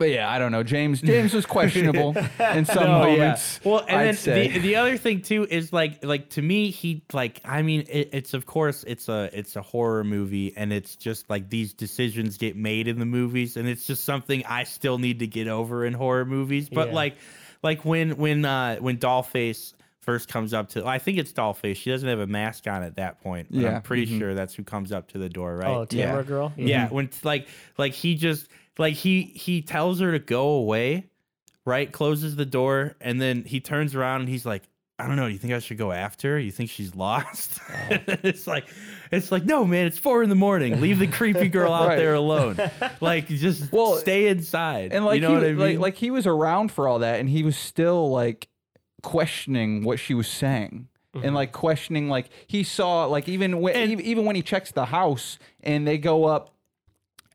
but 0.00 0.08
yeah, 0.10 0.28
I 0.28 0.38
don't 0.40 0.50
know. 0.50 0.62
James 0.64 1.00
James 1.02 1.32
was 1.34 1.46
questionable 1.46 2.16
in 2.40 2.64
some 2.64 2.82
No, 2.84 3.06
yeah. 3.06 3.16
moments. 3.18 3.60
Well, 3.62 3.84
and 3.86 3.96
I'd 3.98 4.06
then 4.06 4.14
say. 4.16 4.48
the 4.48 4.58
the 4.58 4.76
other 4.76 4.96
thing 4.96 5.20
too 5.22 5.46
is 5.48 5.72
like 5.72 6.02
like 6.04 6.30
to 6.30 6.42
me 6.42 6.70
he 6.70 7.02
like 7.12 7.40
I 7.44 7.60
mean 7.62 7.84
it, 7.88 8.08
it's 8.12 8.34
of 8.34 8.46
course 8.46 8.82
it's 8.84 9.08
a 9.08 9.28
it's 9.32 9.54
a 9.56 9.62
horror 9.62 10.02
movie 10.02 10.54
and 10.56 10.72
it's 10.72 10.96
just 10.96 11.28
like 11.30 11.50
these 11.50 11.74
decisions 11.74 12.38
get 12.38 12.56
made 12.56 12.88
in 12.88 12.98
the 12.98 13.04
movies 13.06 13.56
and 13.58 13.68
it's 13.68 13.86
just 13.86 14.04
something 14.04 14.42
I 14.48 14.64
still 14.64 14.96
need 14.98 15.18
to 15.20 15.26
get 15.26 15.46
over 15.46 15.84
in 15.84 15.92
horror 15.92 16.24
movies. 16.24 16.68
But 16.70 16.88
Yeah. 16.88 16.94
like 16.94 17.16
like 17.62 17.84
when 17.84 18.16
when 18.16 18.44
uh 18.46 18.76
when 18.76 18.96
Dollface 18.96 19.74
first 20.00 20.28
comes 20.30 20.54
up 20.54 20.70
to. 20.70 20.86
I 20.86 20.98
think 20.98 21.18
it's 21.18 21.30
Dollface. 21.30 21.76
She 21.76 21.90
doesn't 21.90 22.08
have 22.08 22.20
a 22.20 22.26
mask 22.26 22.66
on 22.66 22.82
at 22.82 22.96
that 22.96 23.20
point. 23.22 23.48
But 23.50 23.60
Yeah, 23.60 23.76
I'm 23.76 23.82
pretty 23.82 24.06
mhm. 24.06 24.18
sure 24.18 24.34
that's 24.34 24.54
who 24.54 24.64
comes 24.64 24.92
up 24.92 25.08
to 25.08 25.18
the 25.18 25.28
door, 25.28 25.56
right? 25.56 25.68
Oh, 25.68 25.86
Yeah. 25.90 26.06
Tamara 26.06 26.24
girl. 26.24 26.52
Yeah, 26.56 26.88
when 26.88 27.10
like 27.22 27.46
like 27.76 27.92
he 27.92 28.14
just 28.14 28.48
like 28.80 28.94
he 28.94 29.22
he 29.22 29.62
tells 29.62 30.00
her 30.00 30.10
to 30.12 30.18
go 30.18 30.48
away, 30.48 31.06
right? 31.64 31.90
Closes 31.90 32.34
the 32.36 32.46
door 32.46 32.96
and 33.00 33.20
then 33.20 33.44
he 33.44 33.60
turns 33.60 33.94
around 33.94 34.20
and 34.22 34.28
he's 34.28 34.44
like, 34.44 34.64
I 34.98 35.06
don't 35.06 35.16
know, 35.16 35.26
do 35.28 35.32
you 35.32 35.38
think 35.38 35.54
I 35.54 35.60
should 35.60 35.78
go 35.78 35.92
after 35.92 36.32
her? 36.32 36.38
You 36.38 36.50
think 36.50 36.68
she's 36.70 36.94
lost? 36.94 37.58
Oh. 37.70 37.74
it's 38.22 38.46
like 38.46 38.66
it's 39.12 39.30
like, 39.32 39.44
no 39.44 39.64
man, 39.64 39.86
it's 39.86 39.98
four 39.98 40.22
in 40.22 40.28
the 40.28 40.34
morning. 40.34 40.80
Leave 40.80 40.98
the 40.98 41.06
creepy 41.06 41.48
girl 41.56 41.72
out 41.72 41.88
Right. 41.88 41.96
there 41.96 42.14
alone. 42.14 42.56
Like 43.00 43.28
just 43.28 43.72
Well, 43.72 43.96
stay 43.96 44.26
inside. 44.28 44.92
and 44.92 45.04
like 45.04 45.16
you 45.16 45.20
know 45.28 45.40
he, 45.40 45.54
what 45.54 45.66
I 45.66 45.68
mean? 45.72 45.80
like 45.80 45.94
he 45.94 46.10
was 46.10 46.26
around 46.26 46.72
for 46.72 46.88
all 46.88 46.98
that, 47.00 47.20
and 47.20 47.28
he 47.30 47.42
was 47.42 47.56
still 47.56 48.10
like 48.10 48.48
questioning 49.02 49.84
what 49.84 49.98
she 49.98 50.14
was 50.14 50.28
saying. 50.28 50.88
And 51.12 51.24
mm-hmm. 51.24 51.34
like 51.34 51.52
questioning, 51.52 52.08
like 52.08 52.28
he 52.46 52.62
saw, 52.62 53.06
like 53.06 53.28
even 53.28 53.60
when 53.60 53.74
And- 53.74 54.00
even 54.00 54.24
when 54.26 54.36
he 54.36 54.42
checks 54.42 54.70
the 54.70 54.86
house 54.86 55.38
and 55.62 55.86
they 55.86 55.98
go 55.98 56.24
up 56.26 56.54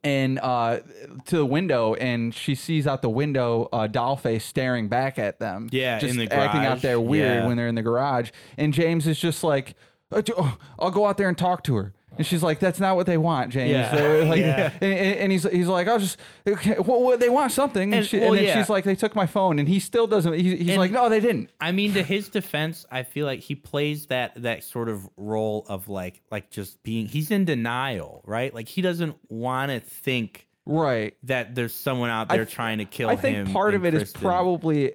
and 0.05 0.39
uh 0.39 0.79
to 1.25 1.37
the 1.37 1.45
window 1.45 1.95
and 1.95 2.33
she 2.33 2.55
sees 2.55 2.85
out 2.87 3.01
the 3.01 3.09
window 3.09 3.67
uh 3.73 3.87
Dollface 3.87 4.43
staring 4.43 4.87
back 4.87 5.19
at 5.19 5.39
them. 5.39 5.67
Yeah, 5.71 5.99
just 5.99 6.13
in 6.13 6.19
the 6.25 6.31
acting 6.33 6.63
out 6.63 6.81
there 6.81 6.99
weird 7.01 7.41
Yeah. 7.41 7.47
when 7.47 7.57
they're 7.57 7.67
in 7.67 7.75
the 7.75 7.81
garage. 7.81 8.29
And 8.57 8.73
James 8.73 9.07
is 9.07 9.19
just 9.19 9.43
like, 9.43 9.75
"Uh, 10.11 10.21
oh, 10.37 10.57
I'll 10.79 10.91
go 10.91 11.05
out 11.07 11.17
there 11.17 11.27
and 11.27 11.37
talk 11.37 11.63
to 11.63 11.75
her. 11.75 11.93
And 12.17 12.25
she's 12.25 12.41
like, 12.43 12.59
"That's 12.59 12.79
not 12.79 12.95
what 12.95 13.05
they 13.05 13.17
want, 13.17 13.51
James." 13.51 13.71
Yeah. 13.71 14.25
Like, 14.29 14.39
Yeah. 14.39 14.71
and, 14.81 14.93
and 15.19 15.31
he's 15.31 15.43
he's 15.49 15.67
like, 15.67 15.87
"I'll 15.87 15.99
just 15.99 16.17
okay, 16.47 16.77
well, 16.79 17.17
they 17.17 17.29
want 17.29 17.51
something." 17.51 17.83
And, 17.93 17.93
And- 17.95 18.05
she, 18.05 18.19
well, 18.19 18.29
and 18.29 18.37
then 18.37 18.43
yeah. 18.45 18.57
she's 18.59 18.69
like, 18.69 18.83
"They 18.83 18.95
took 18.95 19.15
my 19.15 19.25
phone," 19.25 19.59
and 19.59 19.67
he 19.67 19.79
still 19.79 20.07
doesn't. 20.07 20.33
He, 20.33 20.55
he's 20.57 20.77
like, 20.77 20.91
"No, 20.91 21.09
they 21.09 21.19
didn't." 21.19 21.49
I 21.59 21.71
mean, 21.71 21.93
to 21.93 22.03
his 22.03 22.29
defense, 22.29 22.85
I 22.91 23.03
feel 23.03 23.25
like 23.25 23.39
he 23.39 23.55
plays 23.55 24.05
that 24.07 24.41
that 24.43 24.63
sort 24.63 24.89
of 24.89 25.07
role 25.17 25.65
of 25.67 25.89
like 25.89 26.21
like 26.31 26.49
just 26.51 26.81
being 26.83 27.07
he's 27.07 27.31
in 27.31 27.45
denial, 27.45 28.21
right? 28.25 28.53
Like 28.53 28.67
he 28.67 28.81
doesn't 28.81 29.15
want 29.29 29.71
to 29.71 29.79
think 29.79 30.47
Right. 30.67 31.13
that 31.23 31.53
there's 31.53 31.73
someone 31.75 32.09
out 32.09 32.27
there 32.29 32.45
th- 32.45 32.55
trying 32.55 32.79
to 32.79 32.85
kill 32.85 33.09
him. 33.09 33.17
I 33.17 33.21
think 33.21 33.37
him. 33.37 33.53
part 33.53 33.75
of 33.75 33.85
it 33.85 33.93
is 33.93 34.01
Kristen. 34.11 34.21
probably 34.21 34.93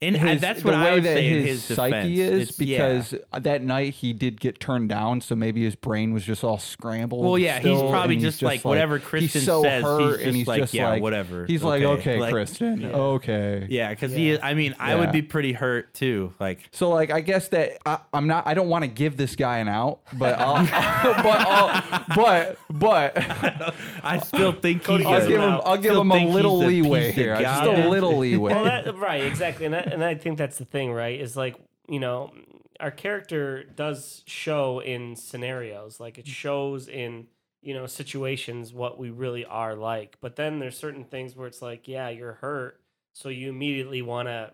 and 0.00 0.16
I- 0.16 0.18
his, 0.34 0.40
that's 0.40 0.62
the 0.62 0.66
what 0.68 0.74
I 0.74 0.94
would 0.94 1.02
that 1.04 1.16
say 1.16 1.28
his, 1.28 1.66
his 1.66 1.76
psyche 1.76 2.14
defense. 2.14 2.18
is 2.18 2.48
It's- 2.50 2.60
yeah. 2.60 2.78
because 2.98 3.14
that 3.42 3.62
night 3.62 3.94
he 3.94 4.12
did 4.12 4.40
get 4.40 4.60
turned 4.60 4.88
down, 4.88 5.20
so 5.20 5.34
maybe 5.34 5.64
his 5.64 5.74
brain 5.74 6.12
was 6.12 6.24
just 6.24 6.44
all 6.44 6.58
scrambled. 6.58 7.24
Well, 7.24 7.38
yeah, 7.38 7.54
he's 7.58 7.76
still, 7.78 7.90
probably 7.90 8.14
and 8.16 8.22
just, 8.22 8.40
like, 8.42 8.64
whatever 8.64 8.98
Kristen 8.98 9.40
he's 9.40 9.46
so 9.46 9.62
says, 9.62 9.82
he's 9.82 9.90
hurt, 9.90 10.10
just 10.16 10.24
and 10.26 10.36
he's 10.36 10.46
like, 10.46 10.60
just 10.60 10.74
yeah, 10.74 10.88
like 10.90 11.02
whatever, 11.02 11.46
He's 11.46 11.62
like, 11.62 11.82
okay. 11.82 12.00
okay, 12.12 12.20
Like- 12.20 12.32
Kristen, 12.32 12.80
Yeah. 12.82 12.88
okay. 12.90 13.66
Yeah, 13.68 13.90
because 13.90 14.12
Yeah. 14.12 14.18
he. 14.36 14.40
I 14.40 14.54
mean, 14.54 14.74
I 14.78 14.94
would 14.94 15.10
be 15.12 15.22
pretty 15.22 15.52
hurt 15.52 15.92
too. 15.94 16.32
Like, 16.38 16.68
So 16.72 16.90
like 16.90 17.10
I 17.10 17.20
guess 17.20 17.48
that 17.48 17.78
I, 17.84 17.98
I'm 18.12 18.26
not 18.28 18.46
I 18.46 18.54
don't 18.54 18.68
want 18.68 18.84
to 18.84 18.88
give 18.88 19.16
this 19.16 19.34
guy 19.36 19.58
an 19.58 19.68
out, 19.68 20.00
but 20.12 20.38
I'll, 20.38 20.64
but 21.22 21.40
I'll, 21.46 22.04
but 22.14 22.58
but 22.70 23.74
I 24.04 24.18
still 24.24 24.52
think 24.52 24.86
he's. 24.86 25.04
I'll 25.06 25.26
give 25.26 25.40
him. 25.40 25.60
I'll 25.64 25.76
give 25.76 25.96
him 25.96 26.10
a 26.12 26.26
little 26.26 26.58
leeway 26.58 27.10
here, 27.12 27.36
just 27.40 27.64
garbage. 27.64 27.84
a 27.84 27.88
little 27.88 28.16
leeway. 28.18 28.54
well, 28.54 28.92
right, 28.94 29.24
exactly, 29.24 29.66
and, 29.66 29.74
that, 29.88 29.94
and 29.94 30.04
I 30.04 30.14
think 30.14 30.38
that's 30.38 30.58
the 30.58 30.64
thing, 30.64 30.92
right? 30.92 31.20
Is 31.20 31.36
like 31.36 31.56
you 31.88 32.00
know, 32.00 32.32
our 32.80 32.90
character 32.90 33.64
does 33.64 34.22
show 34.26 34.80
in 34.80 35.16
scenarios, 35.16 35.98
like 36.00 36.18
it 36.18 36.26
shows 36.26 36.88
in 36.88 37.26
you 37.62 37.74
know 37.74 37.86
situations 37.86 38.72
what 38.72 38.98
we 38.98 39.10
really 39.10 39.44
are 39.44 39.74
like. 39.74 40.16
But 40.20 40.36
then 40.36 40.58
there's 40.58 40.76
certain 40.76 41.04
things 41.04 41.34
where 41.34 41.46
it's 41.46 41.62
like, 41.62 41.88
yeah, 41.88 42.08
you're 42.08 42.34
hurt, 42.34 42.80
so 43.14 43.28
you 43.28 43.48
immediately 43.48 44.02
want 44.02 44.28
to. 44.28 44.52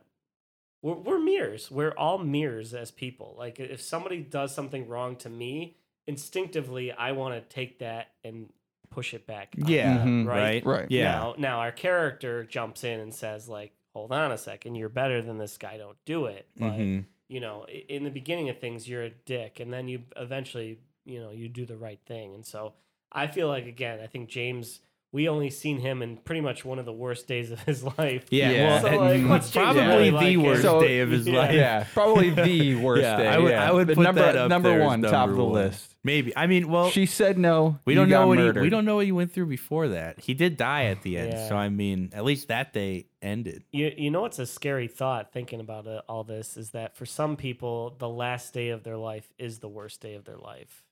We're, 0.82 0.94
we're 0.96 1.18
mirrors. 1.18 1.70
We're 1.70 1.92
all 1.96 2.18
mirrors 2.18 2.74
as 2.74 2.90
people. 2.90 3.34
Like 3.38 3.58
if 3.58 3.80
somebody 3.80 4.20
does 4.20 4.54
something 4.54 4.86
wrong 4.86 5.16
to 5.16 5.30
me, 5.30 5.76
instinctively 6.06 6.92
I 6.92 7.12
want 7.12 7.34
to 7.34 7.54
take 7.54 7.78
that 7.80 8.08
and 8.22 8.50
push 8.90 9.14
it 9.14 9.26
back. 9.26 9.54
Yeah, 9.56 9.98
them, 9.98 10.24
Mhm. 10.24 10.28
right. 10.28 10.64
Right. 10.64 10.86
Yeah. 10.90 11.10
now, 11.12 11.34
now 11.38 11.58
our 11.60 11.72
character 11.72 12.44
jumps 12.44 12.84
in 12.84 13.00
and 13.00 13.12
says, 13.14 13.48
like, 13.48 13.72
hold 13.94 14.12
on 14.12 14.32
a 14.32 14.38
second, 14.38 14.74
you're 14.74 14.88
better 14.88 15.22
than 15.22 15.38
this 15.38 15.56
guy. 15.56 15.78
Don't 15.78 15.96
do 16.04 16.26
it. 16.26 16.46
But 16.56 16.72
Mhm. 16.78 17.06
you 17.28 17.40
know, 17.40 17.64
in 17.66 18.04
the 18.04 18.10
beginning 18.10 18.50
of 18.50 18.58
things, 18.58 18.86
you're 18.88 19.04
a 19.04 19.10
dick, 19.10 19.58
and 19.60 19.72
then 19.72 19.88
you 19.88 20.02
eventually, 20.16 20.78
you 21.06 21.20
know, 21.20 21.30
you 21.30 21.48
do 21.48 21.64
the 21.64 21.76
right 21.76 22.00
thing. 22.04 22.34
And 22.34 22.44
so 22.44 22.74
I 23.10 23.28
feel 23.28 23.48
like 23.48 23.66
again, 23.66 24.00
I 24.00 24.06
think 24.06 24.28
James. 24.28 24.80
We 25.14 25.28
only 25.28 25.48
seen 25.48 25.78
him 25.78 26.02
in 26.02 26.16
pretty 26.16 26.40
much 26.40 26.64
one 26.64 26.80
of 26.80 26.86
the 26.86 26.92
worst 26.92 27.28
days 27.28 27.52
of 27.52 27.60
his 27.60 27.84
life. 27.98 28.26
Yeah, 28.30 28.50
Yeah. 28.50 28.66
well, 28.66 28.80
So, 28.82 28.96
like, 28.98 29.28
what's 29.28 29.50
probably 29.52 29.82
really 29.82 30.10
the 30.10 30.36
like? 30.36 30.44
worst 30.46 30.62
So- 30.68 30.80
day 30.80 30.98
of 31.00 31.10
his 31.12 31.24
Yeah. 31.28 31.38
life. 31.38 31.54
yeah, 31.54 31.86
probably 31.94 32.30
the 32.30 32.74
worst 32.86 33.02
Yeah, 33.02 33.16
day. 33.18 33.28
I 33.28 33.38
would, 33.38 33.50
yeah. 33.52 33.68
I 33.68 33.72
would 33.72 33.86
put 33.88 33.98
number 34.02 34.20
that 34.22 34.36
up 34.36 34.48
number 34.48 34.70
there 34.70 34.80
as 34.82 34.86
one, 34.86 35.02
top 35.02 35.28
of 35.30 35.36
the 35.36 35.44
one. 35.44 35.52
list. 35.52 35.94
Maybe. 36.02 36.36
I 36.36 36.48
mean, 36.48 36.68
well, 36.68 36.90
she 36.90 37.06
said 37.06 37.38
no. 37.38 37.78
we 37.84 37.94
don't 37.94 38.08
know 38.08 38.26
what 38.26 38.38
he, 38.40 38.50
we 38.60 38.68
don't 38.70 38.84
know 38.84 38.96
what 38.96 39.06
he 39.06 39.12
went 39.12 39.32
through 39.32 39.46
before 39.46 39.86
that. 39.88 40.18
He 40.18 40.34
did 40.34 40.56
die 40.56 40.86
at 40.86 41.02
the 41.02 41.16
end, 41.16 41.32
Yeah. 41.34 41.48
so 41.48 41.54
I 41.56 41.68
mean, 41.68 42.10
at 42.12 42.24
least 42.24 42.48
that 42.48 42.72
day 42.72 43.06
ended. 43.22 43.62
You 43.70 43.92
you 43.96 44.10
know 44.10 44.20
what's 44.22 44.40
a 44.40 44.46
scary 44.46 44.88
thought 44.88 45.32
thinking 45.32 45.60
about 45.60 45.86
it, 45.86 46.02
all 46.08 46.24
this 46.24 46.56
is 46.56 46.70
that 46.70 46.96
for 46.96 47.06
some 47.06 47.36
people 47.36 47.94
the 48.00 48.08
last 48.08 48.52
day 48.52 48.70
of 48.70 48.82
their 48.82 48.96
life 48.98 49.32
is 49.38 49.60
the 49.60 49.68
worst 49.68 50.00
day 50.00 50.14
of 50.14 50.24
their 50.24 50.38
life, 50.38 50.82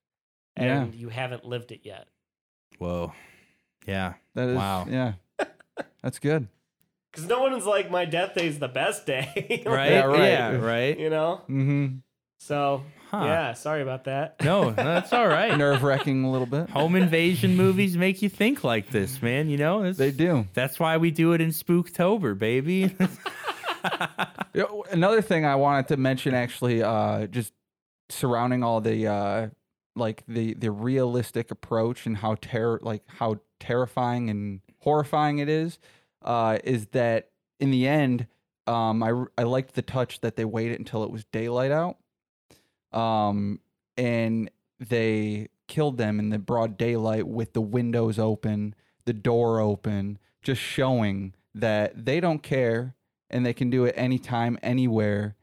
Yeah. 0.56 0.82
and 0.84 0.94
you 0.94 1.08
haven't 1.08 1.44
lived 1.44 1.72
it 1.72 1.80
yet. 1.82 2.06
Whoa. 2.78 3.12
Yeah. 3.86 4.14
That 4.34 4.48
is, 4.48 4.56
Wow. 4.56 4.86
Yeah, 4.88 5.12
that's 6.02 6.18
good. 6.18 6.48
Because 7.10 7.28
no 7.28 7.42
one's 7.42 7.66
like 7.66 7.90
my 7.90 8.04
death 8.06 8.34
day 8.34 8.46
is 8.46 8.58
the 8.58 8.68
best 8.68 9.04
day, 9.06 9.62
Right. 9.66 9.90
Yeah, 9.92 10.04
right. 10.04 10.18
Yeah. 10.22 10.50
Right. 10.56 10.98
You 10.98 11.10
know, 11.10 11.40
Mm-hmm. 11.48 11.96
so 12.38 12.82
Huh. 13.10 13.24
yeah, 13.26 13.52
sorry 13.52 13.82
about 13.82 14.04
that. 14.04 14.42
No, 14.42 14.70
that's 14.70 15.12
all 15.12 15.28
right. 15.28 15.54
Nerve 15.58 15.82
wracking 15.82 16.24
a 16.24 16.30
little 16.30 16.46
bit. 16.46 16.70
Home 16.70 16.96
invasion 16.96 17.56
movies 17.58 17.94
make 17.94 18.22
you 18.22 18.30
think 18.30 18.64
like 18.64 18.88
this, 18.88 19.20
man. 19.20 19.50
You 19.50 19.58
know, 19.58 19.80
It's- 19.80 19.98
They 19.98 20.12
do. 20.12 20.46
That's 20.54 20.80
why 20.80 20.96
we 20.96 21.10
do 21.10 21.34
it 21.34 21.42
in 21.42 21.50
Spooktober, 21.50 22.38
baby. 22.38 22.96
Yeah, 24.54 24.64
Another 24.90 25.22
thing 25.22 25.44
I 25.44 25.56
wanted 25.56 25.88
to 25.88 25.96
mention, 25.96 26.34
actually, 26.34 26.82
uh, 26.82 27.26
just 27.26 27.52
surrounding 28.10 28.62
all 28.62 28.80
the 28.80 29.06
uh, 29.08 29.48
like 29.96 30.22
the 30.28 30.54
the 30.54 30.70
realistic 30.70 31.50
approach 31.50 32.06
and 32.06 32.16
how 32.16 32.36
terror, 32.40 32.78
like 32.82 33.02
how 33.06 33.40
terrifying 33.62 34.28
and 34.28 34.60
horrifying 34.80 35.38
it 35.38 35.48
is, 35.48 35.78
uh, 36.22 36.58
is 36.64 36.86
that 36.88 37.30
in 37.60 37.70
the 37.70 37.86
end, 37.86 38.26
um, 38.66 39.02
I 39.02 39.24
I 39.38 39.44
liked 39.44 39.74
the 39.74 39.82
touch 39.82 40.20
that 40.20 40.36
they 40.36 40.44
waited 40.44 40.78
until 40.78 41.04
it 41.04 41.10
was 41.10 41.24
daylight 41.26 41.70
out, 41.70 41.96
um, 42.92 43.60
and 43.96 44.50
they 44.78 45.48
killed 45.68 45.96
them 45.96 46.18
in 46.18 46.30
the 46.30 46.38
broad 46.38 46.76
daylight 46.76 47.26
with 47.26 47.52
the 47.52 47.60
windows 47.60 48.18
open, 48.18 48.74
the 49.04 49.12
door 49.12 49.60
open, 49.60 50.18
just 50.42 50.60
showing 50.60 51.34
that 51.54 52.04
they 52.04 52.20
don't 52.20 52.42
care 52.42 52.94
and 53.30 53.46
they 53.46 53.52
can 53.54 53.70
do 53.70 53.84
it 53.84 53.94
anytime, 53.96 54.58
anywhere, 54.62 55.36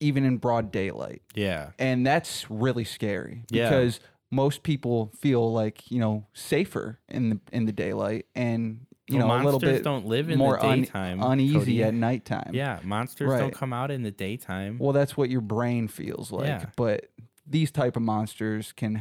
even 0.00 0.24
in 0.24 0.36
broad 0.38 0.70
daylight. 0.72 1.22
yeah. 1.34 1.70
And 1.78 2.06
that's 2.06 2.50
really 2.50 2.84
scary 2.84 3.42
Yeah. 3.50 3.68
because 3.68 4.00
most 4.30 4.62
people 4.62 5.10
feel 5.18 5.52
like 5.52 5.90
you 5.90 5.98
know 6.00 6.26
safer 6.34 6.98
in 7.08 7.30
the 7.30 7.40
in 7.52 7.64
the 7.66 7.72
daylight 7.72 8.26
and 8.34 8.80
you 9.06 9.18
Well, 9.18 9.28
know 9.28 9.34
a 9.34 9.36
little 9.36 9.52
monsters 9.52 9.72
bit 9.78 9.84
don't 9.84 10.06
live 10.06 10.28
in 10.28 10.38
more 10.38 10.58
the 10.58 10.66
un- 10.66 10.86
uneasy 10.94 11.54
Cody. 11.58 11.82
at 11.84 11.94
nighttime. 11.94 12.50
Yeah, 12.52 12.78
monsters 12.84 13.30
Right. 13.30 13.40
don't 13.40 13.54
come 13.54 13.72
out 13.72 13.90
in 13.90 14.02
the 14.02 14.10
daytime. 14.10 14.78
Well, 14.78 14.92
that's 14.92 15.16
what 15.16 15.30
your 15.30 15.40
brain 15.40 15.88
feels 15.88 16.30
like. 16.30 16.46
Yeah. 16.46 16.66
But 16.76 17.06
these 17.46 17.70
type 17.70 17.96
of 17.96 18.02
monsters 18.02 18.72
can, 18.72 19.00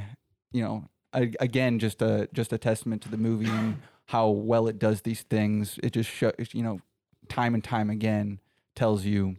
you 0.53 0.63
know, 0.63 0.85
again, 1.13 1.79
just 1.79 2.01
a 2.01 2.29
just 2.33 2.53
a 2.53 2.57
testament 2.57 3.01
to 3.01 3.09
the 3.09 3.17
movie 3.17 3.49
and 3.49 3.77
how 4.05 4.29
well 4.29 4.67
it 4.67 4.79
does 4.79 5.01
these 5.01 5.23
things. 5.23 5.77
It 5.83 5.91
just 5.91 6.09
shows, 6.09 6.33
you 6.53 6.63
know, 6.63 6.79
time 7.27 7.53
and 7.53 7.61
time 7.63 7.89
again 7.89 8.39
tells 8.75 9.03
you 9.03 9.35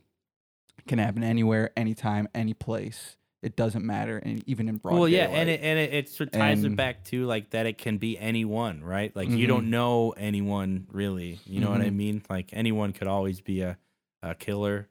can 0.86 0.99
happen 0.99 1.22
anywhere, 1.24 1.70
anytime, 1.76 2.28
any 2.34 2.53
place. 2.53 3.16
It 3.41 3.55
doesn't 3.55 3.84
matter, 3.84 4.18
and 4.18 4.43
even 4.49 4.68
in 4.68 4.78
broad 4.78 4.95
well, 4.97 5.09
yeah, 5.09 5.26
daylight. 5.26 5.39
and 5.39 5.49
it 5.51 5.61
and 5.62 5.78
it, 5.78 5.95
it 5.95 6.09
sort 6.09 6.28
of 6.28 6.32
ties 6.32 6.64
it 6.64 6.74
back 6.74 7.05
to 7.05 7.24
like 7.24 7.51
that 7.51 7.66
it 7.66 7.78
can 7.78 7.99
be 7.99 8.18
anyone, 8.18 8.82
right? 8.82 9.14
Like 9.14 9.28
you 9.30 9.47
don't 9.47 9.66
Mhm. 9.66 9.70
know 9.70 10.11
anyone 10.16 10.86
really. 10.91 11.39
You 11.47 11.61
know 11.61 11.70
what 11.70 11.80
I 11.80 11.91
Mhm. 11.91 11.95
mean? 11.97 12.22
Like 12.28 12.51
anyone 12.53 12.93
could 12.93 13.07
always 13.07 13.41
be 13.41 13.61
a, 13.61 13.78
a 14.24 14.34
killer 14.34 14.89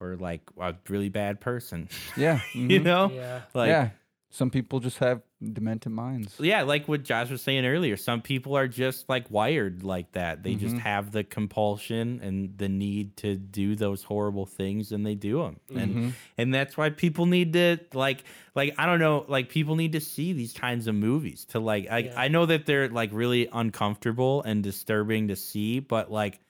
or 0.00 0.14
like 0.14 0.42
a 0.60 0.76
really 0.88 1.08
bad 1.08 1.40
person. 1.40 1.88
yeah, 2.14 2.40
you 2.54 2.78
mhm. 2.80 2.84
know? 2.84 3.10
Yeah, 3.12 3.40
Like 3.52 3.68
yeah. 3.68 3.88
Some 4.30 4.50
people 4.50 4.78
just 4.80 4.98
have 4.98 5.22
demented 5.42 5.90
minds. 5.92 6.36
Yeah, 6.38 6.62
like 6.62 6.86
what 6.86 7.02
Josh 7.02 7.30
was 7.30 7.40
saying 7.40 7.64
earlier, 7.64 7.96
some 7.96 8.20
people 8.20 8.56
are 8.56 8.68
just 8.68 9.08
like 9.08 9.30
wired 9.30 9.82
like 9.82 10.12
that. 10.12 10.42
They 10.42 10.54
just 10.54 10.76
Mhm. 10.76 10.80
have 10.80 11.12
the 11.12 11.24
compulsion 11.24 12.20
and 12.22 12.58
the 12.58 12.68
need 12.68 13.16
to 13.18 13.36
do 13.36 13.74
those 13.74 14.02
horrible 14.02 14.44
things, 14.44 14.92
and 14.92 15.06
they 15.06 15.14
do 15.14 15.38
them. 15.42 15.60
And 15.74 15.94
Mhm. 15.94 16.12
and 16.36 16.52
that's 16.54 16.76
why 16.76 16.90
people 16.90 17.24
need 17.26 17.54
to 17.54 17.78
like 17.94 18.24
like 18.54 18.74
I 18.76 18.84
don't 18.86 18.98
know, 19.00 19.24
like 19.28 19.48
people 19.48 19.76
need 19.76 19.92
to 19.92 20.00
see 20.00 20.32
these 20.34 20.52
kinds 20.52 20.88
of 20.88 20.94
movies 20.94 21.46
to 21.46 21.58
like 21.60 21.88
I 21.90 21.98
Yeah. 22.00 22.14
I 22.20 22.28
know 22.28 22.44
that 22.46 22.66
they're 22.66 22.88
like 22.90 23.10
really 23.12 23.48
uncomfortable 23.50 24.42
and 24.42 24.62
disturbing 24.62 25.28
to 25.28 25.36
see, 25.36 25.78
but 25.80 26.10
like 26.12 26.40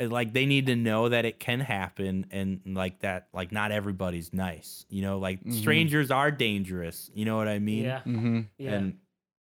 like 0.00 0.32
they 0.32 0.46
need 0.46 0.66
to 0.66 0.76
know 0.76 1.08
that 1.08 1.24
it 1.24 1.38
can 1.38 1.60
happen 1.60 2.26
and 2.30 2.60
like 2.66 3.00
that 3.00 3.28
like 3.32 3.52
not 3.52 3.70
everybody's 3.72 4.32
nice 4.32 4.84
you 4.88 5.02
know 5.02 5.18
like 5.18 5.42
Mhm. 5.44 5.52
strangers 5.52 6.10
are 6.10 6.30
dangerous 6.30 7.10
you 7.14 7.24
know 7.24 7.36
what 7.36 7.48
i 7.48 7.58
mean 7.58 7.84
Yeah. 7.84 7.98
Mm-hmm. 8.06 8.40
Yeah. 8.58 8.72
and 8.74 8.98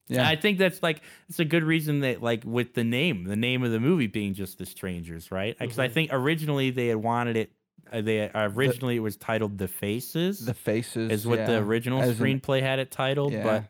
Yeah. 0.10 0.26
I 0.28 0.38
think 0.38 0.58
that's 0.58 0.82
like 0.82 1.02
it's 1.28 1.40
a 1.40 1.46
good 1.46 1.64
reason 1.64 2.00
that 2.02 2.24
like 2.24 2.44
with 2.46 2.74
the 2.76 2.86
name, 2.86 3.26
the 3.26 3.36
name 3.36 3.62
of 3.64 3.72
the 3.72 3.80
movie 3.82 4.08
being 4.08 4.34
just 4.34 4.58
the 4.58 4.66
strangers, 4.66 5.32
right? 5.32 5.58
Because 5.60 5.80
I 5.80 5.90
Mhm. 5.90 5.94
think 5.94 6.10
originally 6.14 6.70
they 6.70 6.88
had 6.88 6.96
wanted 6.98 7.36
it. 7.36 7.52
Uh, 7.92 8.00
they 8.02 8.30
uh, 8.30 8.50
originally 8.56 8.96
it 8.96 9.02
was 9.02 9.18
titled 9.18 9.58
the 9.58 9.68
Faces. 9.68 10.46
the 10.46 10.54
faces 10.54 11.12
is 11.12 11.28
what 11.28 11.46
the 11.46 11.58
original 11.58 12.02
as 12.02 12.10
in- 12.22 12.40
screenplay 12.40 12.62
had 12.62 12.80
it 12.80 12.90
titled, 12.90 13.34
Yeah. 13.34 13.44
but 13.44 13.64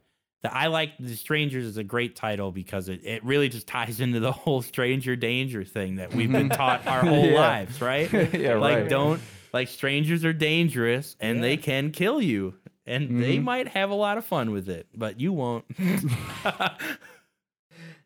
the, 0.44 0.54
I 0.56 0.68
like 0.68 0.92
the 1.00 1.16
strangers 1.16 1.66
is 1.66 1.78
a 1.78 1.84
great 1.84 2.16
title 2.16 2.52
because 2.52 2.90
it, 2.90 3.04
it 3.06 3.24
really 3.24 3.50
just 3.50 3.68
ties 3.68 4.00
into 4.00 4.20
the 4.20 4.32
whole 4.44 4.62
stranger 4.62 5.16
danger 5.16 5.64
thing 5.64 5.96
that 5.96 6.14
we've 6.14 6.32
been 6.32 6.50
taught 6.50 6.86
our 6.88 7.02
whole 7.06 7.26
Yeah. 7.26 7.40
lives, 7.40 7.82
right? 7.82 8.12
yeah, 8.34 8.56
like 8.56 8.78
right. 8.82 8.90
don't 8.90 9.22
like 9.54 9.68
strangers 9.68 10.24
are 10.26 10.34
dangerous 10.34 11.16
and 11.20 11.44
they 11.44 11.58
can 11.58 11.92
kill 11.92 12.22
you 12.22 12.54
and 12.86 13.22
they 13.22 13.38
Mhm. 13.38 13.44
might 13.44 13.68
have 13.70 13.90
a 13.90 13.96
lot 13.96 14.18
of 14.18 14.26
fun 14.26 14.52
with 14.52 14.70
it 14.70 14.88
but 14.96 15.20
you 15.20 15.34
won't 15.34 15.66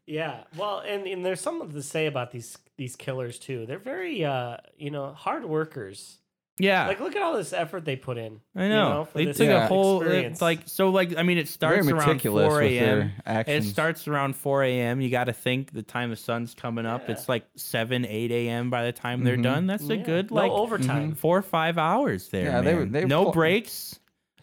Yeah. 0.07 0.43
Well, 0.57 0.79
and, 0.79 1.05
and 1.07 1.25
there's 1.25 1.39
something 1.41 1.71
to 1.71 1.81
say 1.81 2.07
about 2.07 2.31
these 2.31 2.57
these 2.77 2.95
killers 2.95 3.37
too. 3.39 3.65
They're 3.65 3.79
very 3.79 4.25
uh, 4.25 4.57
you 4.77 4.91
know, 4.91 5.13
hard 5.13 5.45
workers. 5.45 6.17
Yeah 6.61 6.87
Like 6.87 6.99
look 6.99 7.15
at 7.15 7.21
all 7.21 7.35
this 7.35 7.53
effort 7.53 7.85
they 7.85 7.95
put 7.95 8.17
in. 8.17 8.39
i 8.55 8.63
you 8.63 8.69
know, 8.69 9.05
for 9.11 9.17
they 9.17 9.25
this 9.25 9.37
took 9.37 9.47
Yeah. 9.47 9.65
a 9.65 9.67
whole 9.67 10.01
it's 10.01 10.41
like 10.41 10.61
so 10.65 10.89
like 10.89 11.17
i 11.17 11.23
mean 11.23 11.37
it 11.37 11.49
Very 11.49 11.83
starts 11.83 11.87
around 11.89 12.21
4 12.21 12.61
a.m 12.61 13.11
it 13.25 13.63
starts 13.63 14.07
around 14.07 14.35
4 14.35 14.63
a.m 14.63 15.01
you 15.01 15.09
got 15.09 15.25
to 15.25 15.33
think 15.33 15.73
the 15.73 15.83
time 15.83 16.09
the 16.09 16.15
sun's 16.15 16.53
coming 16.53 16.85
up 16.85 17.03
Yeah. 17.07 17.13
it's 17.13 17.27
like 17.27 17.45
7 17.55 18.05
8 18.05 18.31
a.m 18.31 18.69
by 18.69 18.85
the 18.85 18.91
time 18.91 19.23
they're 19.23 19.37
Mhm. 19.37 19.43
done 19.43 19.67
that's 19.67 19.89
a 19.89 19.97
Yeah. 19.97 20.03
good 20.03 20.31
no 20.31 20.37
like 20.37 20.51
overtime. 20.51 21.15
four 21.15 21.37
or 21.37 21.41
five 21.41 21.77
hours 21.77 22.29
there 22.29 22.45
Yeah, 22.45 22.61
they 22.61 22.75
were- 22.75 22.85
they 22.85 23.01
were 23.03 23.07
no 23.07 23.23
full- 23.23 23.31
breaks 23.33 23.97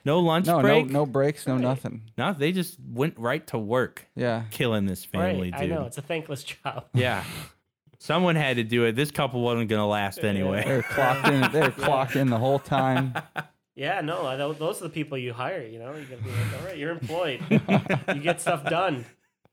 no 0.05 0.21
lunch 0.21 0.47
no, 0.47 0.57
no, 0.57 0.63
break 0.63 0.87
no 0.91 1.05
breaks, 1.07 1.47
no 1.47 1.55
Right. 1.55 1.63
nothing. 1.63 2.03
no 2.17 2.33
they 2.33 2.53
just 2.53 2.79
went 2.81 3.19
right 3.19 3.47
to 3.49 3.59
work 3.59 4.07
Yeah, 4.17 4.45
killing 4.51 4.87
this 4.87 5.05
family 5.05 5.51
right. 5.53 5.61
dude 5.61 5.73
I 5.73 5.75
know 5.75 5.85
it's 5.87 5.99
a 5.99 6.03
thankless 6.03 6.43
job. 6.65 6.87
Yeah. 6.95 7.25
Someone 8.01 8.37
had 8.37 8.57
to 8.59 8.65
do 8.65 8.85
it. 8.85 8.95
This 8.95 9.11
couple 9.11 9.41
wasn't 9.43 9.69
going 9.69 9.81
to 9.81 9.87
last 9.87 10.23
anyway. 10.23 10.63
they're 10.65 10.83
clocked 10.83 11.27
in. 11.29 11.53
They're 11.53 11.71
clocked 11.73 12.17
in 12.17 12.31
the 12.31 12.39
whole 12.39 12.59
time. 12.61 13.15
Yeah, 13.75 14.01
no, 14.01 14.27
I- 14.27 14.37
tho- 14.37 14.53
those 14.53 14.81
are 14.81 14.85
the 14.85 14.91
people 14.91 15.19
you 15.19 15.33
hire. 15.33 15.65
You 15.67 15.79
know, 15.79 15.95
you 15.95 16.05
gotta 16.05 16.23
be 16.23 16.31
like, 16.31 16.61
all 16.61 16.67
right, 16.67 16.77
you're 16.77 16.91
employed. 16.91 17.41
you 18.15 18.21
get 18.21 18.41
stuff 18.41 18.65
done. 18.65 19.05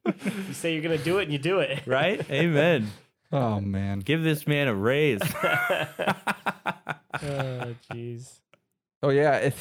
You 0.05 0.53
say 0.53 0.73
you're 0.73 0.83
gonna 0.83 0.97
do 0.99 1.17
it, 1.19 1.23
and 1.23 1.31
you 1.31 1.39
do 1.39 1.59
it. 1.59 1.81
right? 1.87 2.27
Amen. 2.29 2.91
Oh 3.31 3.59
man. 3.59 3.99
Give 3.99 4.21
this 4.23 4.45
man 4.47 4.67
a 4.67 4.75
raise. 4.75 5.21
oh, 5.23 5.87
jeez. 7.91 8.39
Oh 9.03 9.09
yeah. 9.09 9.37
It, 9.37 9.55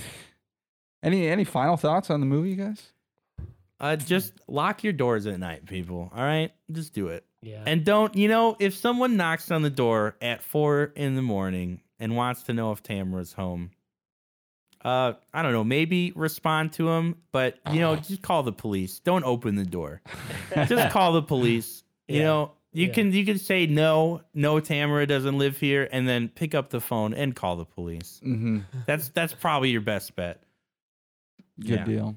any 1.02 1.28
any 1.28 1.44
final 1.44 1.76
thoughts 1.76 2.10
on 2.10 2.20
the 2.20 2.26
movie, 2.26 2.56
guys? 2.56 2.90
Uh, 3.80 3.96
just 3.96 4.32
lock 4.48 4.84
your 4.84 4.92
doors 4.92 5.26
at 5.26 5.38
night, 5.38 5.66
people. 5.66 6.10
All 6.14 6.22
right? 6.22 6.52
Just 6.72 6.94
do 6.94 7.08
it. 7.08 7.24
Yeah. 7.44 7.62
And 7.66 7.84
don't, 7.84 8.14
you 8.16 8.28
know, 8.28 8.56
if 8.58 8.74
someone 8.74 9.16
knocks 9.16 9.50
on 9.50 9.62
the 9.62 9.70
door 9.70 10.16
at 10.22 10.42
four 10.42 10.84
in 10.96 11.14
the 11.14 11.22
morning 11.22 11.82
and 11.98 12.16
wants 12.16 12.44
to 12.44 12.54
know 12.54 12.72
if 12.72 12.82
Tamara's 12.82 13.32
home, 13.34 13.70
uh, 14.84 15.12
I 15.32 15.42
don't 15.42 15.52
know, 15.52 15.64
maybe 15.64 16.12
respond 16.14 16.72
to 16.74 16.88
him, 16.90 17.16
but, 17.32 17.58
you 17.72 17.80
know, 17.80 17.96
just 17.96 18.22
call 18.22 18.42
the 18.42 18.52
police. 18.52 18.98
Don't 19.00 19.24
open 19.24 19.56
the 19.56 19.64
door. 19.64 20.02
just 20.66 20.90
call 20.92 21.12
the 21.12 21.22
police. 21.22 21.82
You 22.08 22.16
Yeah. 22.18 22.22
know, 22.24 22.52
you 22.72 22.88
Yeah. 22.88 22.92
can 22.92 23.12
you 23.12 23.24
can 23.24 23.38
say 23.38 23.66
no, 23.66 24.22
no 24.34 24.58
Tamara 24.60 25.06
doesn't 25.06 25.38
live 25.38 25.56
here, 25.58 25.88
and 25.92 26.06
then 26.08 26.28
pick 26.28 26.54
up 26.54 26.70
the 26.70 26.80
phone 26.80 27.14
and 27.14 27.34
call 27.34 27.56
the 27.56 27.64
police. 27.64 28.20
Mm-hmm. 28.24 28.58
That's 28.86 29.08
that's 29.10 29.32
probably 29.32 29.70
your 29.70 29.80
best 29.80 30.14
bet. 30.16 30.42
Good 31.60 31.68
Yeah. 31.70 31.84
deal. 31.84 32.16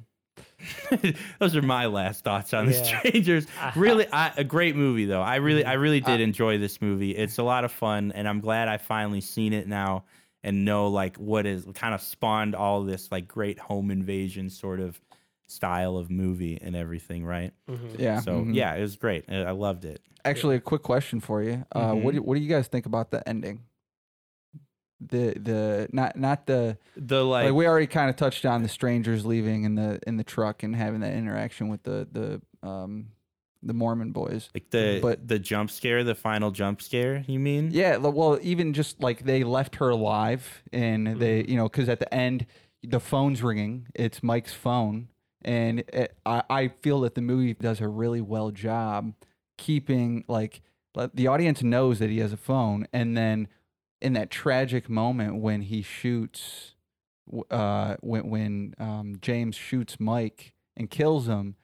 Those 1.40 1.56
are 1.56 1.62
my 1.62 1.86
last 1.86 2.24
thoughts 2.24 2.54
on 2.54 2.66
the 2.68 2.74
strangers. 2.74 3.48
Really, 3.76 4.08
I, 4.12 4.32
a 4.38 4.44
great 4.44 4.76
movie 4.76 5.06
though. 5.06 5.22
I 5.22 5.36
really, 5.36 5.64
I 5.66 5.74
really 5.74 6.00
did 6.00 6.20
enjoy 6.22 6.58
this 6.58 6.82
movie. 6.82 7.12
It's 7.12 7.38
a 7.38 7.44
lot 7.44 7.64
of 7.64 7.72
fun, 7.72 8.12
and 8.14 8.28
I'm 8.28 8.40
glad 8.40 8.68
I 8.68 8.78
finally 8.78 9.22
seen 9.22 9.54
it 9.54 9.68
now 9.68 10.06
and 10.44 10.66
know 10.66 10.88
like 10.88 11.18
what 11.18 11.46
is 11.46 11.66
kind 11.74 11.94
of 11.94 12.02
spawned 12.02 12.56
all 12.56 12.84
this 12.84 13.12
like 13.12 13.28
great 13.28 13.60
home 13.60 13.92
invasion 13.92 14.50
sort 14.50 14.80
of 14.80 15.00
style 15.48 15.98
of 15.98 16.10
movie 16.10 16.58
and 16.62 16.76
everything. 16.76 17.26
Right. 17.26 17.52
Mhm. 17.70 18.00
Yeah. 18.00 18.20
So 18.22 18.32
mhm. 18.44 18.56
yeah, 18.56 18.74
it 18.76 18.82
was 18.82 18.96
great. 18.96 19.26
I 19.30 19.44
I 19.44 19.52
loved 19.52 19.86
it. 19.86 20.02
Actually, 20.26 20.56
a 20.56 20.60
quick 20.60 20.84
question 20.84 21.20
for 21.20 21.42
you. 21.42 21.66
Uh, 21.72 21.92
Mhm. 21.94 22.02
What 22.02 22.16
do, 22.16 22.22
what 22.22 22.36
do 22.36 22.42
you 22.42 22.50
guys 22.50 22.68
think 22.68 22.86
about 22.86 23.12
the 23.12 23.28
ending? 23.28 23.62
The 25.00 25.34
the 25.40 25.88
not 25.92 26.16
not 26.18 26.48
the 26.48 26.78
The 26.96 27.24
like, 27.24 27.46
like, 27.46 27.54
we 27.54 27.68
already 27.68 27.88
kind 27.88 28.10
of 28.10 28.16
touched 28.16 28.46
on 28.46 28.64
the 28.64 28.70
strangers 28.70 29.26
leaving 29.26 29.64
in 29.64 29.76
the 29.76 30.00
in 30.08 30.18
the 30.18 30.24
truck 30.24 30.64
and 30.64 30.76
having 30.76 31.02
that 31.02 31.14
interaction 31.14 31.68
with 31.70 31.84
the 31.84 32.08
the 32.12 32.68
um 32.68 33.10
the 33.64 33.74
Mormon 33.74 34.12
boys. 34.12 34.50
like 34.54 34.70
the 34.70 35.00
but- 35.02 35.28
the 35.28 35.40
jump 35.40 35.70
scare, 35.72 36.04
the 36.04 36.16
final 36.16 36.52
jump 36.52 36.82
scare. 36.82 37.24
You 37.28 37.40
mean? 37.40 37.70
Yeah, 37.72 37.98
well, 37.98 38.40
even 38.42 38.74
just 38.74 39.02
like 39.02 39.24
they 39.26 39.44
left 39.44 39.76
her 39.76 39.90
alive, 39.90 40.64
and 40.72 41.20
they, 41.20 41.44
you 41.44 41.58
know, 41.58 41.64
because 41.70 41.90
at 41.90 42.00
the 42.00 42.12
end 42.14 42.46
the 42.84 43.00
phone's 43.00 43.44
ringing. 43.44 43.88
It's 43.94 44.24
Mike's 44.24 44.54
phone, 44.54 45.10
and 45.44 45.80
it, 45.80 46.16
I 46.26 46.44
I 46.50 46.68
feel 46.82 47.02
that 47.02 47.16
the 47.16 47.22
movie 47.22 47.54
does 47.54 47.82
a 47.82 47.88
really 47.88 48.22
well 48.22 48.52
job 48.52 49.14
keeping 49.58 50.24
like 50.28 50.62
the 51.14 51.28
audience 51.28 51.62
knows 51.62 52.00
that 52.00 52.10
he 52.10 52.20
has 52.20 52.34
a 52.34 52.38
phone, 52.38 52.88
and 52.92 53.16
then 53.16 53.48
in 54.02 54.14
that 54.14 54.30
tragic 54.30 54.90
moment 54.90 55.42
when 55.42 55.62
he 55.62 55.82
shoots, 55.82 56.76
uh, 57.50 57.96
when 58.02 58.30
when 58.30 58.74
um, 58.80 59.18
James 59.22 59.56
shoots 59.56 60.00
Mike 60.00 60.54
and 60.76 60.90
kills 60.90 61.28
him, 61.28 61.56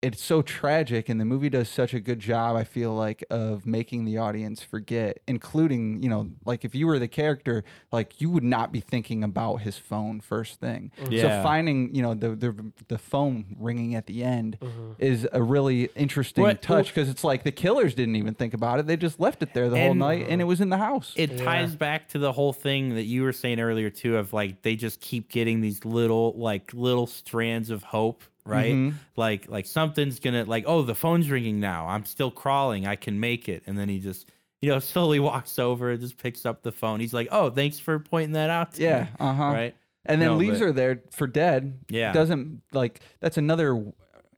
it's 0.00 0.22
so 0.22 0.42
tragic 0.42 1.08
and 1.08 1.20
the 1.20 1.24
movie 1.24 1.48
does 1.48 1.68
such 1.68 1.92
a 1.92 1.98
good 1.98 2.20
job 2.20 2.54
i 2.54 2.62
feel 2.62 2.94
like 2.94 3.24
of 3.30 3.66
making 3.66 4.04
the 4.04 4.16
audience 4.16 4.62
forget 4.62 5.18
including 5.26 6.00
you 6.02 6.08
know 6.08 6.30
like 6.44 6.64
if 6.64 6.72
you 6.74 6.86
were 6.86 6.98
the 7.00 7.08
character 7.08 7.64
like 7.90 8.20
you 8.20 8.30
would 8.30 8.44
not 8.44 8.70
be 8.70 8.78
thinking 8.78 9.24
about 9.24 9.56
his 9.56 9.76
phone 9.76 10.20
first 10.20 10.60
thing 10.60 10.92
Yeah. 11.10 11.22
so 11.22 11.42
finding 11.42 11.92
you 11.94 12.02
know 12.02 12.14
the, 12.14 12.30
the 12.36 12.72
the 12.86 12.98
phone 12.98 13.56
ringing 13.58 13.96
at 13.96 14.06
the 14.06 14.22
end 14.22 14.56
Mhm. 14.60 14.94
is 14.98 15.26
a 15.32 15.42
really 15.42 15.90
interesting 15.96 16.42
What- 16.44 16.62
touch 16.62 16.88
because 16.94 17.08
it's 17.08 17.24
like 17.24 17.42
the 17.42 17.52
killers 17.52 17.94
didn't 17.94 18.14
even 18.16 18.34
think 18.34 18.54
about 18.54 18.78
it 18.78 18.86
they 18.86 18.96
just 18.96 19.18
left 19.18 19.42
it 19.42 19.52
there 19.52 19.68
the 19.68 19.80
whole 19.80 19.94
night 19.94 20.26
and 20.28 20.40
it 20.40 20.44
was 20.44 20.60
in 20.60 20.68
the 20.68 20.78
house 20.78 21.12
it 21.16 21.32
Yeah. 21.32 21.44
ties 21.44 21.74
back 21.74 22.08
to 22.10 22.18
the 22.20 22.32
whole 22.32 22.52
thing 22.52 22.94
that 22.94 23.04
you 23.04 23.22
were 23.22 23.32
saying 23.32 23.58
earlier 23.58 23.90
too 23.90 24.16
of 24.16 24.32
like 24.32 24.62
they 24.62 24.76
just 24.76 25.00
keep 25.00 25.28
getting 25.28 25.60
these 25.60 25.84
little 25.84 26.34
like 26.36 26.72
little 26.72 27.06
strands 27.08 27.70
of 27.70 27.82
hope 27.82 28.22
right 28.48 28.72
Mhm. 28.74 28.94
like 29.16 29.48
like 29.48 29.66
something's 29.66 30.18
gonna 30.20 30.44
like 30.44 30.64
oh 30.66 30.82
the 30.82 30.94
phone's 30.94 31.30
ringing 31.30 31.60
now 31.60 31.86
i'm 31.86 32.04
still 32.04 32.30
crawling 32.30 32.86
i 32.86 32.96
can 32.96 33.20
make 33.20 33.48
it 33.48 33.62
and 33.66 33.78
then 33.78 33.88
he 33.88 33.98
just 34.00 34.30
you 34.62 34.70
know 34.70 34.78
slowly 34.92 35.20
walks 35.20 35.58
over 35.58 35.90
and 35.92 36.00
just 36.00 36.16
picks 36.18 36.46
up 36.46 36.62
the 36.62 36.72
phone 36.72 36.98
he's 37.00 37.12
like 37.14 37.28
oh 37.30 37.50
thanks 37.50 37.78
for 37.78 37.98
pointing 37.98 38.32
that 38.32 38.50
out 38.50 38.72
to 38.74 38.82
yeah 38.82 39.06
uh-huh 39.20 39.42
right 39.44 39.74
and 40.06 40.20
then 40.22 40.28
No, 40.30 40.36
leaves 40.36 40.58
but- 40.60 40.66
her 40.66 40.72
there 40.72 41.02
for 41.10 41.26
dead. 41.26 41.78
Yeah. 41.90 42.12
doesn't 42.12 42.62
like 42.72 43.00
that's 43.20 43.36
another 43.36 43.84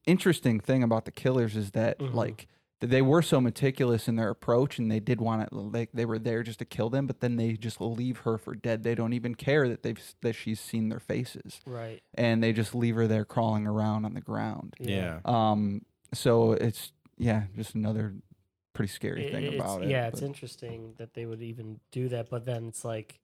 interesting 0.06 0.58
thing 0.60 0.82
about 0.82 1.04
the 1.04 1.12
killers 1.12 1.56
is 1.56 1.70
that 1.72 1.98
Mhm. 1.98 2.14
like 2.14 2.48
that 2.80 2.88
they 2.88 3.02
were 3.02 3.20
so 3.22 3.40
meticulous 3.40 4.08
in 4.08 4.16
their 4.16 4.30
approach 4.30 4.78
and 4.78 4.90
they 4.90 5.00
did 5.00 5.20
want 5.20 5.42
it 5.42 5.52
like 5.52 5.90
they 5.92 6.04
were 6.06 6.18
there 6.18 6.42
just 6.42 6.58
to 6.60 6.64
kill 6.64 6.88
them, 6.90 7.06
but 7.06 7.20
then 7.20 7.36
they 7.36 7.52
just 7.52 7.80
leave 7.80 8.18
her 8.18 8.38
for 8.38 8.54
dead. 8.54 8.82
They 8.82 8.94
don't 8.94 9.12
even 9.12 9.34
care 9.34 9.68
that 9.68 9.82
they've 9.82 10.00
that 10.22 10.34
she's 10.34 10.60
seen 10.60 10.88
their 10.88 11.00
faces, 11.00 11.60
Right. 11.66 12.02
and 12.14 12.42
they 12.42 12.52
just 12.52 12.74
leave 12.74 12.94
her 12.96 13.06
there 13.06 13.24
crawling 13.26 13.66
around 13.66 14.04
on 14.06 14.14
the 14.14 14.20
ground. 14.22 14.74
yeah, 14.80 15.20
Um, 15.24 15.82
so 16.14 16.52
it's 16.52 16.92
yeah, 17.18 17.44
just 17.54 17.74
another 17.74 18.14
pretty 18.72 18.90
scary 18.92 19.26
It- 19.26 19.32
thing 19.32 19.44
it's- 19.44 19.60
about 19.60 19.82
it. 19.82 19.90
Yeah, 19.90 20.06
it's 20.08 20.20
but- 20.20 20.26
interesting 20.26 20.94
that 20.96 21.12
they 21.14 21.26
would 21.26 21.42
even 21.42 21.80
do 21.92 22.08
that, 22.08 22.30
but 22.30 22.46
then 22.46 22.68
it's 22.68 22.82
like, 22.84 23.20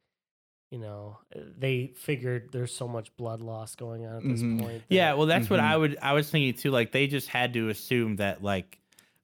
you 0.70 0.78
know, 0.78 1.18
uh, 1.34 1.38
they 1.56 1.92
figured 1.96 2.50
there's 2.52 2.74
so 2.74 2.86
much 2.88 3.16
blood 3.16 3.40
loss 3.40 3.74
going 3.74 4.04
on 4.04 4.16
at 4.16 4.22
this 4.24 4.42
Mhm. 4.42 4.60
point. 4.60 4.82
yeah 4.90 5.14
well 5.14 5.26
that's 5.26 5.48
what 5.48 5.60
Mhm. 5.60 5.64
i 5.64 5.76
would 5.76 5.96
i 6.02 6.12
was 6.12 6.28
thinking 6.28 6.52
too 6.54 6.70
like 6.72 6.90
they 6.92 7.06
just 7.06 7.28
had 7.28 7.52
to 7.54 7.68
assume 7.68 8.16
that 8.16 8.42
like 8.42 8.78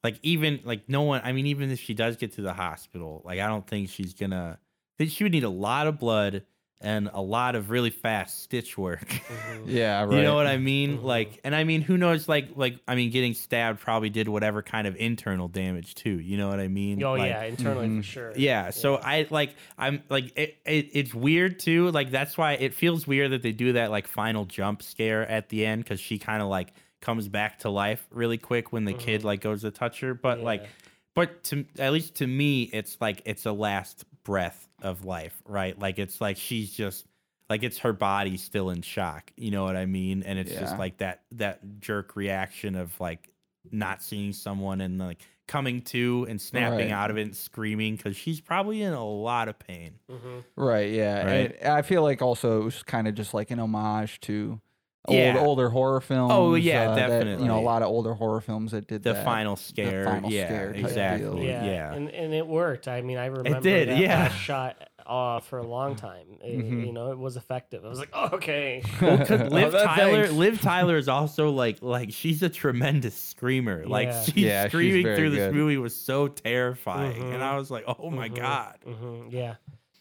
like 0.04 0.18
even 0.22 0.60
like 0.64 0.88
no 0.88 1.02
one 1.02 1.20
i 1.24 1.32
mean 1.32 1.46
even 1.46 1.70
if 1.70 1.80
she 1.80 1.94
does 1.94 2.16
get 2.16 2.32
to 2.32 2.42
the 2.42 2.52
hospital 2.52 3.22
like 3.24 3.38
i 3.40 3.46
don't 3.46 3.66
think 3.66 3.88
she's 3.88 4.14
gonna 4.14 4.58
that 4.98 5.10
she 5.10 5.24
would 5.24 5.32
need 5.32 5.44
a 5.44 5.48
lot 5.48 5.86
of 5.86 5.98
blood 5.98 6.44
and 6.84 7.08
a 7.12 7.20
lot 7.22 7.54
of 7.54 7.70
really 7.70 7.90
fast 7.90 8.42
stitch 8.42 8.76
work 8.76 9.08
Mhm. 9.08 9.62
yeah, 9.66 10.02
right. 10.04 10.16
You 10.16 10.22
know 10.24 10.34
what 10.34 10.48
I 10.48 10.56
mean? 10.58 10.98
Mhm. 10.98 11.04
Like, 11.04 11.38
and 11.44 11.54
I 11.54 11.62
mean, 11.62 11.80
who 11.80 11.96
knows? 11.96 12.28
Like, 12.28 12.48
like 12.56 12.80
I 12.88 12.96
mean, 12.96 13.10
getting 13.12 13.34
stabbed 13.34 13.78
probably 13.80 14.10
did 14.10 14.28
whatever 14.28 14.62
kind 14.62 14.88
of 14.88 14.96
internal 14.96 15.46
damage 15.46 15.94
too. 15.94 16.18
You 16.18 16.36
know 16.36 16.48
what 16.48 16.58
I 16.58 16.66
mean? 16.66 17.00
Oh 17.04 17.12
Like, 17.12 17.28
yeah, 17.30 17.44
internally 17.44 17.86
Mhm. 17.86 17.98
for 17.98 18.02
sure. 18.02 18.32
yeah. 18.36 18.70
So 18.70 18.96
I 18.96 19.28
like, 19.30 19.54
I'm 19.78 20.02
like, 20.08 20.36
it, 20.36 20.56
it, 20.66 20.88
it's 20.92 21.14
weird 21.14 21.60
too. 21.60 21.92
Like 21.92 22.10
that's 22.10 22.36
why 22.36 22.54
it 22.54 22.74
feels 22.74 23.06
weird 23.06 23.30
that 23.30 23.42
they 23.42 23.52
do 23.52 23.74
that 23.74 23.92
like 23.92 24.08
final 24.08 24.44
jump 24.44 24.82
scare 24.82 25.24
at 25.24 25.50
the 25.50 25.64
end 25.64 25.84
because 25.84 26.00
she 26.00 26.18
kind 26.18 26.42
of 26.42 26.48
like 26.48 26.72
comes 27.02 27.28
back 27.28 27.58
to 27.60 27.68
life 27.68 28.06
really 28.10 28.38
quick 28.38 28.72
when 28.72 28.86
the 28.86 28.94
kid 28.94 29.20
Mhm. 29.20 29.24
like 29.24 29.40
goes 29.42 29.60
to 29.62 29.70
touch 29.70 30.00
her. 30.00 30.14
But 30.14 30.40
like, 30.40 30.66
but 31.14 31.42
to 31.44 31.66
at 31.78 31.92
least 31.92 32.14
to 32.16 32.26
me, 32.26 32.62
it's 32.62 32.96
like 33.00 33.20
it's 33.26 33.44
a 33.44 33.52
last 33.52 34.04
breath 34.24 34.66
of 34.80 35.04
life, 35.04 35.42
right? 35.46 35.78
Like 35.78 35.98
it's 35.98 36.20
like 36.20 36.38
she's 36.38 36.72
just 36.72 37.04
like 37.50 37.62
it's 37.62 37.78
her 37.78 37.92
body 37.92 38.38
still 38.38 38.70
in 38.70 38.80
shock. 38.80 39.30
You 39.36 39.50
know 39.50 39.64
what 39.64 39.76
I 39.76 39.84
mean? 39.84 40.22
And 40.22 40.38
it's 40.38 40.54
just 40.54 40.78
like 40.78 40.96
that 40.98 41.24
that 41.32 41.80
jerk 41.80 42.16
reaction 42.16 42.76
of 42.76 42.98
like 42.98 43.28
not 43.70 44.02
seeing 44.02 44.32
someone 44.32 44.80
and 44.80 44.98
like 44.98 45.20
coming 45.48 45.82
to 45.82 46.24
and 46.30 46.40
snapping 46.40 46.88
Right. 46.88 46.90
out 46.92 47.10
of 47.10 47.18
it 47.18 47.22
and 47.22 47.36
screaming 47.36 47.96
because 47.96 48.16
she's 48.16 48.40
probably 48.40 48.80
in 48.80 48.92
a 48.92 49.04
lot 49.04 49.48
of 49.48 49.58
pain. 49.58 49.98
hmm 50.08 50.38
Right, 50.56 50.92
yeah. 50.92 51.24
Right. 51.26 51.56
And 51.60 51.72
I 51.74 51.82
feel 51.82 52.02
like 52.02 52.22
also 52.22 52.62
it 52.62 52.64
was 52.64 52.82
kind 52.84 53.06
of 53.06 53.14
just 53.14 53.34
like 53.34 53.50
an 53.50 53.58
homage 53.58 54.20
to 54.22 54.60
old 55.08 55.18
Yeah. 55.18 55.38
older 55.38 55.68
horror 55.68 56.00
films. 56.00 56.32
Oh, 56.32 56.54
yeah, 56.54 56.90
uh, 56.90 56.94
that, 56.94 57.26
you 57.40 57.46
know, 57.46 57.58
a 57.58 57.60
lot 57.60 57.82
of 57.82 57.88
older 57.88 58.14
horror 58.14 58.40
films 58.40 58.70
that 58.72 58.86
did 58.86 59.02
The 59.02 59.14
that. 59.14 59.24
final 59.24 59.56
scare, 59.56 60.04
final 60.04 60.30
yeah, 60.30 60.46
scare 60.46 60.70
exactly. 60.70 61.48
Yeah, 61.48 61.64
yeah. 61.64 61.92
and 61.94 62.08
and 62.10 62.32
it 62.32 62.46
worked. 62.46 62.86
I 62.88 63.00
mean, 63.02 63.18
I 63.18 63.26
remember 63.26 63.58
it 63.58 63.62
did, 63.62 63.88
that 63.88 63.98
yeah. 63.98 64.22
last 64.24 64.36
shot 64.36 64.88
uh, 65.04 65.40
for 65.40 65.58
a 65.58 65.66
long 65.66 65.96
time. 65.96 66.38
It- 66.44 66.60
Mhm. 66.60 66.86
You 66.86 66.92
know, 66.92 67.10
it 67.10 67.18
was 67.18 67.36
effective. 67.36 67.84
I 67.84 67.88
was 67.88 67.98
like, 67.98 68.10
oh, 68.12 68.30
okay. 68.34 68.84
Well, 69.02 69.18
'cause 69.18 69.30
Oh, 69.40 69.44
Liv 69.46 69.72
that- 69.72 69.84
Tyler, 69.86 70.22
thanks. 70.26 70.32
Liv 70.38 70.60
Tyler 70.60 70.96
is 70.96 71.08
also 71.08 71.50
like 71.50 71.82
like 71.82 72.12
she's 72.12 72.40
a 72.44 72.48
tremendous 72.48 73.16
screamer. 73.16 73.84
Like 73.84 74.12
she's 74.24 74.36
Yeah, 74.36 74.68
screaming 74.68 75.02
very 75.02 75.16
through 75.16 75.30
this 75.30 75.52
movie 75.52 75.78
was 75.78 75.96
so 75.96 76.28
terrifying, 76.28 77.20
Mhm. 77.20 77.34
and 77.34 77.42
I 77.42 77.56
was 77.56 77.70
like, 77.72 77.82
oh 77.88 78.10
my 78.10 78.28
Mhm, 78.28 78.36
god, 78.36 78.78
mhm, 78.86 79.32
Yeah. 79.32 79.54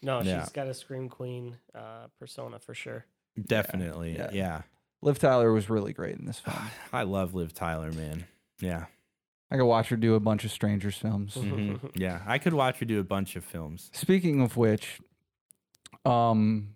No, 0.04 0.20
Yeah. 0.20 0.40
she's 0.42 0.50
got 0.52 0.66
a 0.68 0.74
scream 0.74 1.08
queen 1.08 1.56
uh, 1.74 2.06
persona 2.20 2.58
for 2.60 2.74
sure. 2.74 3.04
definitely, 3.46 4.16
yeah. 4.32 4.62
Yeah. 5.02 5.06
Liv 5.08 5.18
Tyler 5.18 5.52
was 5.52 5.68
really 5.68 5.92
great 5.92 6.16
in 6.16 6.24
this 6.26 6.38
film. 6.38 6.56
I 6.92 7.02
love 7.02 7.34
Liv 7.34 7.52
Tyler, 7.52 7.90
man. 7.92 8.24
Yeah, 8.60 8.86
I 9.50 9.56
could 9.56 9.64
watch 9.66 9.88
her 9.88 9.96
do 9.96 10.14
a 10.14 10.20
bunch 10.20 10.44
of 10.44 10.50
Strangers 10.52 10.96
films. 10.96 11.34
Mm-hmm. 11.34 11.72
mhm, 11.86 11.90
yeah. 11.94 12.20
I 12.26 12.38
could 12.38 12.54
watch 12.54 12.78
her 12.78 12.86
do 12.86 13.00
a 13.00 13.04
bunch 13.04 13.34
of 13.36 13.44
films. 13.44 13.90
Speaking 13.92 14.40
of 14.40 14.56
which, 14.56 15.00
um, 16.04 16.68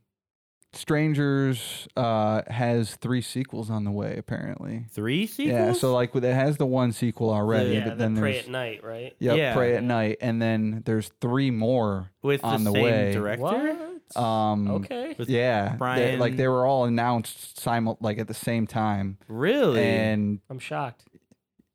Strangers 0.73 1.89
uh 1.97 2.43
has 2.49 2.97
three 2.97 3.23
sequels 3.23 3.71
on 3.71 3.85
the 3.85 3.91
way 3.91 4.17
apparently. 4.19 4.85
Three 4.91 5.27
sequels. 5.27 5.53
Yeah, 5.59 5.73
so 5.73 5.95
like 5.95 6.15
it 6.15 6.23
has 6.25 6.59
the 6.59 6.67
one 6.67 6.93
sequel 6.93 7.31
already, 7.31 7.75
yeah, 7.75 7.85
but 7.89 7.91
the 7.91 8.05
then 8.05 8.17
Prey 8.19 8.33
there's 8.33 8.45
at 8.45 8.51
Night, 8.51 8.85
right? 8.85 9.17
yep, 9.19 9.37
Yeah. 9.39 9.55
Prey 9.55 9.75
at 9.77 9.83
Night, 9.83 10.19
and 10.21 10.43
then 10.43 10.83
there's 10.85 11.11
three 11.21 11.51
more. 11.51 12.11
with 12.23 12.45
on 12.45 12.65
the, 12.65 12.71
the 12.73 12.75
same 12.75 12.85
way. 12.85 13.13
director. 13.13 13.43
What? 13.43 13.96
Um, 14.15 14.71
okay. 14.71 15.15
With 15.19 15.29
yeah, 15.29 15.77
they- 15.97 16.17
like 16.17 16.37
they 16.37 16.47
were 16.49 16.65
all 16.67 16.85
announced 16.85 17.59
simul 17.61 17.97
like 18.01 18.19
at 18.19 18.29
the 18.29 18.35
same 18.35 18.67
time, 18.67 19.19
Really? 19.27 19.83
and 19.85 20.41
I'm 20.49 20.59
shocked. 20.61 21.03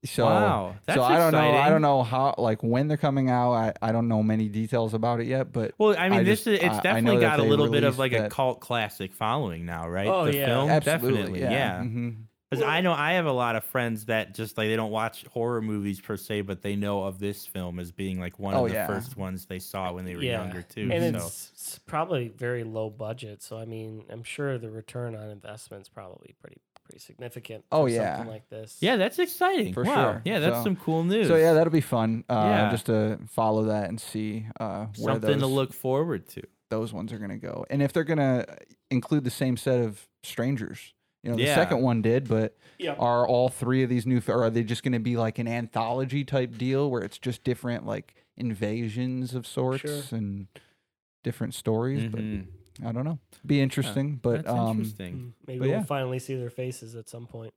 so 0.05 0.25
wow, 0.25 0.75
that's 0.85 0.97
so 0.97 1.03
I 1.03 1.17
don't 1.17 1.31
know. 1.33 1.57
I 1.57 1.69
don't 1.69 1.81
know 1.81 2.03
how 2.03 2.33
like 2.37 2.63
when 2.63 2.87
they're 2.87 2.97
coming 2.97 3.29
out. 3.29 3.51
I, 3.53 3.73
I 3.81 3.91
don't 3.91 4.07
know 4.07 4.23
many 4.23 4.47
details 4.49 4.93
about 4.93 5.19
it 5.19 5.27
yet, 5.27 5.51
but 5.51 5.73
Well, 5.77 5.95
I 5.97 6.09
mean, 6.09 6.19
I 6.21 6.23
this 6.23 6.45
just- 6.45 6.47
is 6.47 6.53
it's 6.63 6.75
I- 6.75 6.77
I 6.77 6.81
definitely 6.81 7.15
know 7.15 7.21
got 7.21 7.39
a 7.39 7.43
little 7.43 7.67
bit 7.69 7.83
of 7.83 7.99
released 7.99 8.13
like 8.13 8.25
a 8.25 8.29
cult 8.29 8.61
classic 8.61 9.13
following 9.13 9.65
now, 9.65 9.87
right? 9.89 10.07
Oh, 10.07 10.25
the 10.25 10.37
yeah. 10.37 10.45
film, 10.47 10.69
absolutely, 10.69 11.11
definitely, 11.11 11.41
yeah. 11.41 11.51
yeah. 11.51 11.79
mhm. 11.83 12.15
Because 12.51 12.65
I 12.65 12.81
know 12.81 12.91
I 12.91 13.13
have 13.13 13.25
a 13.27 13.31
lot 13.31 13.55
of 13.55 13.63
friends 13.63 14.05
that 14.07 14.35
just 14.35 14.57
like 14.57 14.67
they 14.67 14.75
don't 14.75 14.91
watch 14.91 15.23
horror 15.31 15.61
movies 15.61 16.01
per 16.01 16.17
se, 16.17 16.41
but 16.41 16.61
they 16.61 16.75
know 16.75 17.03
of 17.03 17.17
this 17.17 17.45
film 17.47 17.79
as 17.79 17.93
being 17.93 18.19
like 18.19 18.37
one 18.39 18.53
Oh, 18.53 18.65
of 18.65 18.71
the 18.71 18.75
yeah. 18.75 18.87
first 18.87 19.15
ones 19.15 19.45
they 19.45 19.59
saw 19.59 19.93
when 19.93 20.03
they 20.03 20.15
were 20.15 20.21
Yeah. 20.21 20.41
younger 20.43 20.61
too. 20.61 20.89
And 20.91 21.15
so 21.17 21.25
it's, 21.27 21.51
it's 21.53 21.79
probably 21.79 22.27
very 22.27 22.65
low 22.65 22.89
budget, 22.89 23.41
so 23.41 23.57
I 23.57 23.63
mean, 23.63 24.03
I'm 24.09 24.23
sure 24.23 24.57
the 24.57 24.69
return 24.69 25.15
on 25.15 25.29
investment 25.29 25.83
is 25.83 25.89
probably 25.89 26.35
pretty 26.41 26.57
pretty 26.83 26.99
significant. 26.99 27.63
Oh, 27.71 27.83
for 27.85 27.89
yeah. 27.89 28.17
something 28.17 28.33
like 28.33 28.49
this. 28.49 28.77
yeah, 28.81 28.97
that's 28.97 29.17
exciting. 29.17 29.73
For 29.73 29.83
wow. 29.85 29.95
sure. 30.13 30.21
Yeah, 30.25 30.39
that's 30.39 30.57
So- 30.57 30.63
some 30.63 30.75
cool 30.75 31.05
news. 31.05 31.27
So 31.29 31.37
yeah, 31.37 31.53
that'll 31.53 31.71
be 31.71 31.79
fun. 31.79 32.25
Uh, 32.29 32.33
Yeah. 32.33 32.71
just 32.71 32.87
to 32.87 33.17
follow 33.29 33.63
that 33.65 33.87
and 33.87 34.01
see 34.01 34.45
uh, 34.59 34.87
where 34.97 35.13
something 35.13 35.31
those 35.31 35.39
to 35.39 35.47
look 35.47 35.71
forward 35.73 36.27
to. 36.29 36.41
those 36.69 36.91
ones 36.91 37.13
are 37.13 37.17
gonna 37.17 37.37
go, 37.37 37.65
and 37.69 37.81
if 37.81 37.93
they're 37.93 38.03
gonna 38.03 38.45
include 38.89 39.23
the 39.23 39.29
same 39.29 39.55
set 39.55 39.79
of 39.79 40.05
strangers. 40.23 40.93
You 41.23 41.31
know, 41.31 41.37
the 41.37 41.43
Yeah. 41.43 41.55
second 41.55 41.81
one 41.81 42.01
did, 42.01 42.27
but 42.27 42.57
Yeah. 42.79 42.95
are 42.97 43.27
all 43.27 43.49
three 43.49 43.83
of 43.83 43.89
these 43.89 44.05
new, 44.07 44.21
or 44.27 44.43
are 44.43 44.49
they 44.49 44.63
just 44.63 44.81
going 44.83 44.93
to 44.93 44.99
be 44.99 45.17
like 45.17 45.37
an 45.37 45.47
anthology 45.47 46.23
type 46.23 46.57
deal 46.57 46.89
where 46.89 47.03
it's 47.03 47.19
just 47.19 47.43
different 47.43 47.85
like 47.85 48.15
invasions 48.37 49.33
of 49.35 49.45
sorts 49.45 49.81
Sure. 49.81 50.17
and 50.17 50.47
different 51.23 51.53
stories? 51.53 52.03
Mhm. 52.03 52.47
But 52.79 52.87
I 52.87 52.91
don't 52.91 53.05
know. 53.05 53.19
Be 53.45 53.61
interesting, 53.61 54.15
but 54.15 54.45
That's 54.45 54.49
um, 54.49 54.69
interesting. 54.77 55.13
Mm, 55.13 55.33
Maybe 55.47 55.59
But 55.59 55.67
we'll 55.67 55.77
yeah. 55.77 55.83
finally 55.83 56.17
see 56.19 56.35
their 56.35 56.49
faces 56.49 56.95
at 56.95 57.07
some 57.07 57.27
point. 57.27 57.53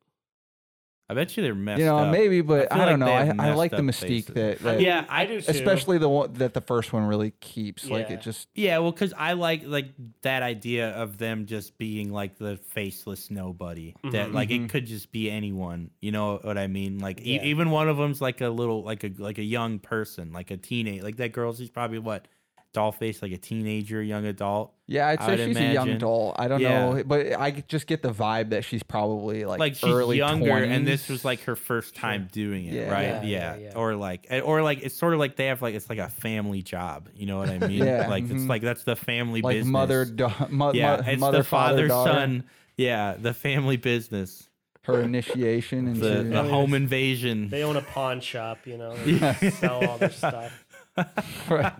I 1.06 1.12
bet 1.12 1.36
you 1.36 1.42
they're 1.42 1.54
messed 1.54 1.80
you 1.80 1.84
know, 1.84 1.98
up. 1.98 2.12
maybe, 2.12 2.40
but 2.40 2.72
feel 2.72 2.80
I, 2.80 2.86
don't 2.86 3.00
like 3.00 3.36
know. 3.36 3.42
I, 3.44 3.48
I 3.50 3.54
like 3.54 3.70
the 3.72 3.78
mystique 3.78 4.26
that, 4.34 4.60
that 4.60 4.80
Yeah, 4.80 5.04
I 5.08 5.26
do 5.26 5.38
too. 5.40 5.50
especially 5.50 5.98
the 5.98 6.08
one 6.08 6.32
that 6.34 6.54
the 6.54 6.62
first 6.62 6.94
one 6.94 7.04
really 7.04 7.32
keeps. 7.40 7.88
Like 7.90 8.10
it 8.10 8.22
just 8.22 8.48
Yeah, 8.54 8.78
well, 8.78 8.90
because 8.90 9.12
I 9.16 9.34
like 9.34 9.64
like 9.66 9.90
that 10.22 10.42
idea 10.42 10.90
of 10.90 11.18
them 11.18 11.44
just 11.46 11.76
being 11.76 12.10
like 12.10 12.38
the 12.38 12.56
faceless 12.56 13.30
nobody. 13.30 13.94
That 14.12 14.30
Mhm. 14.30 14.32
like 14.34 14.48
Mhm. 14.48 14.64
it 14.64 14.70
could 14.70 14.86
just 14.86 15.12
be 15.12 15.30
anyone. 15.30 15.90
You 16.00 16.12
know 16.12 16.38
what 16.42 16.56
I 16.56 16.68
mean? 16.68 16.98
Like 16.98 17.20
e- 17.20 17.40
even 17.42 17.70
one 17.70 17.88
of 17.88 17.96
them's 17.98 18.20
like 18.22 18.40
a 18.40 18.48
little 18.48 18.82
like 18.82 19.04
a 19.04 19.10
like 19.18 19.38
a 19.38 19.44
young 19.44 19.78
person, 19.80 20.32
like 20.32 20.50
a 20.50 20.56
teenage. 20.56 21.02
Like 21.02 21.16
that 21.16 21.32
girl, 21.32 21.52
she's 21.54 21.70
probably 21.70 21.98
what 21.98 22.28
doll 22.72 22.92
face, 22.92 23.22
like 23.22 23.32
a 23.32 23.36
teenager, 23.38 24.02
young 24.02 24.26
adult. 24.26 24.73
Yeah. 24.86 25.08
I'd 25.08 25.20
I 25.20 25.26
say 25.26 25.30
would 25.32 25.38
she's 25.48 25.56
a 25.56 25.60
young 25.60 25.72
imagine. 25.88 25.96
adult. 25.96 26.36
I 26.38 26.48
don't 26.48 26.60
Yeah. 26.60 26.92
know, 26.92 27.04
but 27.04 27.32
I 27.38 27.50
just 27.68 27.86
get 27.86 28.02
the 28.02 28.10
vibe 28.12 28.50
that 28.50 28.64
she's 28.64 28.82
probably 28.82 29.44
like 29.44 29.58
Like 29.60 29.74
she's 29.76 29.84
early 29.90 30.18
younger, 30.18 30.50
and 30.52 30.86
this 30.86 31.08
was 31.08 31.24
like 31.24 31.42
her 31.44 31.56
first 31.56 31.94
time 31.94 32.28
doing 32.32 32.66
it, 32.66 32.74
Yeah. 32.74 32.90
right? 32.92 33.04
Yeah, 33.04 33.22
Yeah, 33.24 33.56
yeah, 33.56 33.56
yeah. 33.70 33.72
or 33.76 33.94
like 33.96 34.26
or 34.44 34.62
like 34.62 34.82
it's 34.82 34.96
sort 34.96 35.14
of 35.14 35.20
like 35.20 35.36
they 35.36 35.46
have 35.46 35.62
like 35.62 35.74
it's 35.74 35.88
like 35.88 35.98
a 35.98 36.08
family 36.08 36.62
job. 36.62 37.08
You 37.16 37.26
know 37.26 37.38
what 37.38 37.48
I 37.50 37.58
mean? 37.58 37.82
Yeah, 37.84 38.08
like 38.08 38.24
it's 38.24 38.32
mhm. 38.32 38.48
like 38.48 38.62
that's 38.62 38.84
the 38.84 38.96
family 38.96 39.42
like 39.42 39.56
business. 39.56 39.72
mother, 39.72 40.04
da- 40.04 40.46
mo- 40.50 40.72
yeah, 40.72 40.96
mo- 40.96 41.02
it's 41.06 41.20
mother, 41.20 41.38
the 41.38 41.44
father, 41.44 41.88
daughter, 41.88 42.10
son. 42.12 42.44
Yeah, 42.76 43.16
the 43.18 43.32
family 43.34 43.76
business, 43.76 44.48
her 44.82 45.00
initiation 45.00 45.86
into 45.88 46.00
the, 46.00 46.22
the 46.24 46.30
Yeah. 46.30 46.48
home 46.48 46.74
invasion. 46.74 47.48
They 47.48 47.62
own 47.62 47.76
a 47.76 47.82
pawn 47.82 48.20
shop, 48.20 48.66
you 48.66 48.76
know. 48.76 48.94
They 48.96 49.12
Yeah. 49.20 49.50
sell 49.50 49.84
all 49.86 49.98
their 49.98 50.10
stuff. 50.10 50.64
Right. 51.48 51.72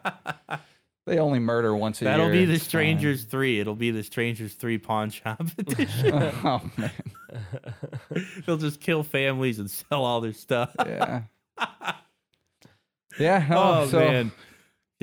They 1.07 1.19
only 1.19 1.39
murder 1.39 1.77
once 1.77 2.01
a 2.01 2.07
year. 2.07 2.13
That'll 2.13 2.31
be 2.31 2.47
the 2.47 2.55
it's 2.55 2.65
fine. 2.65 2.69
Strangers 2.69 3.25
Three. 3.25 3.61
It'll 3.61 3.75
be 3.75 3.91
the 3.91 4.03
Strangers 4.03 4.55
Three 4.55 4.79
pawn 4.79 5.11
shop 5.11 5.43
edition. 5.59 6.15
oh 6.45 6.63
man, 6.77 6.91
They'll 8.47 8.57
just 8.57 8.81
kill 8.81 9.03
families 9.03 9.59
and 9.59 9.71
sell 9.71 10.05
all 10.05 10.21
their 10.23 10.33
stuff. 10.33 10.75
yeah, 10.79 11.23
yeah. 13.19 13.47
No, 13.51 13.63
Oh 13.83 13.87
so, 13.89 13.99
man, 13.99 14.33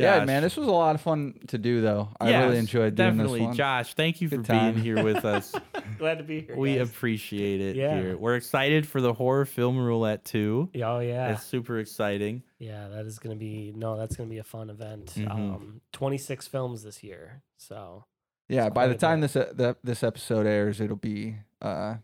yeah, 0.02 0.26
man. 0.26 0.41
This 0.43 0.58
was 0.58 0.68
a 0.68 0.72
lot 0.72 0.95
of 0.95 1.02
fun 1.02 1.36
to 1.47 1.58
do, 1.58 1.82
though. 1.82 2.10
I 2.20 2.30
Yes, 2.30 2.43
really 2.45 2.58
enjoyed 2.60 2.95
doing 2.95 3.10
definitely. 3.12 3.39
this 3.39 3.45
one. 3.47 3.56
Josh, 3.56 3.93
thank 3.93 4.22
you 4.22 4.30
Good 4.30 4.41
for 4.45 4.52
time. 4.54 4.74
being 4.74 4.84
here 4.84 5.04
with 5.04 5.24
us. 5.26 5.54
Glad 5.97 6.18
to 6.18 6.24
be 6.24 6.41
here. 6.41 6.56
we 6.58 6.76
guys. 6.78 6.89
appreciate 6.89 7.62
it. 7.62 7.76
Yeah. 7.76 7.95
Here, 8.02 8.18
we're 8.18 8.36
excited 8.36 8.88
for 8.88 9.02
the 9.02 9.14
horror 9.14 9.45
film 9.45 9.78
roulette 9.78 10.26
too. 10.26 10.70
Oh 10.84 10.99
yeah, 10.99 11.34
It's 11.34 11.43
super 11.43 11.80
exciting. 11.80 12.43
yeah. 12.60 12.88
That 12.89 13.06
is 13.06 13.20
gonna 13.20 13.36
be 13.36 13.74
no. 13.76 13.97
That's 13.97 14.16
gonna 14.16 14.30
be 14.30 14.39
a 14.39 14.43
fun 14.43 14.70
event. 14.70 15.14
Mhm. 15.16 15.30
Um, 15.32 15.82
twenty 15.91 16.18
six 16.18 16.47
films 16.47 16.84
this 16.84 17.04
year. 17.04 17.41
So 17.58 18.06
Yeah, 18.49 18.70
by 18.70 18.88
the 18.88 18.95
time 18.95 19.22
this 19.22 19.36
uh, 19.36 19.52
the, 19.54 19.78
this 19.84 20.04
episode 20.04 20.45
airs, 20.47 20.82
it'll 20.82 20.95
be 20.95 21.36
uh, 21.62 21.95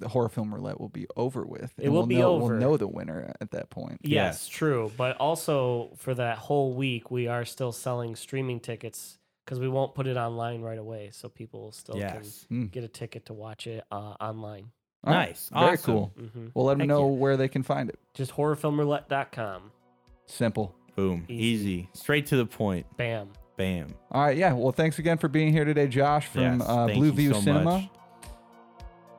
the 0.00 0.08
horror 0.08 0.28
film 0.28 0.54
roulette 0.54 0.78
will 0.80 0.88
be 0.88 1.06
over 1.16 1.44
with. 1.44 1.72
It 1.78 1.84
and 1.84 1.92
will 1.92 2.00
we'll 2.00 2.06
be 2.06 2.16
know, 2.16 2.32
over. 2.34 2.52
We'll 2.54 2.60
know 2.60 2.76
the 2.76 2.88
winner 2.88 3.34
at 3.40 3.50
that 3.52 3.70
point. 3.70 4.00
yes, 4.02 4.46
true. 4.48 4.92
But 4.96 5.16
also 5.18 5.90
for 5.96 6.14
that 6.14 6.38
whole 6.38 6.74
week, 6.74 7.10
we 7.10 7.28
are 7.28 7.44
still 7.44 7.72
selling 7.72 8.14
streaming 8.16 8.60
tickets 8.60 9.18
because 9.44 9.60
we 9.60 9.68
won't 9.68 9.94
put 9.94 10.06
it 10.06 10.16
online 10.16 10.60
right 10.60 10.78
away, 10.78 11.10
so 11.12 11.28
people 11.28 11.70
still 11.72 11.96
Yes. 11.96 12.46
Mm. 12.50 12.62
can 12.62 12.68
get 12.68 12.84
a 12.84 12.88
ticket 12.88 13.26
to 13.26 13.32
watch 13.32 13.66
it 13.66 13.84
uh, 13.92 14.14
online. 14.20 14.70
All 15.04 15.12
right, 15.14 15.28
Nice. 15.28 15.50
Very 15.52 15.64
Awesome. 15.74 15.84
cool. 15.94 16.12
hmm 16.34 16.46
We'll 16.52 16.64
let 16.64 16.78
them 16.78 16.88
know 16.88 17.08
yeah. 17.08 17.14
where 17.16 17.36
they 17.36 17.46
can 17.48 17.62
find 17.62 17.88
it. 17.88 17.96
Just 18.12 18.32
horrorfilmroulette.com. 18.32 19.70
Simple. 20.26 20.74
Boom. 20.96 21.24
Easy. 21.28 21.44
Easy. 21.44 21.88
Straight 21.92 22.26
to 22.26 22.36
the 22.36 22.46
point. 22.46 22.86
Bam. 22.96 23.28
Bam. 23.56 23.88
All 24.10 24.22
right, 24.24 24.36
yeah. 24.36 24.52
Well, 24.52 24.72
thanks 24.72 24.98
again 24.98 25.18
for 25.18 25.28
being 25.28 25.52
here 25.52 25.64
today, 25.64 25.86
Josh 25.86 26.26
from 26.26 26.58
Yes, 26.60 26.68
uh, 26.68 26.86
Blue 26.88 27.12
View 27.12 27.32
so 27.34 27.40
Cinema. 27.40 27.64
much. 27.64 27.88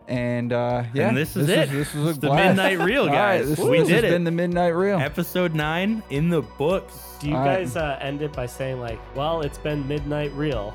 And 0.08 0.54
uh, 0.54 0.84
yeah, 0.94 1.10
and 1.10 1.18
this 1.18 1.36
is 1.36 1.50
it. 1.50 1.70
this 1.70 1.94
was 1.94 2.18
a 2.18 2.20
the. 2.22 2.34
Midnight 2.34 2.80
Reel, 2.80 3.02
All 3.04 3.08
right, 3.10 3.40
guys. 3.40 3.50
this, 3.50 3.60
We 3.60 3.80
this 3.80 3.88
did 3.90 3.96
has 3.96 4.04
it. 4.06 4.10
been 4.16 4.24
the 4.24 4.32
Midnight 4.32 4.70
Reel. 4.76 5.00
Episode 5.00 5.54
nine 5.54 6.02
in 6.10 6.30
the 6.30 6.42
books. 6.42 6.98
Do 7.20 7.28
you 7.30 7.36
All 7.36 7.46
right. 7.46 7.58
guys 7.60 7.76
uh, 7.76 7.98
end 8.00 8.22
it 8.22 8.32
by 8.32 8.46
saying 8.46 8.80
like, 8.80 9.00
"Well, 9.16 9.42
it's 9.42 9.58
been 9.58 9.86
midnight 9.88 10.32
real"? 10.34 10.74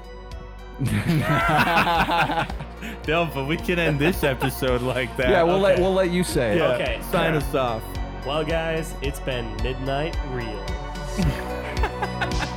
No, 3.06 3.30
but 3.32 3.46
we 3.46 3.56
can 3.56 3.78
end 3.78 3.98
this 4.00 4.24
episode 4.24 4.82
like 4.82 5.16
that. 5.16 5.30
yeah, 5.30 5.42
we'll 5.44 5.60
let 5.60 5.78
we'll 5.78 5.94
let 5.94 6.10
you 6.10 6.24
say 6.24 6.52
it. 6.54 6.58
Yeah, 6.58 6.72
Okay. 6.74 7.00
Sign 7.12 7.34
us 7.34 7.54
off. 7.54 7.82
Well, 8.26 8.44
guys, 8.44 8.94
it's 9.02 9.20
been 9.20 9.54
midnight 9.62 10.16
real. 10.32 10.64